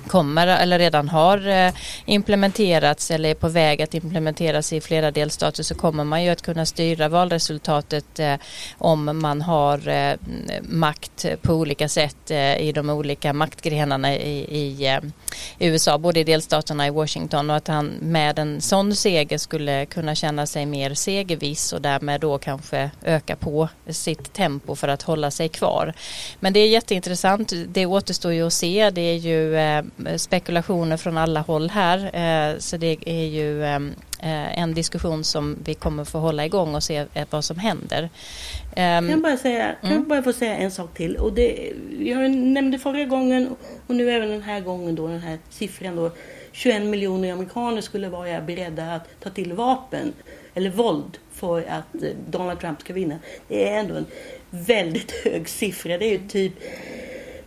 kommer 0.08 0.48
eller 0.48 0.80
redan 0.80 1.10
har 1.10 1.48
eh, 1.48 1.74
implementerats 2.06 3.12
eller 3.12 3.30
är 3.30 3.34
på 3.34 3.48
väg 3.48 3.82
att 3.82 3.94
implementeras 3.94 4.74
i 4.74 4.82
flera 4.82 5.12
delstater 5.12 5.64
så 5.64 5.76
kommer 5.76 6.04
man 6.04 6.24
ju 6.24 6.30
att 6.30 6.42
kunna 6.42 6.66
styra 6.66 7.10
valresultatet 7.10 8.20
eh, 8.20 8.36
om 8.78 9.20
man 9.22 9.42
har 9.42 9.88
eh, 9.88 10.16
makt 10.62 11.26
på 11.42 11.54
olika 11.54 11.90
sätt 11.90 12.32
i 12.60 12.72
de 12.72 12.90
olika 12.90 13.34
maktgrenarna 13.34 14.16
i, 14.16 14.40
i 14.40 15.02
USA, 15.60 15.98
både 15.98 16.20
i 16.20 16.24
delstaterna 16.24 16.88
i 16.88 16.90
Washington 16.90 17.50
och 17.50 17.56
att 17.56 17.68
han 17.68 17.88
med 18.02 18.40
en 18.40 18.62
sån 18.62 18.96
seger 18.96 19.38
skulle 19.38 19.86
kunna 19.86 20.16
känna 20.16 20.46
sig 20.46 20.66
mer 20.66 20.94
segerviss 20.94 21.74
och 21.74 21.82
därmed 21.82 22.22
då 22.22 22.38
kanske 22.38 22.92
öka 23.04 23.36
på 23.36 23.70
sitt 23.90 24.34
tempo 24.34 24.76
för 24.76 24.88
att 24.88 25.02
hålla 25.02 25.32
sig 25.32 25.50
kvar. 25.50 25.94
Men 26.40 26.54
det 26.54 26.60
är 26.60 26.68
jätteintressant. 26.68 27.54
Det 27.68 27.86
återstår 27.86 28.34
ju 28.34 28.48
att 28.48 28.54
se. 28.54 28.90
Det 28.90 29.02
är 29.02 29.18
ju 29.18 29.58
spekulationer 30.18 30.98
från 30.98 31.18
alla 31.18 31.42
håll 31.42 31.70
här. 31.70 31.98
Eh, 32.00 32.58
så 32.60 32.78
det 32.78 32.98
är 33.06 33.26
ju 33.26 33.66
ehm, 33.66 33.94
eh, 34.20 34.60
en 34.60 34.74
diskussion 34.74 35.24
som 35.24 35.58
vi 35.64 35.74
kommer 35.74 36.06
få 36.06 36.20
hålla 36.20 36.46
igång 36.46 36.76
och 36.76 36.84
se 36.84 37.06
eh, 37.14 37.28
vad 37.30 37.46
som 37.46 37.58
händer. 37.60 38.10
Ehm, 38.76 39.08
kan 39.08 39.10
jag 39.10 39.22
bara, 39.22 39.38
säga, 39.38 39.76
kan 39.82 39.92
jag 39.92 40.08
bara 40.08 40.24
få 40.24 40.34
säga 40.34 40.58
en 40.58 40.72
sak 40.72 40.94
till? 40.94 41.18
Och 41.18 41.34
det, 41.34 41.74
jag 42.00 42.32
nämnde 42.32 42.80
förra 42.80 43.06
gången 43.06 43.56
och 43.88 43.96
nu 43.96 44.12
även 44.12 44.30
den 44.30 44.42
här 44.42 44.60
gången 44.60 44.96
då 44.96 45.08
den 45.08 45.20
här 45.20 45.38
siffran 45.50 45.96
då. 45.96 46.12
21 46.52 46.84
miljoner 46.84 47.32
amerikaner 47.34 47.82
skulle 47.82 48.10
vara 48.10 48.42
beredda 48.42 48.96
att 48.96 49.20
ta 49.20 49.30
till 49.30 49.54
vapen 49.54 50.14
eller 50.54 50.70
våld 50.70 51.18
för 51.32 51.62
att 51.62 52.02
Donald 52.30 52.60
Trump 52.60 52.82
ska 52.82 52.94
vinna. 52.94 53.16
Det 53.48 53.70
är 53.70 53.80
ändå 53.80 53.96
en 53.96 54.06
väldigt 54.50 55.12
hög 55.24 55.50
siffra. 55.50 55.98
Det 55.98 56.06
är 56.06 56.12
ju 56.12 56.28
typ 56.28 56.54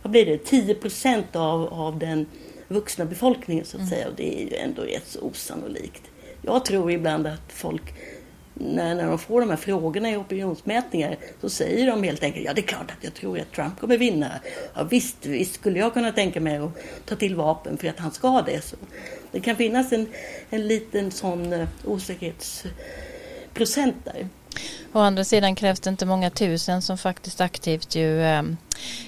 vad 0.03 0.11
blir 0.11 0.25
det, 0.25 0.37
10 0.37 0.75
procent 0.75 1.35
av, 1.35 1.73
av 1.73 1.99
den 1.99 2.25
vuxna 2.67 3.05
befolkningen 3.05 3.65
så 3.65 3.77
att 3.77 3.81
mm. 3.81 3.89
säga. 3.89 4.07
Och 4.07 4.13
det 4.15 4.41
är 4.41 4.45
ju 4.45 4.55
ändå 4.55 4.81
rätt 4.81 5.07
så 5.07 5.21
osannolikt. 5.21 6.03
Jag 6.41 6.65
tror 6.65 6.91
ibland 6.91 7.27
att 7.27 7.53
folk 7.53 7.93
när, 8.53 8.95
när 8.95 9.07
de 9.07 9.19
får 9.19 9.41
de 9.41 9.49
här 9.49 9.57
frågorna 9.57 10.11
i 10.11 10.15
opinionsmätningar 10.15 11.17
så 11.41 11.49
säger 11.49 11.87
de 11.87 12.03
helt 12.03 12.23
enkelt 12.23 12.45
ja 12.45 12.53
det 12.53 12.61
är 12.61 12.67
klart 12.67 12.91
att 12.91 13.03
jag 13.03 13.13
tror 13.13 13.39
att 13.39 13.51
Trump 13.51 13.79
kommer 13.79 13.97
vinna. 13.97 14.31
Ja, 14.75 14.83
visst, 14.83 15.25
visst 15.25 15.55
skulle 15.55 15.79
jag 15.79 15.93
kunna 15.93 16.11
tänka 16.11 16.41
mig 16.41 16.57
att 16.57 16.71
ta 17.05 17.15
till 17.15 17.35
vapen 17.35 17.77
för 17.77 17.87
att 17.87 17.99
han 17.99 18.11
ska 18.11 18.41
det. 18.41 18.61
Så 18.61 18.75
det 19.31 19.39
kan 19.39 19.55
finnas 19.55 19.91
en, 19.91 20.07
en 20.49 20.67
liten 20.67 21.11
sån 21.11 21.53
uh, 21.53 21.67
osäkerhetsprocent 21.85 23.95
där. 24.05 24.27
Å 24.93 24.99
andra 24.99 25.23
sidan 25.23 25.55
krävs 25.55 25.79
det 25.79 25.89
inte 25.89 26.05
många 26.05 26.29
tusen 26.29 26.81
som 26.81 26.97
faktiskt 26.97 27.41
aktivt 27.41 27.95
ju 27.95 28.23
ehm, 28.23 28.57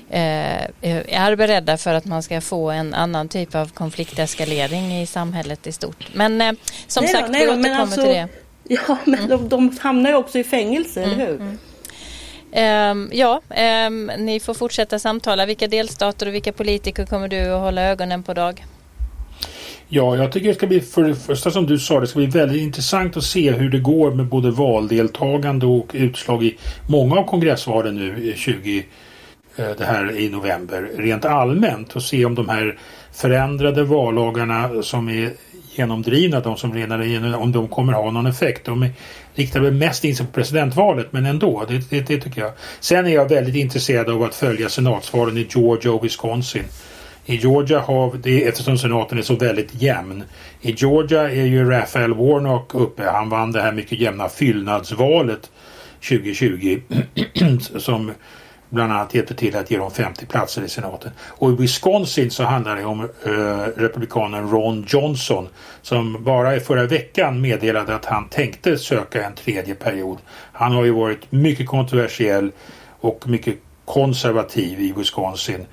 eh, 0.10 0.64
är 0.82 1.36
beredda 1.36 1.78
för 1.78 1.94
att 1.94 2.06
man 2.06 2.24
ska 2.24 2.42
få 2.42 2.72
en 2.72 2.94
annan 2.94 3.30
typ 3.30 3.56
av 3.56 3.72
konflikteskalering 3.72 5.02
i 5.02 5.06
samhället 5.06 5.68
i 5.68 5.72
stort. 5.72 6.08
Men 6.14 6.42
eh, 6.42 6.52
som 6.88 7.04
nej 7.04 7.14
sagt, 7.14 7.28
då, 7.28 7.34
vi 7.34 7.48
återkommer 7.48 7.80
alltså, 7.80 8.02
till 8.02 8.10
det. 8.10 8.28
Ja, 8.68 8.98
men 9.06 9.20
mm. 9.20 9.30
de, 9.30 9.50
de 9.50 9.78
hamnar 9.82 10.10
ju 10.10 10.16
också 10.16 10.40
i 10.40 10.44
fängelse, 10.44 11.04
mm, 11.04 11.14
eller 11.14 11.28
hur? 11.28 11.42
Mm. 11.42 11.58
Um, 12.56 13.10
ja, 13.14 13.42
um, 13.88 14.12
ni 14.18 14.40
får 14.40 14.54
fortsätta 14.54 15.00
samtala. 15.00 15.46
Vilka 15.46 15.68
delstater 15.68 16.28
och 16.28 16.34
vilka 16.34 16.54
politiker 16.54 17.06
kommer 17.06 17.28
du 17.28 17.54
att 17.54 17.62
hålla 17.62 17.82
ögonen 17.82 18.24
på 18.24 18.34
Dag? 18.34 18.66
Ja, 19.88 20.18
jag 20.18 20.32
tycker 20.32 20.48
det 20.48 20.56
ska 20.56 20.68
bli, 20.68 20.82
för 20.82 21.04
det 21.04 21.16
första 21.16 21.52
som 21.52 21.66
du 21.66 21.80
sa, 21.80 22.00
det 22.00 22.08
ska 22.08 22.20
bli 22.20 22.28
väldigt 22.28 22.62
intressant 22.62 23.18
att 23.18 23.24
se 23.24 23.52
hur 23.52 23.70
det 23.70 23.80
går 23.80 24.12
med 24.12 24.26
både 24.26 24.52
valdeltagande 24.52 25.66
och 25.66 25.88
utslag 25.94 26.44
i 26.44 26.58
många 26.88 27.16
av 27.16 27.28
kongressvalen 27.28 27.96
nu 27.96 28.34
20 28.36 28.86
eh, 29.56 29.66
det 29.78 29.86
här 29.86 30.18
i 30.18 30.30
november 30.30 30.92
rent 30.98 31.26
allmänt 31.26 31.96
och 31.96 32.04
se 32.04 32.26
om 32.26 32.36
de 32.36 32.50
här 32.50 32.78
förändrade 33.12 33.84
vallagarna 33.84 34.84
som 34.84 35.10
är 35.10 35.32
genomdrivna, 35.76 36.40
de 36.40 36.58
som 36.58 36.74
redan 36.74 37.02
är 37.02 37.06
genomdrivna, 37.06 37.38
om 37.38 37.52
de 37.52 37.68
kommer 37.68 37.94
ha 37.94 38.12
någon 38.12 38.26
effekt. 38.26 38.66
De 38.66 38.90
riktar 39.36 39.60
väl 39.60 39.74
mest 39.74 40.04
in 40.04 40.16
sig 40.16 40.26
på 40.26 40.32
presidentvalet 40.32 41.08
men 41.14 41.26
ändå, 41.26 41.66
det, 41.68 41.90
det, 41.90 42.08
det 42.08 42.18
tycker 42.22 42.42
jag. 42.42 42.52
Sen 42.80 43.06
är 43.06 43.10
jag 43.10 43.30
väldigt 43.30 43.56
intresserad 43.56 44.10
av 44.10 44.24
att 44.24 44.36
följa 44.36 44.70
senatsvalen 44.70 45.38
i 45.38 45.48
Georgia 45.50 45.92
och 45.92 46.04
Wisconsin. 46.06 46.64
I 47.28 47.36
Georgia 47.36 47.80
har 47.80 48.18
det, 48.18 48.48
eftersom 48.48 48.78
senaten 48.78 49.18
är 49.18 49.22
så 49.22 49.36
väldigt 49.36 49.82
jämn. 49.82 50.24
I 50.62 50.72
Georgia 50.72 51.32
är 51.32 51.46
ju 51.46 51.70
Raphael 51.70 52.14
Warnock 52.14 52.76
uppe. 52.76 53.04
Han 53.04 53.30
vann 53.30 53.52
det 53.52 53.62
här 53.62 53.72
mycket 53.72 54.00
jämna 54.00 54.30
fyllnadsvalet 54.30 55.52
2020 56.10 56.82
som 57.78 58.12
bland 58.70 58.94
annat 58.94 59.14
hjälpte 59.14 59.34
till 59.34 59.56
att 59.56 59.72
ge 59.72 59.78
dem 59.78 59.92
50 59.92 60.26
platser 60.26 60.62
i 60.62 60.70
senaten. 60.70 61.12
Och 61.20 61.52
i 61.52 61.56
Wisconsin 61.56 62.32
så 62.32 62.44
handlar 62.44 62.76
det 62.76 62.86
om 62.86 63.02
eh, 63.02 63.82
republikanen 63.82 64.50
Ron 64.50 64.86
Johnson 64.88 65.48
som 65.82 66.24
bara 66.24 66.56
i 66.56 66.60
förra 66.60 66.86
veckan 66.86 67.42
meddelade 67.42 67.96
att 67.96 68.06
han 68.06 68.30
tänkte 68.30 68.78
söka 68.78 69.26
en 69.26 69.36
tredje 69.36 69.76
period. 69.76 70.18
Han 70.52 70.72
har 70.72 70.84
ju 70.84 70.92
varit 70.92 71.32
mycket 71.32 71.68
kontroversiell 71.68 72.52
och 73.00 73.28
mycket 73.28 73.56
konservativ 73.86 74.80
i 74.80 74.94
Wisconsin 74.98 75.66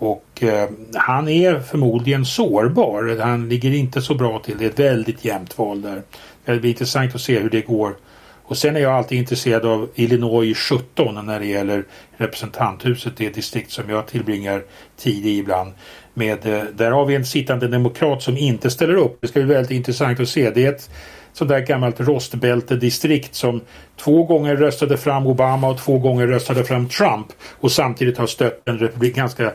och 0.00 0.42
eh, 0.42 0.68
han 0.94 1.28
är 1.28 1.60
förmodligen 1.60 2.24
sårbar. 2.24 3.18
Han 3.20 3.48
ligger 3.48 3.70
inte 3.74 4.02
så 4.02 4.14
bra 4.14 4.38
till. 4.38 4.58
Det 4.58 4.64
är 4.64 4.68
ett 4.68 4.78
väldigt 4.78 5.24
jämnt 5.24 5.58
val 5.58 5.82
där. 5.82 6.02
Det 6.44 6.58
blir 6.58 6.70
intressant 6.70 7.14
att 7.14 7.20
se 7.20 7.38
hur 7.38 7.50
det 7.50 7.60
går. 7.60 7.96
Och 8.42 8.58
sen 8.58 8.76
är 8.76 8.80
jag 8.80 8.92
alltid 8.92 9.18
intresserad 9.18 9.66
av 9.66 9.88
Illinois 9.94 10.58
17 10.58 11.26
när 11.26 11.40
det 11.40 11.46
gäller 11.46 11.84
representanthuset. 12.16 13.16
Det 13.16 13.34
distrikt 13.34 13.70
som 13.70 13.90
jag 13.90 14.06
tillbringar 14.06 14.62
tid 14.96 15.26
i 15.26 15.38
ibland. 15.38 15.72
Med, 16.14 16.46
eh, 16.46 16.62
där 16.74 16.90
har 16.90 17.06
vi 17.06 17.14
en 17.14 17.26
sittande 17.26 17.68
demokrat 17.68 18.22
som 18.22 18.36
inte 18.36 18.70
ställer 18.70 18.94
upp. 18.94 19.18
Det 19.20 19.28
ska 19.28 19.40
bli 19.40 19.54
väldigt 19.54 19.70
intressant 19.70 20.20
att 20.20 20.28
se. 20.28 20.50
Det 20.50 20.66
är 20.66 20.72
ett 20.72 20.90
sånt 21.32 21.50
där 21.50 21.60
gammalt 21.60 22.00
rostbältedistrikt 22.00 23.34
som 23.34 23.60
två 23.96 24.24
gånger 24.24 24.56
röstade 24.56 24.96
fram 24.96 25.26
Obama 25.26 25.68
och 25.68 25.78
två 25.78 25.98
gånger 25.98 26.26
röstade 26.26 26.64
fram 26.64 26.88
Trump 26.88 27.26
och 27.60 27.72
samtidigt 27.72 28.18
har 28.18 28.26
stött 28.26 28.68
en 28.68 28.78
republik, 28.78 29.16
ganska 29.16 29.52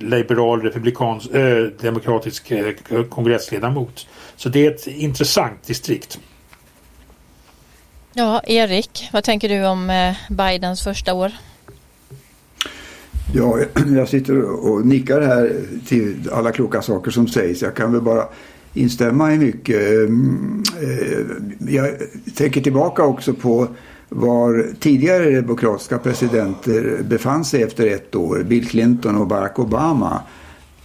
liberal 0.00 0.62
republikansk 0.62 1.34
äh, 1.34 1.64
demokratisk 1.80 2.50
äh, 2.50 3.02
kongressledamot. 3.08 4.06
Så 4.36 4.48
det 4.48 4.66
är 4.66 4.70
ett 4.70 4.86
intressant 4.86 5.66
distrikt. 5.66 6.18
Ja, 8.12 8.42
Erik, 8.46 9.08
vad 9.12 9.24
tänker 9.24 9.48
du 9.48 9.66
om 9.66 9.90
eh, 9.90 10.14
Bidens 10.30 10.84
första 10.84 11.14
år? 11.14 11.32
Ja, 13.34 13.58
jag 13.96 14.08
sitter 14.08 14.42
och 14.42 14.86
nickar 14.86 15.20
här 15.20 15.52
till 15.86 16.30
alla 16.32 16.52
kloka 16.52 16.82
saker 16.82 17.10
som 17.10 17.28
sägs. 17.28 17.62
Jag 17.62 17.74
kan 17.74 17.92
väl 17.92 18.02
bara 18.02 18.28
instämma 18.78 19.34
i 19.34 19.38
mycket. 19.38 19.80
Ehm, 19.80 20.62
eh, 20.82 21.74
jag 21.74 21.90
tänker 22.34 22.60
tillbaka 22.60 23.02
också 23.02 23.34
på 23.34 23.68
var 24.08 24.66
tidigare 24.80 25.30
demokratiska 25.30 25.98
presidenter 25.98 27.02
befann 27.08 27.44
sig 27.44 27.62
efter 27.62 27.86
ett 27.86 28.14
år. 28.14 28.42
Bill 28.48 28.68
Clinton 28.68 29.16
och 29.16 29.26
Barack 29.26 29.58
Obama. 29.58 30.22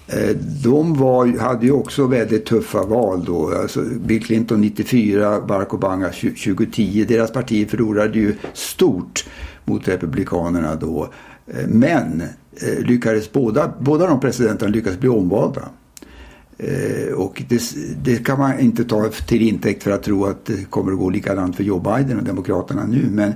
Eh, 0.07 0.35
de 0.63 0.93
var, 0.93 1.39
hade 1.39 1.65
ju 1.65 1.71
också 1.71 2.07
väldigt 2.07 2.45
tuffa 2.45 2.83
val 2.83 3.25
då. 3.25 3.55
Alltså 3.61 3.81
Bill 3.81 4.23
Clinton 4.23 4.61
94, 4.61 5.41
Barack 5.41 5.73
Obama 5.73 6.09
2010. 6.09 7.05
Deras 7.07 7.31
parti 7.31 7.69
förlorade 7.69 8.19
ju 8.19 8.35
stort 8.53 9.25
mot 9.65 9.87
Republikanerna 9.87 10.75
då. 10.75 11.09
Eh, 11.47 11.67
men 11.67 12.23
lyckades 12.79 13.31
båda, 13.31 13.73
båda 13.79 14.07
de 14.07 14.19
presidenterna 14.19 14.71
lyckades 14.71 14.99
bli 14.99 15.09
omvalda. 15.09 15.61
Eh, 16.67 17.13
och 17.13 17.43
det, 17.47 17.61
det, 18.03 18.25
kan 18.25 18.39
man 18.39 18.59
inte 18.59 18.83
ta 18.83 19.09
till 19.09 19.41
intäkt 19.41 19.83
för 19.83 19.91
att 19.91 20.03
tro 20.03 20.25
att 20.25 20.45
det 20.45 20.69
kommer 20.69 20.91
att 20.91 20.99
gå 20.99 21.09
likadant 21.09 21.55
för 21.55 21.63
Joe 21.63 21.79
Biden 21.79 22.17
och 22.17 22.23
Demokraterna 22.23 22.85
nu. 22.85 23.07
Men 23.11 23.29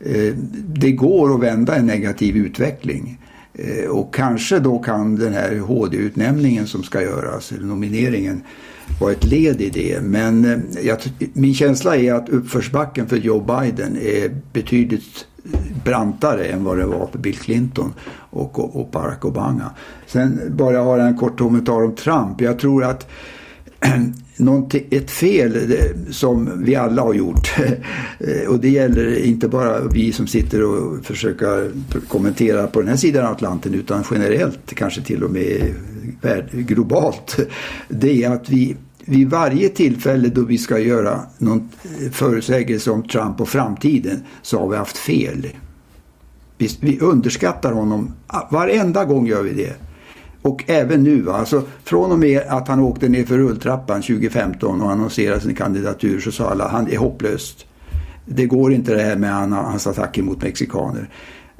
eh, 0.00 0.34
det 0.66 0.92
går 0.92 1.34
att 1.34 1.40
vända 1.40 1.76
en 1.76 1.86
negativ 1.86 2.36
utveckling. 2.36 3.18
Eh, 3.54 3.90
och 3.90 4.14
kanske 4.14 4.58
då 4.58 4.78
kan 4.78 5.16
den 5.16 5.32
här 5.32 5.58
HD-utnämningen 5.58 6.66
som 6.66 6.82
ska 6.82 7.02
göras, 7.02 7.52
eller 7.52 7.66
nomineringen, 7.66 8.42
vara 9.00 9.12
ett 9.12 9.24
led 9.24 9.60
i 9.60 9.70
det. 9.70 10.00
Men 10.02 10.44
eh, 10.44 10.86
jag, 10.86 10.98
min 11.32 11.54
känsla 11.54 11.96
är 11.96 12.12
att 12.12 12.28
uppförsbacken 12.28 13.08
för 13.08 13.16
Joe 13.16 13.40
Biden 13.40 13.96
är 13.96 14.36
betydligt 14.52 15.26
brantare 15.84 16.44
än 16.44 16.64
vad 16.64 16.78
det 16.78 16.86
var 16.86 17.06
för 17.06 17.18
Bill 17.18 17.38
Clinton 17.38 17.94
och, 18.30 18.76
och 18.80 18.90
Barack 18.90 19.24
Obama. 19.24 19.70
Sen 20.06 20.40
bara 20.50 20.78
har 20.78 20.98
jag 20.98 21.08
en 21.08 21.16
kort 21.16 21.38
kommentar 21.38 21.84
om 21.84 21.94
Trump. 21.94 22.40
Jag 22.40 22.58
tror 22.58 22.84
att 22.84 23.08
ett 24.90 25.10
fel 25.10 25.56
eh, 25.56 26.10
som 26.10 26.64
vi 26.64 26.76
alla 26.76 27.02
har 27.02 27.14
gjort 27.14 27.54
och 28.48 28.58
det 28.58 28.68
gäller 28.68 29.24
inte 29.24 29.48
bara 29.48 29.80
vi 29.80 30.12
som 30.12 30.26
sitter 30.26 30.64
och 30.64 31.04
försöker 31.04 31.70
kommentera 32.08 32.66
på 32.66 32.80
den 32.80 32.88
här 32.88 32.96
sidan 32.96 33.26
av 33.26 33.32
Atlanten 33.32 33.74
utan 33.74 34.04
generellt 34.10 34.74
kanske 34.74 35.02
till 35.02 35.24
och 35.24 35.30
med 35.30 35.74
globalt. 36.52 37.38
Det 37.88 38.24
är 38.24 38.30
att 38.30 38.50
vi 38.50 38.76
vid 39.08 39.30
varje 39.30 39.68
tillfälle 39.68 40.28
då 40.28 40.42
vi 40.42 40.58
ska 40.58 40.78
göra 40.78 41.20
någon 41.38 41.68
förutsägelse 42.12 42.90
om 42.90 43.02
Trump 43.02 43.40
och 43.40 43.48
framtiden 43.48 44.24
så 44.42 44.60
har 44.60 44.68
vi 44.68 44.76
haft 44.76 44.96
fel. 44.96 45.46
Vi, 46.58 46.70
vi 46.80 47.00
underskattar 47.00 47.72
honom. 47.72 48.12
Varenda 48.50 49.04
gång 49.04 49.26
gör 49.26 49.42
vi 49.42 49.52
det. 49.52 49.74
Och 50.42 50.64
även 50.66 51.02
nu, 51.02 51.30
alltså 51.30 51.62
från 51.84 52.12
och 52.12 52.18
med 52.18 52.42
att 52.48 52.68
han 52.68 52.80
åkte 52.80 53.08
ner 53.08 53.24
för 53.24 53.38
rulltrappan 53.38 54.02
2015 54.02 54.82
och 54.82 54.90
annonserade 54.90 55.40
sin 55.40 55.54
kandidatur 55.54 56.20
så 56.20 56.32
sa 56.32 56.50
alla 56.50 56.68
han 56.68 56.88
är 56.88 56.96
hopplöst. 56.96 57.66
Det 58.24 58.46
går 58.46 58.72
inte 58.72 58.94
det 58.94 59.02
här 59.02 59.16
med 59.16 59.50
hans 59.50 59.86
attacker 59.86 60.22
mot 60.22 60.42
mexikaner. 60.42 61.08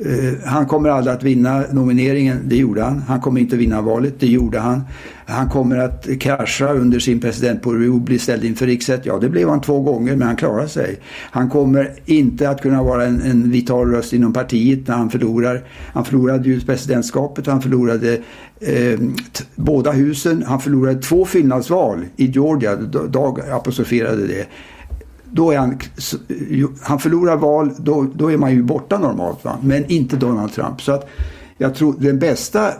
Eh, 0.04 0.34
han 0.44 0.66
kommer 0.66 0.88
aldrig 0.88 1.16
att 1.16 1.22
vinna 1.22 1.64
nomineringen, 1.72 2.38
det 2.44 2.56
gjorde 2.56 2.82
han. 2.82 3.02
Han 3.08 3.20
kommer 3.20 3.40
inte 3.40 3.56
vinna 3.56 3.82
valet, 3.82 4.20
det 4.20 4.26
gjorde 4.26 4.58
han. 4.58 4.82
Han 5.26 5.48
kommer 5.48 5.78
att 5.78 6.08
krascha 6.20 6.72
under 6.72 6.98
sin 6.98 7.20
presidentperiod, 7.20 8.02
bli 8.02 8.18
ställd 8.18 8.44
inför 8.44 8.66
riksrätt. 8.66 9.06
Ja, 9.06 9.18
det 9.18 9.28
blev 9.28 9.48
han 9.48 9.60
två 9.60 9.80
gånger, 9.80 10.16
men 10.16 10.26
han 10.28 10.36
klarar 10.36 10.66
sig. 10.66 11.00
Han 11.30 11.50
kommer 11.50 11.92
inte 12.04 12.50
att 12.50 12.62
kunna 12.62 12.82
vara 12.82 13.04
en, 13.04 13.22
en 13.22 13.50
vital 13.50 13.90
röst 13.90 14.12
inom 14.12 14.32
partiet 14.32 14.88
när 14.88 14.96
han 14.96 15.10
förlorar. 15.10 15.64
Han 15.92 16.04
förlorade 16.04 16.48
ju 16.48 16.60
presidentskapet, 16.60 17.46
han 17.46 17.62
förlorade 17.62 18.18
eh, 18.60 19.00
båda 19.54 19.92
husen. 19.92 20.44
Han 20.46 20.60
förlorade 20.60 21.02
två 21.02 21.24
fyllnadsval 21.24 22.04
i 22.16 22.26
Georgia, 22.26 22.76
Dag 22.76 23.40
apostroferade 23.50 24.26
det 24.26 24.46
då 25.32 25.50
är 25.50 25.58
han, 25.58 25.78
han 26.82 26.98
förlorar 26.98 27.36
val, 27.36 27.74
då, 27.78 28.06
då 28.14 28.32
är 28.32 28.36
man 28.36 28.50
ju 28.50 28.62
borta 28.62 28.98
normalt. 28.98 29.44
Va? 29.44 29.58
Men 29.62 29.90
inte 29.90 30.16
Donald 30.16 30.52
Trump. 30.52 30.82
Så 30.82 30.92
att 30.92 31.08
jag 31.58 31.74
tror 31.74 31.94
den 31.98 32.18
bästa 32.18 32.68
eh, 32.68 32.74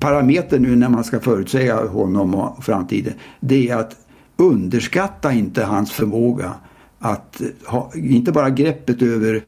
parametern 0.00 0.62
nu 0.62 0.76
när 0.76 0.88
man 0.88 1.04
ska 1.04 1.20
förutsäga 1.20 1.86
honom 1.86 2.34
och 2.34 2.64
framtiden, 2.64 3.12
det 3.40 3.68
är 3.68 3.76
att 3.76 3.96
underskatta 4.36 5.32
inte 5.32 5.64
hans 5.64 5.92
förmåga 5.92 6.52
att 6.98 7.40
eh, 7.40 7.46
ha, 7.66 7.92
inte 7.94 8.32
bara 8.32 8.50
greppet 8.50 9.02
över 9.02 9.44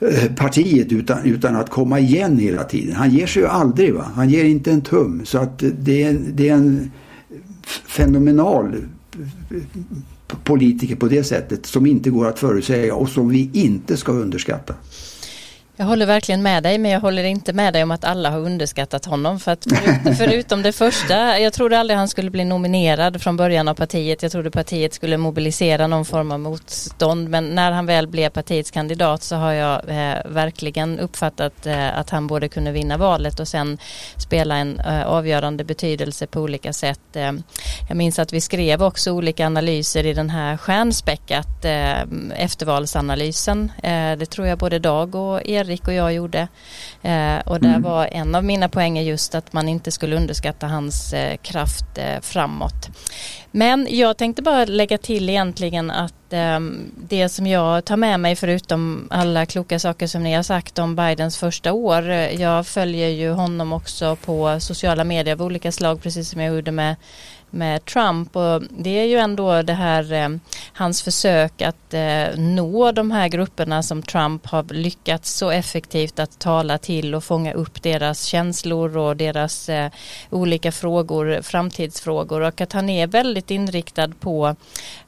eh, 0.00 0.32
partiet 0.36 0.92
utan, 0.92 1.24
utan 1.24 1.56
att 1.56 1.70
komma 1.70 1.98
igen 1.98 2.38
hela 2.38 2.64
tiden. 2.64 2.94
Han 2.94 3.10
ger 3.10 3.26
sig 3.26 3.42
ju 3.42 3.48
aldrig. 3.48 3.94
Va? 3.94 4.04
Han 4.14 4.28
ger 4.28 4.44
inte 4.44 4.72
en 4.72 4.80
tum. 4.80 5.20
Så 5.24 5.38
att 5.38 5.64
det 5.78 6.02
är, 6.02 6.18
det 6.32 6.48
är 6.48 6.54
en 6.54 6.90
fenomenal 7.86 8.76
politiker 10.44 10.96
på 10.96 11.08
det 11.08 11.24
sättet 11.24 11.66
som 11.66 11.86
inte 11.86 12.10
går 12.10 12.26
att 12.26 12.38
förutsäga 12.38 12.94
och 12.94 13.08
som 13.08 13.28
vi 13.28 13.50
inte 13.52 13.96
ska 13.96 14.12
underskatta. 14.12 14.74
Jag 15.80 15.86
håller 15.86 16.06
verkligen 16.06 16.42
med 16.42 16.62
dig 16.62 16.78
men 16.78 16.90
jag 16.90 17.00
håller 17.00 17.24
inte 17.24 17.52
med 17.52 17.72
dig 17.72 17.82
om 17.82 17.90
att 17.90 18.04
alla 18.04 18.30
har 18.30 18.38
underskattat 18.38 19.04
honom 19.04 19.40
för 19.40 19.52
att 19.52 19.64
förut, 19.64 20.16
förutom 20.18 20.62
det 20.62 20.72
första, 20.72 21.38
jag 21.38 21.52
trodde 21.52 21.78
aldrig 21.78 21.96
han 21.98 22.08
skulle 22.08 22.30
bli 22.30 22.44
nominerad 22.44 23.22
från 23.22 23.36
början 23.36 23.68
av 23.68 23.74
partiet. 23.74 24.22
Jag 24.22 24.32
trodde 24.32 24.50
partiet 24.50 24.94
skulle 24.94 25.16
mobilisera 25.16 25.86
någon 25.86 26.04
form 26.04 26.32
av 26.32 26.40
motstånd 26.40 27.28
men 27.28 27.54
när 27.54 27.72
han 27.72 27.86
väl 27.86 28.06
blev 28.06 28.30
partiets 28.30 28.70
kandidat 28.70 29.22
så 29.22 29.36
har 29.36 29.52
jag 29.52 29.88
eh, 29.88 30.16
verkligen 30.24 30.98
uppfattat 30.98 31.66
eh, 31.66 31.98
att 31.98 32.10
han 32.10 32.26
både 32.26 32.48
kunde 32.48 32.72
vinna 32.72 32.96
valet 32.96 33.40
och 33.40 33.48
sen 33.48 33.78
spela 34.16 34.56
en 34.56 34.80
eh, 34.80 35.06
avgörande 35.06 35.64
betydelse 35.64 36.26
på 36.26 36.40
olika 36.40 36.72
sätt. 36.72 37.16
Eh, 37.16 37.32
jag 37.88 37.96
minns 37.96 38.18
att 38.18 38.32
vi 38.32 38.40
skrev 38.40 38.82
också 38.82 39.12
olika 39.12 39.46
analyser 39.46 40.06
i 40.06 40.12
den 40.12 40.30
här 40.30 40.56
stjärnspäckat 40.56 41.64
eh, 41.64 42.00
eftervalsanalysen. 42.36 43.72
Eh, 43.82 44.12
det 44.18 44.26
tror 44.26 44.46
jag 44.46 44.58
både 44.58 44.78
Dag 44.78 45.14
och 45.14 45.46
er 45.46 45.67
Erik 45.68 45.88
och 45.88 45.94
jag 45.94 46.12
gjorde. 46.12 46.48
Eh, 47.02 47.38
och 47.46 47.60
där 47.60 47.68
mm. 47.68 47.82
var 47.82 48.06
en 48.06 48.34
av 48.34 48.44
mina 48.44 48.68
poänger 48.68 49.02
just 49.02 49.34
att 49.34 49.52
man 49.52 49.68
inte 49.68 49.90
skulle 49.90 50.16
underskatta 50.16 50.66
hans 50.66 51.12
eh, 51.12 51.36
kraft 51.36 51.98
eh, 51.98 52.20
framåt. 52.20 52.88
Men 53.50 53.86
jag 53.90 54.16
tänkte 54.16 54.42
bara 54.42 54.64
lägga 54.64 54.98
till 54.98 55.28
egentligen 55.28 55.90
att 55.90 56.32
ehm, 56.32 56.92
det 57.08 57.28
som 57.28 57.46
jag 57.46 57.84
tar 57.84 57.96
med 57.96 58.20
mig 58.20 58.36
förutom 58.36 59.08
alla 59.10 59.46
kloka 59.46 59.78
saker 59.78 60.06
som 60.06 60.22
ni 60.22 60.34
har 60.34 60.42
sagt 60.42 60.78
om 60.78 60.96
Bidens 60.96 61.38
första 61.38 61.72
år. 61.72 62.10
Eh, 62.10 62.40
jag 62.40 62.66
följer 62.66 63.08
ju 63.08 63.30
honom 63.30 63.72
också 63.72 64.16
på 64.16 64.60
sociala 64.60 65.04
medier 65.04 65.34
av 65.34 65.42
olika 65.42 65.72
slag 65.72 66.02
precis 66.02 66.30
som 66.30 66.40
jag 66.40 66.54
gjorde 66.54 66.72
med 66.72 66.96
med 67.50 67.84
Trump. 67.84 68.36
Och 68.36 68.62
det 68.70 68.90
är 68.90 69.04
ju 69.04 69.16
ändå 69.16 69.62
det 69.62 69.72
här 69.72 70.12
eh, 70.12 70.28
hans 70.72 71.02
försök 71.02 71.62
att 71.62 71.94
eh, 71.94 72.26
nå 72.36 72.92
de 72.92 73.10
här 73.10 73.28
grupperna 73.28 73.82
som 73.82 74.02
Trump 74.02 74.46
har 74.46 74.74
lyckats 74.74 75.32
så 75.32 75.50
effektivt 75.50 76.18
att 76.18 76.38
tala 76.38 76.78
till 76.78 77.14
och 77.14 77.24
fånga 77.24 77.52
upp 77.52 77.82
deras 77.82 78.24
känslor 78.24 78.96
och 78.96 79.16
deras 79.16 79.68
eh, 79.68 79.90
olika 80.30 80.72
frågor, 80.72 81.42
framtidsfrågor. 81.42 82.40
Och 82.40 82.60
att 82.60 82.72
han 82.72 82.88
är 82.88 83.06
väldigt 83.06 83.50
inriktad 83.50 84.08
på 84.08 84.56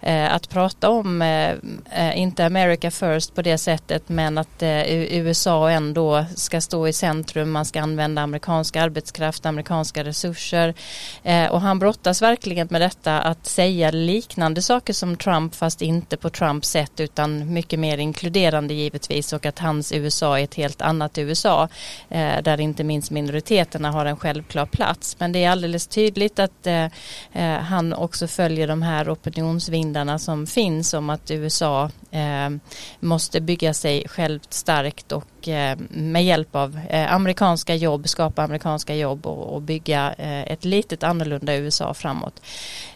eh, 0.00 0.34
att 0.34 0.48
prata 0.48 0.88
om, 0.88 1.22
eh, 1.22 1.50
eh 1.90 2.18
inte 2.18 2.46
America 2.46 2.90
first 2.90 3.34
på 3.34 3.42
det 3.42 3.58
sättet 3.58 4.08
men 4.08 4.38
att 4.38 4.62
eh, 4.62 4.92
USA 4.92 5.70
ändå 5.70 6.24
ska 6.36 6.60
stå 6.60 6.88
i 6.88 6.92
centrum, 6.92 7.50
man 7.50 7.64
ska 7.64 7.80
använda 7.80 8.22
amerikansk 8.22 8.76
arbetskraft, 8.76 9.46
amerikanska 9.46 10.04
resurser. 10.04 10.74
Eh, 11.22 11.50
och 11.50 11.60
han 11.60 11.78
brottas 11.78 12.22
verkligen 12.30 12.68
med 12.70 12.80
detta 12.80 13.20
att 13.20 13.46
säga 13.46 13.90
liknande 13.90 14.62
saker 14.62 14.92
som 14.92 15.16
Trump 15.16 15.54
fast 15.54 15.82
inte 15.82 16.16
på 16.16 16.30
Trumps 16.30 16.68
sätt 16.68 17.00
utan 17.00 17.52
mycket 17.52 17.78
mer 17.78 17.98
inkluderande 17.98 18.74
givetvis 18.74 19.32
och 19.32 19.46
att 19.46 19.58
hans 19.58 19.92
USA 19.92 20.38
är 20.38 20.44
ett 20.44 20.54
helt 20.54 20.82
annat 20.82 21.18
USA 21.18 21.68
eh, 22.08 22.42
där 22.42 22.60
inte 22.60 22.84
minst 22.84 23.10
minoriteterna 23.10 23.90
har 23.90 24.06
en 24.06 24.16
självklar 24.16 24.66
plats. 24.66 25.16
Men 25.18 25.32
det 25.32 25.44
är 25.44 25.50
alldeles 25.50 25.86
tydligt 25.86 26.38
att 26.38 26.66
eh, 26.66 26.84
eh 27.32 27.60
han 27.60 27.92
också 27.92 28.26
följer 28.26 28.68
de 28.68 28.82
här 28.82 29.12
opinionsvindarna 29.12 30.18
som 30.18 30.46
finns 30.46 30.94
om 30.94 31.10
att 31.10 31.30
USA 31.30 31.90
Ehm, 32.10 32.60
måste 33.00 33.40
bygga 33.40 33.74
sig 33.74 34.08
självt 34.08 34.52
starkt 34.52 35.12
och 35.12 35.48
eh, 35.48 35.78
med 35.90 36.24
hjälp 36.24 36.56
av 36.56 36.80
eh, 36.88 37.14
amerikanska 37.14 37.74
jobb 37.74 38.08
skapa 38.08 38.42
amerikanska 38.42 38.94
jobb 38.94 39.26
och, 39.26 39.54
och 39.54 39.62
bygga 39.62 40.14
eh, 40.18 40.42
ett 40.42 40.64
litet 40.64 41.02
annorlunda 41.02 41.56
USA 41.56 41.94
framåt. 41.94 42.42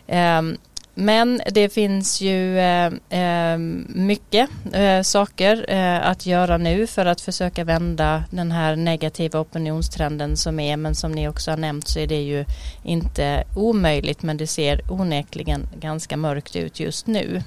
Ehm, 0.07 0.57
men 0.95 1.41
det 1.53 1.69
finns 1.69 2.21
ju 2.21 2.59
eh, 2.59 2.93
eh, 3.09 3.59
mycket 3.89 4.51
eh, 4.73 5.03
saker 5.03 5.67
eh, 5.69 6.09
att 6.09 6.27
göra 6.27 6.59
nu 6.59 6.87
för 6.87 7.07
att 7.07 7.21
försöka 7.21 7.65
vända 7.65 8.25
den 8.31 8.53
här 8.53 8.77
negativa 8.77 9.41
opinionstrenden 9.41 10.37
som 10.37 10.61
är. 10.61 10.77
Men 10.77 10.95
som 10.95 11.13
ni 11.13 11.29
också 11.29 11.51
har 11.51 11.57
nämnt 11.57 11.89
så 11.89 11.99
är 11.99 12.07
det 12.07 12.23
ju 12.23 12.45
inte 12.83 13.45
omöjligt 13.57 14.23
men 14.23 14.37
det 14.37 14.47
ser 14.47 14.93
onekligen 14.93 15.67
ganska 15.81 16.17
mörkt 16.17 16.57
ut 16.57 16.81
just 16.81 17.07
nu. 17.07 17.43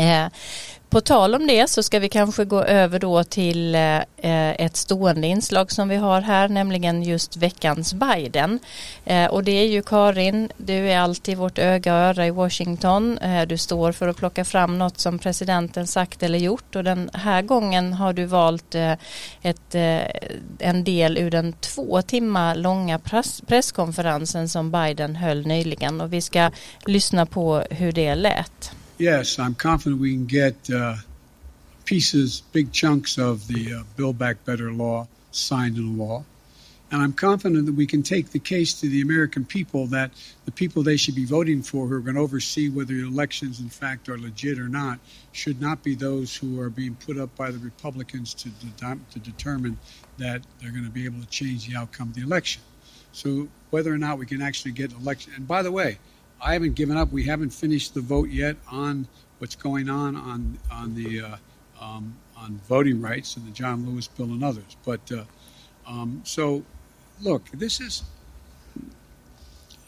Eh, 0.00 0.26
på 0.90 1.00
tal 1.00 1.34
om 1.34 1.46
det 1.46 1.70
så 1.70 1.82
ska 1.82 1.98
vi 1.98 2.08
kanske 2.08 2.44
gå 2.44 2.62
över 2.62 2.98
då 2.98 3.24
till 3.24 3.74
eh, 3.74 4.00
ett 4.50 4.76
stående 4.76 5.26
inslag 5.26 5.72
som 5.72 5.88
vi 5.88 5.96
har 5.96 6.20
här, 6.20 6.48
nämligen 6.48 7.02
just 7.02 7.36
veckans 7.36 7.94
Biden. 7.94 8.58
Eh, 9.04 9.26
och 9.26 9.44
det 9.44 9.52
är 9.52 9.66
ju 9.66 9.82
Karin, 9.82 10.52
du 10.56 10.90
är 10.90 10.98
alltid 10.98 11.38
vårt 11.38 11.58
öga 11.58 11.94
och 11.94 12.00
öra 12.00 12.26
i 12.26 12.30
Washington. 12.30 13.18
Eh, 13.18 13.46
du 13.46 13.58
står 13.58 13.92
för 13.92 14.08
att 14.08 14.16
plocka 14.16 14.44
fram 14.44 14.78
något 14.78 14.98
som 14.98 15.18
presidenten 15.18 15.86
sagt 15.86 16.22
eller 16.22 16.38
gjort 16.38 16.76
och 16.76 16.84
den 16.84 17.10
här 17.12 17.42
gången 17.42 17.92
har 17.92 18.12
du 18.12 18.24
valt 18.24 18.74
eh, 18.74 18.92
ett, 19.42 19.74
eh, 19.74 20.00
en 20.58 20.84
del 20.84 21.18
ur 21.18 21.30
den 21.30 21.52
två 21.52 22.02
timmar 22.02 22.54
långa 22.54 22.98
press, 22.98 23.42
presskonferensen 23.46 24.48
som 24.48 24.70
Biden 24.70 25.16
höll 25.16 25.46
nyligen 25.46 26.00
och 26.00 26.12
vi 26.12 26.20
ska 26.20 26.50
lyssna 26.86 27.26
på 27.26 27.62
hur 27.70 27.92
det 27.92 28.14
lät. 28.14 28.72
Yes, 29.00 29.38
I'm 29.38 29.54
confident 29.54 30.00
we 30.00 30.12
can 30.12 30.26
get 30.26 30.70
uh, 30.70 30.96
pieces, 31.84 32.42
big 32.52 32.70
chunks 32.70 33.18
of 33.18 33.48
the 33.48 33.74
uh, 33.74 33.82
Build 33.96 34.18
Back 34.18 34.44
Better 34.44 34.72
law 34.72 35.08
signed 35.32 35.76
into 35.78 35.90
law. 35.90 36.24
And 36.92 37.00
I'm 37.00 37.12
confident 37.12 37.66
that 37.66 37.74
we 37.74 37.86
can 37.86 38.02
take 38.02 38.30
the 38.30 38.40
case 38.40 38.80
to 38.80 38.88
the 38.88 39.00
American 39.00 39.44
people 39.44 39.86
that 39.88 40.10
the 40.44 40.50
people 40.50 40.82
they 40.82 40.96
should 40.96 41.14
be 41.14 41.24
voting 41.24 41.62
for 41.62 41.86
who 41.86 41.94
are 41.94 42.00
going 42.00 42.16
to 42.16 42.20
oversee 42.20 42.68
whether 42.68 42.92
the 42.92 43.06
elections 43.06 43.60
in 43.60 43.68
fact 43.68 44.08
are 44.08 44.18
legit 44.18 44.58
or 44.58 44.68
not 44.68 44.98
should 45.30 45.60
not 45.60 45.84
be 45.84 45.94
those 45.94 46.34
who 46.34 46.60
are 46.60 46.68
being 46.68 46.96
put 46.96 47.16
up 47.16 47.34
by 47.36 47.52
the 47.52 47.58
Republicans 47.58 48.34
to, 48.34 48.48
de- 48.48 48.98
to 49.12 49.18
determine 49.20 49.78
that 50.18 50.42
they're 50.60 50.72
going 50.72 50.84
to 50.84 50.90
be 50.90 51.04
able 51.04 51.20
to 51.20 51.28
change 51.28 51.68
the 51.68 51.76
outcome 51.76 52.08
of 52.08 52.16
the 52.16 52.22
election. 52.22 52.60
So 53.12 53.46
whether 53.70 53.94
or 53.94 53.98
not 53.98 54.18
we 54.18 54.26
can 54.26 54.42
actually 54.42 54.72
get 54.72 54.92
election, 54.92 55.32
and 55.36 55.46
by 55.46 55.62
the 55.62 55.70
way, 55.70 55.98
I 56.42 56.54
haven't 56.54 56.74
given 56.74 56.96
up. 56.96 57.12
We 57.12 57.24
haven't 57.24 57.50
finished 57.50 57.94
the 57.94 58.00
vote 58.00 58.30
yet 58.30 58.56
on 58.70 59.06
what's 59.38 59.56
going 59.56 59.88
on 59.88 60.16
on 60.16 60.58
on 60.70 60.94
the 60.94 61.20
uh, 61.20 61.36
um, 61.80 62.16
on 62.36 62.60
voting 62.68 63.00
rights 63.00 63.36
and 63.36 63.46
the 63.46 63.50
John 63.50 63.86
Lewis 63.86 64.08
bill 64.08 64.26
and 64.26 64.42
others. 64.42 64.76
But 64.84 65.00
uh, 65.12 65.24
um, 65.86 66.22
so, 66.24 66.62
look, 67.20 67.50
this 67.52 67.80
is. 67.80 68.02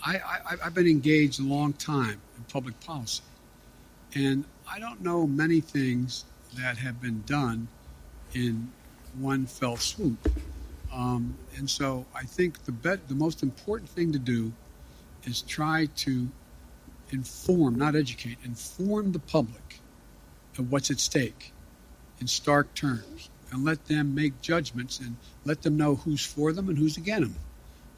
I, 0.05 0.17
I, 0.17 0.57
I've 0.65 0.75
been 0.75 0.89
engaged 0.89 1.39
a 1.41 1.45
long 1.45 1.75
time 1.75 2.21
in 2.37 2.45
public 2.53 2.79
policy, 2.81 3.23
and 4.15 4.45
I 4.69 4.81
don't 4.81 5.01
know 5.01 5.27
many 5.27 5.61
things 5.61 6.25
that 6.57 6.77
have 6.79 7.01
been 7.01 7.23
done 7.25 7.69
in 8.35 8.71
one 9.19 9.47
fell 9.47 9.77
swoop. 9.77 10.19
Um, 10.93 11.37
and 11.57 11.71
so 11.71 12.05
I 12.15 12.25
think 12.25 12.65
the 12.65 12.73
bet, 12.73 13.09
the 13.09 13.15
most 13.15 13.43
important 13.43 13.89
thing 13.91 14.13
to 14.13 14.19
do 14.19 14.53
is 15.25 15.43
try 15.43 15.89
to 15.97 16.29
inform, 17.13 17.77
not 17.77 17.95
educate, 17.95 18.39
inform 18.45 19.13
the 19.13 19.19
public 19.19 19.81
of 20.59 20.71
what's 20.71 20.91
at 20.91 20.99
stake 20.99 21.53
in 22.21 22.27
stark 22.27 22.73
terms 22.75 23.31
and 23.51 23.65
let 23.65 23.87
them 23.87 24.15
make 24.15 24.41
judgments 24.41 24.99
and 24.99 25.17
let 25.45 25.63
them 25.63 25.77
know 25.77 25.97
who's 25.97 26.25
for 26.25 26.53
them 26.53 26.69
and 26.69 26.79
who's 26.79 26.97
against 26.97 27.33
them, 27.35 27.43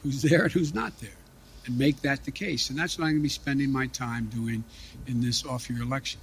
who's 0.02 0.22
there 0.22 0.44
and 0.44 0.52
who's 0.52 0.74
not 0.74 0.98
there, 1.00 1.10
and 1.66 1.78
make 1.78 2.02
that 2.02 2.24
the 2.24 2.30
case. 2.30 2.70
And 2.70 2.78
that's 2.78 2.98
what 2.98 3.04
I'm 3.04 3.12
going 3.12 3.20
to 3.20 3.22
be 3.22 3.28
spending 3.28 3.70
my 3.70 3.86
time 3.86 4.26
doing 4.26 4.64
in 5.06 5.20
this 5.20 5.44
off 5.46 5.70
year 5.70 5.82
election. 5.82 6.20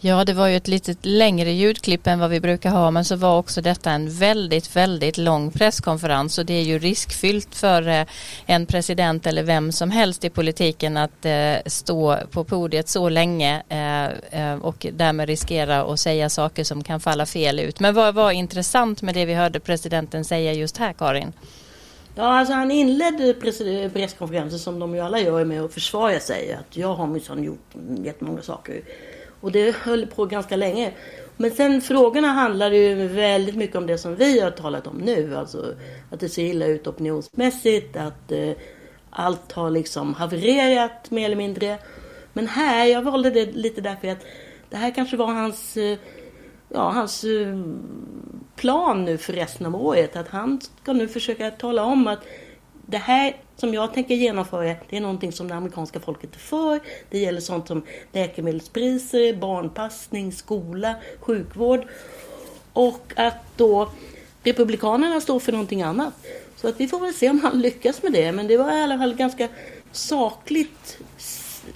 Ja, 0.00 0.24
det 0.24 0.32
var 0.32 0.48
ju 0.48 0.56
ett 0.56 0.68
lite 0.68 0.94
längre 1.02 1.50
ljudklipp 1.50 2.06
än 2.06 2.18
vad 2.18 2.30
vi 2.30 2.40
brukar 2.40 2.70
ha, 2.70 2.90
men 2.90 3.04
så 3.04 3.16
var 3.16 3.38
också 3.38 3.60
detta 3.60 3.90
en 3.90 4.10
väldigt, 4.10 4.76
väldigt 4.76 5.18
lång 5.18 5.50
presskonferens 5.50 6.38
och 6.38 6.46
det 6.46 6.54
är 6.54 6.62
ju 6.62 6.78
riskfyllt 6.78 7.54
för 7.54 7.88
eh, 7.88 8.06
en 8.46 8.66
president 8.66 9.26
eller 9.26 9.42
vem 9.42 9.72
som 9.72 9.90
helst 9.90 10.24
i 10.24 10.30
politiken 10.30 10.96
att 10.96 11.24
eh, 11.24 11.56
stå 11.66 12.16
på 12.30 12.44
podiet 12.44 12.88
så 12.88 13.08
länge 13.08 13.62
eh, 14.30 14.54
och 14.54 14.86
därmed 14.92 15.28
riskera 15.28 15.82
att 15.82 16.00
säga 16.00 16.28
saker 16.28 16.64
som 16.64 16.84
kan 16.84 17.00
falla 17.00 17.26
fel 17.26 17.60
ut. 17.60 17.80
Men 17.80 17.94
vad 17.94 18.14
var 18.14 18.30
intressant 18.30 19.02
med 19.02 19.14
det 19.14 19.24
vi 19.24 19.34
hörde 19.34 19.60
presidenten 19.60 20.24
säga 20.24 20.52
just 20.52 20.76
här, 20.76 20.92
Karin? 20.92 21.32
Ja, 22.14 22.38
alltså 22.38 22.54
han 22.54 22.70
inledde 22.70 23.34
presskonferensen 23.92 24.58
som 24.58 24.78
de 24.78 24.94
ju 24.94 25.00
alla 25.00 25.20
gör 25.20 25.44
med 25.44 25.62
att 25.62 25.72
försvara 25.72 26.20
sig. 26.20 26.52
Att 26.52 26.76
jag 26.76 26.94
har 26.94 27.06
minsann 27.06 27.44
gjort 27.44 27.74
jättemånga 28.04 28.42
saker. 28.42 28.82
Och 29.40 29.52
det 29.52 29.76
höll 29.76 30.06
på 30.06 30.26
ganska 30.26 30.56
länge. 30.56 30.92
Men 31.36 31.50
sen 31.50 31.80
frågorna 31.80 32.28
handlade 32.28 32.76
ju 32.76 33.08
väldigt 33.08 33.56
mycket 33.56 33.76
om 33.76 33.86
det 33.86 33.98
som 33.98 34.16
vi 34.16 34.40
har 34.40 34.50
talat 34.50 34.86
om 34.86 34.96
nu. 34.96 35.36
Alltså 35.36 35.74
att 36.10 36.20
det 36.20 36.28
ser 36.28 36.42
illa 36.42 36.66
ut 36.66 36.86
opinionsmässigt, 36.86 37.96
att 37.96 38.32
eh, 38.32 38.50
allt 39.10 39.52
har 39.52 39.70
liksom 39.70 40.14
havererat 40.14 41.10
mer 41.10 41.24
eller 41.24 41.36
mindre. 41.36 41.78
Men 42.32 42.46
här, 42.46 42.86
jag 42.86 43.02
valde 43.02 43.30
det 43.30 43.52
lite 43.52 43.80
därför 43.80 44.08
att 44.08 44.24
det 44.70 44.76
här 44.76 44.94
kanske 44.94 45.16
var 45.16 45.26
hans, 45.26 45.76
eh, 45.76 45.98
ja, 46.68 46.90
hans 46.90 47.24
eh, 47.24 47.58
plan 48.56 49.04
nu 49.04 49.18
för 49.18 49.32
resten 49.32 49.66
av 49.66 49.76
året. 49.76 50.16
Att 50.16 50.28
han 50.28 50.60
ska 50.82 50.92
nu 50.92 51.08
försöka 51.08 51.50
tala 51.50 51.84
om 51.84 52.06
att 52.06 52.24
det 52.90 52.98
här 52.98 53.36
som 53.56 53.74
jag 53.74 53.94
tänker 53.94 54.14
genomföra, 54.14 54.74
det 54.90 54.96
är 54.96 55.00
någonting 55.00 55.32
som 55.32 55.48
det 55.48 55.54
amerikanska 55.54 56.00
folket 56.00 56.34
är 56.34 56.38
för. 56.38 56.80
Det 57.10 57.18
gäller 57.18 57.40
sånt 57.40 57.68
som 57.68 57.82
läkemedelspriser, 58.12 59.36
barnpassning, 59.36 60.32
skola, 60.32 60.94
sjukvård. 61.20 61.86
Och 62.72 63.12
att 63.16 63.56
då 63.56 63.90
Republikanerna 64.42 65.20
står 65.20 65.40
för 65.40 65.52
någonting 65.52 65.82
annat. 65.82 66.14
Så 66.56 66.68
att 66.68 66.80
vi 66.80 66.88
får 66.88 67.00
väl 67.00 67.14
se 67.14 67.30
om 67.30 67.40
han 67.40 67.60
lyckas 67.60 68.02
med 68.02 68.12
det. 68.12 68.32
Men 68.32 68.46
det 68.46 68.56
var 68.56 68.78
i 68.78 68.82
alla 68.82 68.98
fall 68.98 69.14
ganska 69.14 69.48
sakligt, 69.92 70.98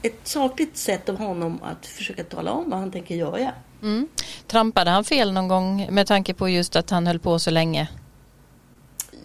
ett 0.03 0.29
sakligt 0.29 0.77
sätt 0.77 1.09
av 1.09 1.17
honom 1.17 1.61
att 1.63 1.87
försöka 1.87 2.25
tala 2.25 2.53
om 2.53 2.71
vad 2.71 2.79
han 2.79 2.93
tänker 2.93 3.15
göra. 3.15 3.53
Mm. 3.83 4.09
Trampade 4.47 4.91
han 4.91 5.05
fel 5.05 5.33
någon 5.33 5.49
gång 5.49 5.89
med 5.91 6.07
tanke 6.07 6.35
på 6.35 6.49
just 6.49 6.77
att 6.77 6.91
han 6.91 7.07
höll 7.07 7.19
på 7.19 7.39
så 7.39 7.51
länge? 7.51 7.89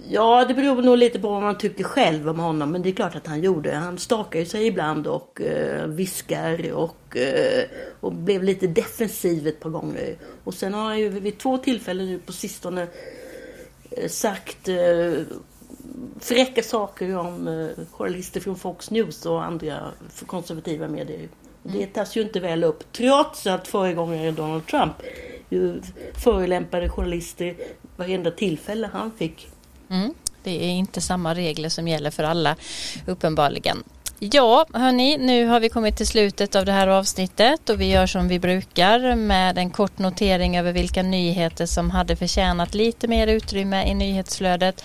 Ja, 0.10 0.46
det 0.46 0.54
beror 0.54 0.82
nog 0.82 0.98
lite 0.98 1.20
på 1.20 1.30
vad 1.30 1.42
man 1.42 1.58
tycker 1.58 1.84
själv 1.84 2.30
om 2.30 2.40
honom. 2.40 2.72
Men 2.72 2.82
det 2.82 2.90
är 2.90 2.94
klart 2.94 3.16
att 3.16 3.28
han 3.28 3.42
gjorde. 3.42 3.76
Han 3.76 3.98
stakar 3.98 4.46
sig 4.46 4.68
ibland 4.68 5.08
och 5.08 5.42
uh, 5.42 5.86
viskar 5.86 6.72
och, 6.72 7.16
uh, 7.16 7.64
och 8.00 8.14
blev 8.14 8.44
lite 8.44 8.68
defensiv 8.68 9.48
ett 9.48 9.60
par 9.60 9.70
gånger. 9.70 10.16
Och 10.44 10.54
sen 10.54 10.74
har 10.74 10.84
han 10.84 11.00
ju 11.00 11.10
vid 11.10 11.38
två 11.38 11.58
tillfällen 11.58 12.06
nu 12.06 12.20
på 12.20 12.34
sistone 12.34 12.82
uh, 12.82 14.08
sagt 14.08 14.70
uh, 14.70 15.22
fräcka 16.20 16.64
saker 16.64 17.18
om 17.18 17.48
uh, 17.48 17.70
journalister 17.92 18.40
från 18.40 18.56
Fox 18.56 18.92
News 18.92 19.26
och 19.26 19.44
andra 19.44 19.92
konservativa 20.26 20.88
medier. 20.88 21.30
Och 21.64 21.72
det 21.72 21.86
tas 21.86 22.18
ju 22.18 22.22
inte 22.22 22.40
väl 22.40 22.64
upp. 22.64 22.92
Trots 22.92 23.48
att 23.48 23.68
föregångaren 23.68 24.36
Donald 24.36 24.68
Trump 24.68 24.94
ju 25.50 25.82
förolämpade 26.24 26.90
journalister 26.90 27.56
varenda 27.98 28.32
tillfälle 28.32 28.90
han 28.94 29.12
fick 29.12 29.48
Mm. 29.90 30.14
Det 30.44 30.66
är 30.66 30.70
inte 30.70 31.02
samma 31.02 31.36
regler 31.36 31.70
som 31.70 31.88
gäller 31.88 32.12
för 32.12 32.24
alla 32.24 32.56
uppenbarligen. 33.06 33.84
Ja, 34.20 34.66
hörni, 34.74 35.18
nu 35.18 35.46
har 35.46 35.60
vi 35.60 35.70
kommit 35.70 35.98
till 35.98 36.08
slutet 36.08 36.56
av 36.56 36.66
det 36.66 36.72
här 36.72 36.88
avsnittet 36.88 37.70
och 37.70 37.82
vi 37.82 37.86
gör 37.86 38.06
som 38.06 38.28
vi 38.28 38.40
brukar 38.40 39.16
med 39.16 39.58
en 39.58 39.70
kort 39.70 40.00
notering 40.00 40.58
över 40.58 40.74
vilka 40.74 41.04
nyheter 41.04 41.66
som 41.66 41.92
hade 41.92 42.16
förtjänat 42.16 42.74
lite 42.74 43.08
mer 43.08 43.28
utrymme 43.28 43.86
i 43.88 43.94
nyhetsflödet. 43.94 44.84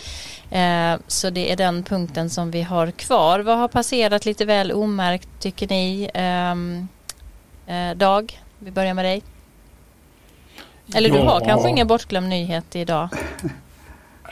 Eh, 0.50 0.94
så 1.06 1.30
det 1.30 1.52
är 1.52 1.56
den 1.56 1.82
punkten 1.82 2.30
som 2.30 2.50
vi 2.50 2.62
har 2.62 2.90
kvar. 2.90 3.40
Vad 3.40 3.58
har 3.58 3.68
passerat 3.68 4.24
lite 4.26 4.44
väl 4.44 4.72
omärkt 4.72 5.28
tycker 5.40 5.68
ni? 5.68 6.10
Ehm, 6.14 6.88
eh, 7.66 7.96
Dag, 7.96 8.40
vi 8.58 8.70
börjar 8.70 8.94
med 8.94 9.04
dig. 9.04 9.22
Eller 10.94 11.10
du 11.10 11.18
har 11.18 11.40
kanske 11.40 11.68
ingen 11.68 11.86
bortglömd 11.86 12.28
nyhet 12.28 12.76
idag? 12.76 13.08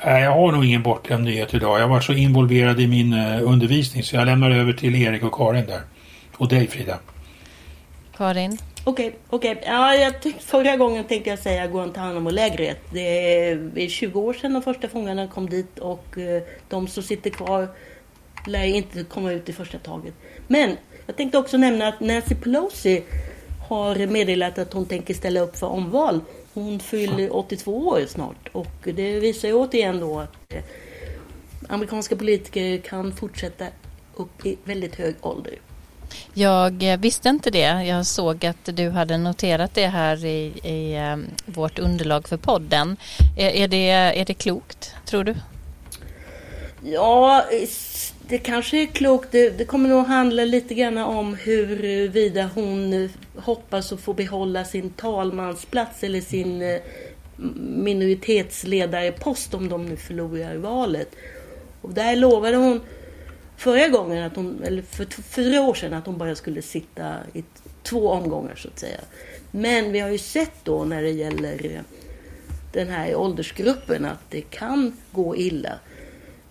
Jag 0.04 0.32
har 0.32 0.52
nog 0.52 0.64
ingen 0.64 0.82
bortglömd 0.82 1.24
nyhet 1.24 1.54
idag. 1.54 1.80
Jag 1.80 1.88
var 1.88 2.00
så 2.00 2.12
involverad 2.12 2.80
i 2.80 2.86
min 2.86 3.12
uh, 3.12 3.42
undervisning 3.42 4.02
så 4.02 4.16
jag 4.16 4.26
lämnar 4.26 4.50
över 4.50 4.72
till 4.72 4.94
Erik 4.94 5.22
och 5.22 5.34
Karin 5.34 5.66
där. 5.66 5.80
Och 6.36 6.48
dig 6.48 6.66
Frida. 6.66 6.98
Karin? 8.16 8.58
Okej, 8.84 9.06
okay, 9.06 9.18
okej. 9.28 9.52
Okay. 9.52 10.00
Ja, 10.00 10.12
förra 10.40 10.76
gången 10.76 11.04
tänkte 11.04 11.30
jag 11.30 11.38
säga 11.38 11.66
Guantanamo-lägret. 11.66 12.78
Det 12.92 13.00
är 13.74 13.88
20 13.88 14.20
år 14.20 14.32
sedan 14.32 14.52
de 14.52 14.62
första 14.62 14.88
fångarna 14.88 15.26
kom 15.26 15.50
dit 15.50 15.78
och 15.78 16.16
uh, 16.16 16.42
de 16.68 16.88
som 16.88 17.02
sitter 17.02 17.30
kvar 17.30 17.68
lär 18.46 18.64
inte 18.64 19.04
komma 19.04 19.32
ut 19.32 19.48
i 19.48 19.52
första 19.52 19.78
taget. 19.78 20.14
Men 20.46 20.76
jag 21.06 21.16
tänkte 21.16 21.38
också 21.38 21.56
nämna 21.56 21.88
att 21.88 22.00
Nancy 22.00 22.34
Pelosi 22.34 23.02
har 23.70 24.06
meddelat 24.06 24.58
att 24.58 24.72
hon 24.72 24.86
tänker 24.86 25.14
ställa 25.14 25.40
upp 25.40 25.56
för 25.56 25.66
omval 25.66 26.20
hon 26.54 26.80
fyller 26.80 27.36
82 27.36 27.88
år 27.88 28.06
snart 28.08 28.48
och 28.52 28.76
det 28.84 29.20
visar 29.20 29.48
ju 29.48 29.54
återigen 29.54 30.00
då 30.00 30.20
att 30.20 30.52
eh, 30.52 30.62
amerikanska 31.68 32.16
politiker 32.16 32.78
kan 32.78 33.12
fortsätta 33.12 33.66
upp 34.16 34.46
i 34.46 34.56
väldigt 34.64 34.94
hög 34.94 35.14
ålder. 35.20 35.54
Jag 36.34 36.82
eh, 36.82 36.98
visste 36.98 37.28
inte 37.28 37.50
det. 37.50 37.84
Jag 37.84 38.06
såg 38.06 38.46
att 38.46 38.76
du 38.76 38.88
hade 38.90 39.18
noterat 39.18 39.74
det 39.74 39.86
här 39.86 40.24
i, 40.24 40.52
i 40.62 40.98
um, 41.12 41.26
vårt 41.44 41.78
underlag 41.78 42.28
för 42.28 42.36
podden. 42.36 42.96
Är, 43.36 43.50
är, 43.50 43.68
det, 43.68 43.88
är 43.90 44.24
det 44.24 44.34
klokt, 44.34 44.94
tror 45.06 45.24
du? 45.24 45.34
Ja, 46.82 47.44
det 48.30 48.38
kanske 48.38 48.82
är 48.82 48.86
klokt. 48.86 49.28
Det, 49.32 49.50
det, 49.50 49.64
kommer 49.64 49.88
nog 49.88 50.06
handla 50.06 50.44
lite 50.44 50.74
grann 50.74 50.98
om 50.98 51.34
huruvida 51.34 52.50
hon 52.54 53.08
hoppas 53.36 53.92
att 53.92 54.00
få 54.00 54.12
behålla 54.12 54.64
sin 54.64 54.90
talmansplats 54.90 56.04
eller 56.04 56.20
sin 56.20 56.62
eh, 56.62 56.80
minoritetsledarepost 57.56 59.54
om 59.54 59.68
de 59.68 59.86
nu 59.86 59.96
förlorar 59.96 60.56
valet. 60.56 61.16
Och 61.80 61.94
där 61.94 62.16
lovade 62.16 62.56
hon 62.56 62.80
förra 63.56 63.88
gången, 63.88 64.24
att 64.24 64.36
hon, 64.36 64.62
eller 64.64 64.82
för 64.82 65.06
fyra 65.22 65.60
år 65.60 65.74
sedan, 65.74 65.94
att 65.94 66.06
hon 66.06 66.18
bara 66.18 66.34
skulle 66.34 66.62
sitta 66.62 67.14
i 67.32 67.44
två 67.82 68.08
omgångar 68.10 68.54
så 68.54 68.68
att 68.68 68.78
säga. 68.78 69.00
Men 69.50 69.92
vi 69.92 69.98
har 69.98 70.10
ju 70.10 70.18
sett 70.18 70.64
då 70.64 70.84
när 70.84 71.02
det 71.02 71.10
gäller 71.10 71.82
den 72.72 72.88
här 72.88 73.14
åldersgruppen 73.14 74.04
att 74.04 74.30
det 74.30 74.40
kan 74.40 74.96
gå 75.12 75.36
illa 75.36 75.78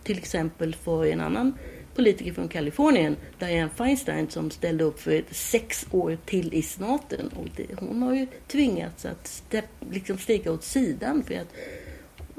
till 0.10 0.18
exempel 0.18 0.76
för 0.76 1.06
en 1.06 1.22
annan 1.22 1.54
politiker 1.96 2.34
från 2.34 2.48
Kalifornien, 2.48 3.16
Dianne 3.40 3.70
Feinstein, 3.76 4.30
som 4.30 4.52
ställde 4.52 4.84
upp 4.84 5.00
för 5.00 5.24
sex 5.32 5.86
år 5.92 6.18
till 6.26 6.54
i 6.54 6.62
senaten. 6.62 7.28
Och 7.28 7.48
det, 7.56 7.66
hon 7.80 8.02
har 8.02 8.16
ju 8.16 8.28
tvingats 8.48 9.06
att 9.06 9.28
step, 9.28 9.66
liksom 9.92 10.18
stiga 10.18 10.52
åt 10.52 10.64
sidan 10.64 11.24
för 11.24 11.34
att 11.34 11.54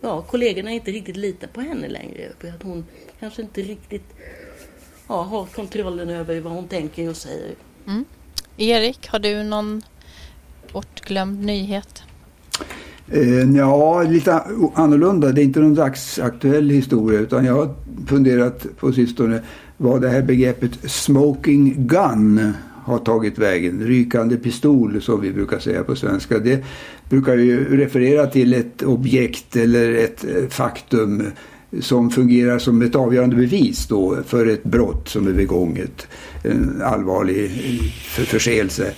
ja, 0.03 0.23
kollegorna 0.23 0.71
inte 0.71 0.91
riktigt 0.91 1.17
litar 1.17 1.49
på 1.49 1.61
henne 1.61 1.89
längre. 1.89 2.33
För 2.39 2.49
att 2.49 2.63
hon 2.63 2.87
kanske 3.21 3.43
inte 3.43 3.63
riktigt 3.63 4.17
ja, 5.09 5.23
har 5.23 5.47
kontrollen 5.47 6.11
över 6.11 6.41
vad 6.41 6.53
hon 6.53 6.69
tänker 6.69 7.09
och 7.09 7.17
säger. 7.17 7.55
Mm. 7.87 8.05
Erik, 8.57 9.09
har 9.09 9.19
du 9.19 9.43
någon 9.43 9.83
bortglömd 10.73 11.45
nyhet? 11.45 12.03
Eh, 13.11 13.57
ja, 13.57 14.03
lite 14.03 14.43
annorlunda. 14.75 15.33
Det 15.33 15.41
är 15.41 15.45
inte 15.45 15.61
någon 15.61 15.75
dagsaktuell 15.75 16.71
historia 16.71 17.21
utan 17.21 17.45
jag 17.45 17.55
har 17.55 17.75
funderat 18.07 18.67
på 18.77 18.93
sistone 18.93 19.41
vad 19.77 20.01
det 20.01 20.09
här 20.09 20.23
begreppet 20.23 20.91
smoking 20.91 21.75
gun 21.79 22.53
har 22.85 22.99
tagit 22.99 23.39
vägen. 23.39 23.81
Rykande 23.81 24.37
pistol 24.37 25.03
som 25.03 25.21
vi 25.21 25.33
brukar 25.33 25.59
säga 25.59 25.85
på 25.85 25.97
svenska. 25.97 26.39
Det 26.39 26.65
brukar 27.09 27.37
ju 27.37 27.77
referera 27.77 28.27
till 28.27 28.55
ett 28.55 28.83
objekt 28.83 29.57
eller 29.57 29.93
ett 29.95 30.25
eh, 30.25 30.49
faktum 30.49 31.23
som 31.81 32.11
fungerar 32.11 32.59
som 32.59 32.83
ett 32.83 32.95
avgörande 32.95 33.37
bevis 33.37 33.87
då 33.87 34.17
för 34.27 34.47
ett 34.47 34.65
brott 34.65 35.09
som 35.09 35.29
är 35.29 35.33
begånget. 35.33 36.09
En 36.43 36.83
allvarlig 36.85 37.51
förseelse. 38.07 38.93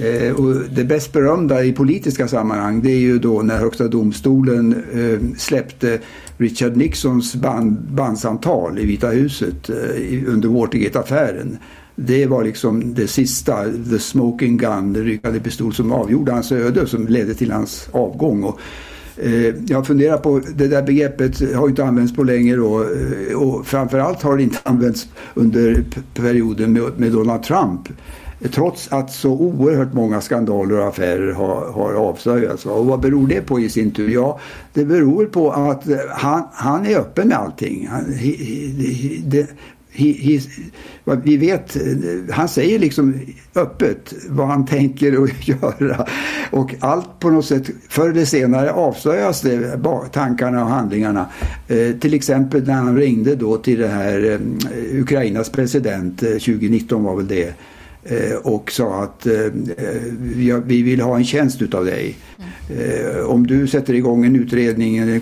Eh, 0.00 0.34
och 0.34 0.54
det 0.74 0.84
bäst 0.84 1.12
berömda 1.12 1.64
i 1.64 1.72
politiska 1.72 2.28
sammanhang 2.28 2.82
det 2.82 2.90
är 2.90 2.98
ju 2.98 3.18
då 3.18 3.42
när 3.42 3.58
Högsta 3.58 3.88
domstolen 3.88 4.84
eh, 4.92 5.38
släppte 5.38 5.98
Richard 6.36 6.76
Nixons 6.76 7.34
band, 7.34 7.78
bandsamtal 7.90 8.78
i 8.78 8.86
Vita 8.86 9.08
huset 9.08 9.70
eh, 9.70 10.22
under 10.26 10.48
Watergate-affären. 10.48 11.58
Det 11.96 12.26
var 12.26 12.44
liksom 12.44 12.94
det 12.94 13.06
sista, 13.06 13.64
the 13.90 13.98
smoking 13.98 14.56
gun, 14.56 14.92
den 14.92 15.04
ryckande 15.04 15.40
pistol 15.40 15.74
som 15.74 15.92
avgjorde 15.92 16.32
hans 16.32 16.52
öde 16.52 16.86
som 16.86 17.06
ledde 17.06 17.34
till 17.34 17.52
hans 17.52 17.88
avgång. 17.92 18.42
Och, 18.42 18.60
eh, 19.16 19.54
jag 19.66 19.86
funderar 19.86 20.18
på, 20.18 20.40
det 20.54 20.68
där 20.68 20.82
begreppet 20.82 21.54
har 21.54 21.68
inte 21.68 21.84
använts 21.84 22.16
på 22.16 22.22
länge 22.22 22.56
då 22.56 22.82
eh, 22.82 23.36
och 23.36 23.66
framförallt 23.66 24.22
har 24.22 24.36
det 24.36 24.42
inte 24.42 24.58
använts 24.62 25.08
under 25.34 25.84
perioden 26.14 26.72
med, 26.72 26.82
med 26.96 27.12
Donald 27.12 27.42
Trump. 27.42 27.88
Trots 28.52 28.92
att 28.92 29.12
så 29.12 29.30
oerhört 29.30 29.92
många 29.92 30.20
skandaler 30.20 30.78
och 30.78 30.88
affärer 30.88 31.32
har, 31.32 31.72
har 31.72 31.94
avslöjats. 31.94 32.66
Och 32.66 32.86
vad 32.86 33.00
beror 33.00 33.28
det 33.28 33.40
på 33.40 33.60
i 33.60 33.68
sin 33.68 33.90
tur? 33.90 34.08
Ja, 34.08 34.40
det 34.72 34.84
beror 34.84 35.26
på 35.26 35.50
att 35.50 35.88
eh, 35.88 35.96
han, 36.10 36.42
han 36.52 36.86
är 36.86 36.98
öppen 36.98 37.28
med 37.28 37.38
allting. 37.38 37.88
Han, 37.90 38.12
he, 38.12 38.30
he, 38.30 39.16
de, 39.24 39.46
he, 39.92 40.12
he, 40.12 40.40
vi 41.22 41.36
vet, 41.36 41.76
eh, 41.76 41.82
han 42.30 42.48
säger 42.48 42.78
liksom 42.78 43.14
öppet 43.54 44.14
vad 44.28 44.46
han 44.46 44.66
tänker 44.66 45.24
att 45.24 45.48
göra. 45.48 46.06
Och 46.50 46.74
allt 46.80 47.20
på 47.20 47.30
något 47.30 47.46
sätt, 47.46 47.70
förr 47.88 48.10
eller 48.10 48.24
senare 48.24 48.72
avslöjas 48.72 49.40
det, 49.40 49.80
tankarna 50.12 50.64
och 50.64 50.70
handlingarna. 50.70 51.26
Eh, 51.68 51.92
till 52.00 52.14
exempel 52.14 52.66
när 52.66 52.74
han 52.74 52.96
ringde 52.96 53.34
då 53.34 53.56
till 53.56 53.78
det 53.78 53.88
här 53.88 54.30
eh, 54.30 55.00
Ukrainas 55.00 55.50
president, 55.50 56.22
eh, 56.22 56.28
2019 56.28 57.04
var 57.04 57.16
väl 57.16 57.28
det 57.28 57.54
Eh, 58.06 58.36
och 58.36 58.72
sa 58.72 59.02
att 59.02 59.26
eh, 59.26 59.34
eh, 59.34 59.50
vi 60.64 60.82
vill 60.82 61.00
ha 61.00 61.16
en 61.16 61.24
tjänst 61.24 61.62
utav 61.62 61.84
dig. 61.84 62.16
Mm. 62.38 63.26
Om 63.26 63.46
du 63.46 63.66
sätter 63.66 63.94
igång 63.94 64.24
en 64.24 64.36
utredning, 64.36 64.96
en 64.96 65.20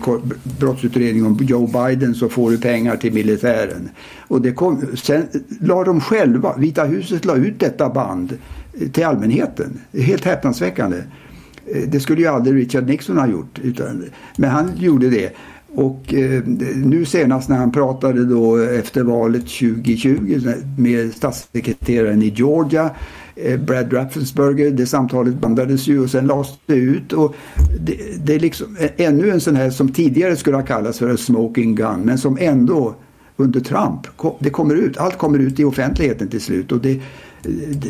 brottsutredning 0.61 1.27
om 1.27 1.39
Joe 1.41 1.67
Biden 1.67 2.15
så 2.15 2.29
får 2.29 2.51
du 2.51 2.59
pengar 2.59 2.97
till 2.97 3.13
militären. 3.13 3.89
Och 4.29 4.43
det 4.43 4.53
kom, 4.53 4.87
sen 4.97 5.27
la 5.61 5.85
de 5.85 6.01
själva, 6.01 6.57
Vita 6.57 6.85
huset 6.85 7.25
la 7.25 7.37
ut 7.37 7.61
detta 7.61 7.89
band 7.89 8.39
till 8.93 9.05
allmänheten. 9.05 9.81
Helt 9.93 10.25
häpnadsväckande. 10.25 10.97
Det 11.87 12.01
skulle 12.01 12.21
ju 12.21 12.27
aldrig 12.27 12.57
Richard 12.57 12.87
Nixon 12.87 13.19
ha 13.19 13.27
gjort. 13.27 13.59
Utan, 13.63 14.05
men 14.37 14.51
han 14.51 14.73
gjorde 14.77 15.11
det. 15.11 15.33
Och 15.75 16.15
eh, 16.15 16.43
nu 16.77 17.05
senast 17.05 17.49
när 17.49 17.57
han 17.57 17.73
pratade 17.73 18.25
då 18.25 18.57
efter 18.57 19.03
valet 19.03 19.43
2020 19.43 20.41
med 20.79 21.15
statssekreteraren 21.15 22.23
i 22.23 22.29
Georgia 22.29 22.91
eh, 23.37 23.61
Brad 23.61 23.93
Raffensperger, 23.93 24.71
det 24.71 24.87
samtalet 24.87 25.35
bandades 25.35 25.87
ju 25.87 26.01
och 26.01 26.11
sen 26.11 26.27
lades 26.27 26.49
det 26.67 26.75
ut. 26.75 27.13
Och 27.13 27.35
det, 27.81 27.97
det 28.25 28.35
är 28.35 28.41
liksom 28.41 28.77
ännu 28.97 29.31
en 29.31 29.41
sån 29.41 29.57
här 29.57 29.71
som 29.71 29.89
tidigare 29.89 30.37
skulle 30.37 30.57
ha 30.57 30.65
kallats 30.65 30.99
för 30.99 31.09
en 31.09 31.19
smoking 31.19 31.75
gun 31.75 32.01
men 32.05 32.19
som 32.19 32.39
ändå 32.41 32.95
under 33.37 33.61
Trump, 33.61 34.01
det 34.39 34.51
kommer 34.51 34.75
ut, 34.75 34.97
allt 34.97 35.19
kommer 35.19 35.39
ut 35.39 35.61
i 35.61 35.65
offentligheten 35.65 36.29
till 36.29 36.41
slut. 36.41 36.73
Och 36.73 36.81
det, 36.81 37.01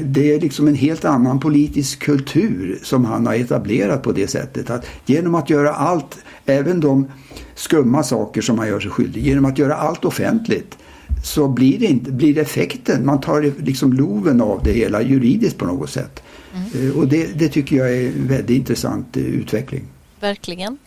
det 0.05 0.35
är 0.35 0.41
liksom 0.41 0.69
en 0.69 0.75
helt 0.75 1.05
annan 1.05 1.41
politisk 1.41 2.03
kultur 2.03 2.79
som 2.83 3.05
han 3.05 3.27
har 3.27 3.35
etablerat 3.35 4.03
på 4.03 4.13
det 4.13 4.27
sättet. 4.27 4.71
Att 4.71 4.87
genom 5.07 5.35
att 5.35 5.51
göra 5.51 5.75
allt, 5.75 6.19
även 6.47 6.81
de 6.81 7.07
skumma 7.55 8.03
saker 8.03 8.41
som 8.41 8.57
man 8.57 8.69
gör 8.69 8.81
sig 8.81 8.91
skyldig, 8.91 9.27
genom 9.27 9.45
att 9.45 9.59
göra 9.59 9.75
allt 9.75 10.05
offentligt 10.05 10.79
så 11.25 11.49
blir, 11.49 11.79
det 11.79 11.87
inte, 11.87 12.13
blir 12.13 12.35
det 12.35 12.41
effekten, 12.41 13.07
man 13.07 13.21
tar 13.21 13.53
liksom 13.63 13.93
loven 13.93 14.41
av 14.41 14.61
det 14.65 14.73
hela 14.73 15.03
juridiskt 15.03 15.59
på 15.59 15.65
något 15.65 15.91
sätt. 15.91 16.23
Mm. 16.75 16.97
Och 16.97 17.09
det, 17.09 17.39
det, 17.39 17.49
tycker 17.49 17.77
jag 17.77 17.97
är 17.97 18.07
en 18.07 18.29
väldigt 18.29 18.57
intressant 18.57 19.17
eh, 19.17 19.23
utveckling. 19.23 19.85
Verkligen. 20.23 20.79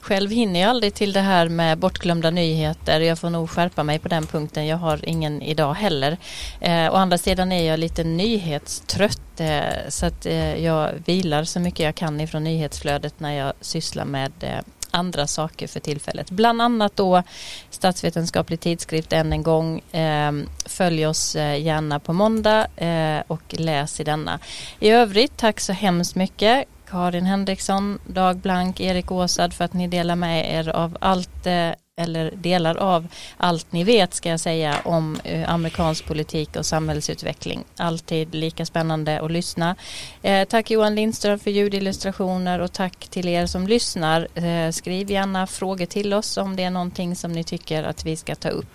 Själv 0.00 0.30
hinner 0.30 0.60
jag 0.60 0.70
aldrig 0.70 0.94
till 0.94 1.12
det 1.12 1.20
här 1.20 1.48
med 1.48 1.78
bortglömda 1.78 2.30
nyheter. 2.30 3.00
Jag 3.00 3.18
får 3.18 3.30
nog 3.30 3.50
skärpa 3.50 3.82
mig 3.82 3.98
på 3.98 4.08
den 4.08 4.26
punkten. 4.26 4.66
Jag 4.66 4.76
har 4.76 5.08
ingen 5.08 5.42
idag 5.42 5.74
heller. 5.74 6.16
Eh, 6.60 6.92
å 6.92 6.96
andra 6.96 7.18
sidan 7.18 7.52
är 7.52 7.68
jag 7.68 7.78
lite 7.78 8.04
nyhetstrött 8.04 9.40
eh, 9.40 9.88
så 9.88 10.06
att 10.06 10.26
eh, 10.26 10.64
jag 10.64 10.90
vilar 11.04 11.44
så 11.44 11.60
mycket 11.60 11.80
jag 11.80 11.94
kan 11.94 12.20
ifrån 12.20 12.44
nyhetsflödet 12.44 13.20
när 13.20 13.32
jag 13.32 13.52
sysslar 13.60 14.04
med 14.04 14.32
eh, 14.40 14.60
andra 14.90 15.26
saker 15.26 15.66
för 15.66 15.80
tillfället. 15.80 16.30
Bland 16.30 16.62
annat 16.62 16.96
då 16.96 17.22
Statsvetenskaplig 17.70 18.60
tidskrift 18.60 19.12
än 19.12 19.32
en 19.32 19.42
gång. 19.42 19.78
Eh, 19.78 20.32
följ 20.66 21.06
oss 21.06 21.36
eh, 21.36 21.62
gärna 21.62 22.00
på 22.00 22.12
måndag 22.12 22.66
eh, 22.76 23.22
och 23.26 23.42
läs 23.48 24.00
i 24.00 24.04
denna. 24.04 24.38
I 24.80 24.90
övrigt, 24.90 25.36
tack 25.36 25.60
så 25.60 25.72
hemskt 25.72 26.14
mycket. 26.14 26.68
Karin 26.94 27.26
Henriksson, 27.26 27.98
Dag 28.06 28.36
Blank, 28.36 28.80
Erik 28.80 29.10
Åsad 29.10 29.54
för 29.54 29.64
att 29.64 29.72
ni 29.72 29.88
delar 29.88 30.16
med 30.16 30.54
er 30.54 30.68
av 30.68 30.96
allt 31.00 31.46
eh, 31.46 31.70
eller 31.96 32.30
delar 32.30 32.76
av 32.76 33.06
allt 33.36 33.72
ni 33.72 33.84
vet 33.84 34.14
ska 34.14 34.28
jag 34.28 34.40
säga 34.40 34.74
om 34.84 35.18
eh, 35.24 35.50
amerikansk 35.50 36.06
politik 36.06 36.56
och 36.56 36.66
samhällsutveckling. 36.66 37.64
Alltid 37.76 38.34
lika 38.34 38.66
spännande 38.66 39.20
att 39.20 39.30
lyssna. 39.30 39.76
Eh, 40.22 40.48
tack 40.48 40.70
Johan 40.70 40.94
Lindström 40.94 41.38
för 41.38 41.50
ljudillustrationer 41.50 42.58
och 42.58 42.72
tack 42.72 43.08
till 43.08 43.28
er 43.28 43.46
som 43.46 43.66
lyssnar. 43.66 44.28
Eh, 44.34 44.70
skriv 44.70 45.10
gärna 45.10 45.46
frågor 45.46 45.86
till 45.86 46.14
oss 46.14 46.36
om 46.36 46.56
det 46.56 46.62
är 46.62 46.70
någonting 46.70 47.16
som 47.16 47.32
ni 47.32 47.44
tycker 47.44 47.82
att 47.82 48.06
vi 48.06 48.16
ska 48.16 48.34
ta 48.34 48.48
upp. 48.48 48.74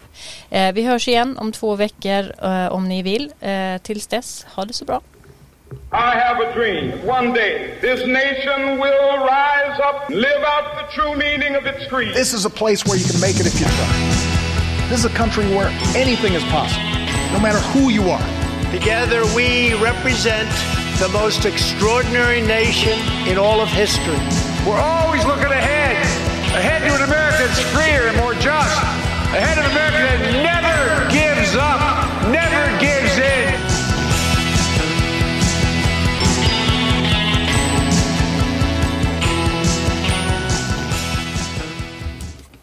Eh, 0.49 0.71
vi 0.71 0.85
hörs 0.85 1.07
igen 1.07 1.37
om 1.37 1.51
två 1.51 1.75
veckor 1.75 2.33
eh, 2.43 2.67
om 2.67 2.89
ni 2.89 3.01
vill. 3.01 3.31
Tills 3.81 4.07
dess, 4.07 4.45
ha 4.55 4.65
det 4.65 4.73
så 4.73 4.85
bra. 4.85 5.01
I 5.91 6.17
have 6.17 6.39
a 6.39 6.53
dream. 6.53 7.05
One 7.05 7.33
day, 7.33 7.77
this 7.81 8.05
nation 8.05 8.79
will 8.79 9.17
rise 9.25 9.79
up, 9.79 10.09
live 10.09 10.43
out 10.43 10.77
the 10.77 10.93
true 10.93 11.15
meaning 11.15 11.55
of 11.55 11.65
its 11.65 11.85
creed. 11.87 12.13
This 12.13 12.33
is 12.33 12.45
a 12.45 12.49
place 12.49 12.85
where 12.85 12.97
you 12.97 13.05
can 13.05 13.19
make 13.21 13.35
it 13.39 13.45
if 13.45 13.59
you 13.59 13.65
try. 13.65 14.87
This 14.89 14.99
is 14.99 15.05
a 15.05 15.15
country 15.15 15.45
where 15.55 15.69
anything 15.95 16.33
is 16.33 16.43
possible, 16.45 16.85
no 17.33 17.39
matter 17.39 17.59
who 17.73 17.89
you 17.89 18.09
are. 18.09 18.71
Together, 18.71 19.25
we 19.35 19.73
represent 19.81 20.49
the 20.99 21.09
most 21.13 21.45
extraordinary 21.45 22.41
nation 22.41 22.97
in 23.27 23.37
all 23.37 23.61
of 23.61 23.69
history. 23.69 24.17
We're 24.65 24.81
always 24.81 25.25
looking 25.25 25.45
ahead, 25.45 25.97
ahead 26.57 26.81
to 26.87 26.95
an 26.95 27.03
America 27.03 27.45
that's 27.45 27.61
freer 27.73 28.07
and 28.07 28.17
more 28.17 28.33
just, 28.35 28.77
ahead 29.33 29.57
of 29.57 29.65
America 29.71 29.89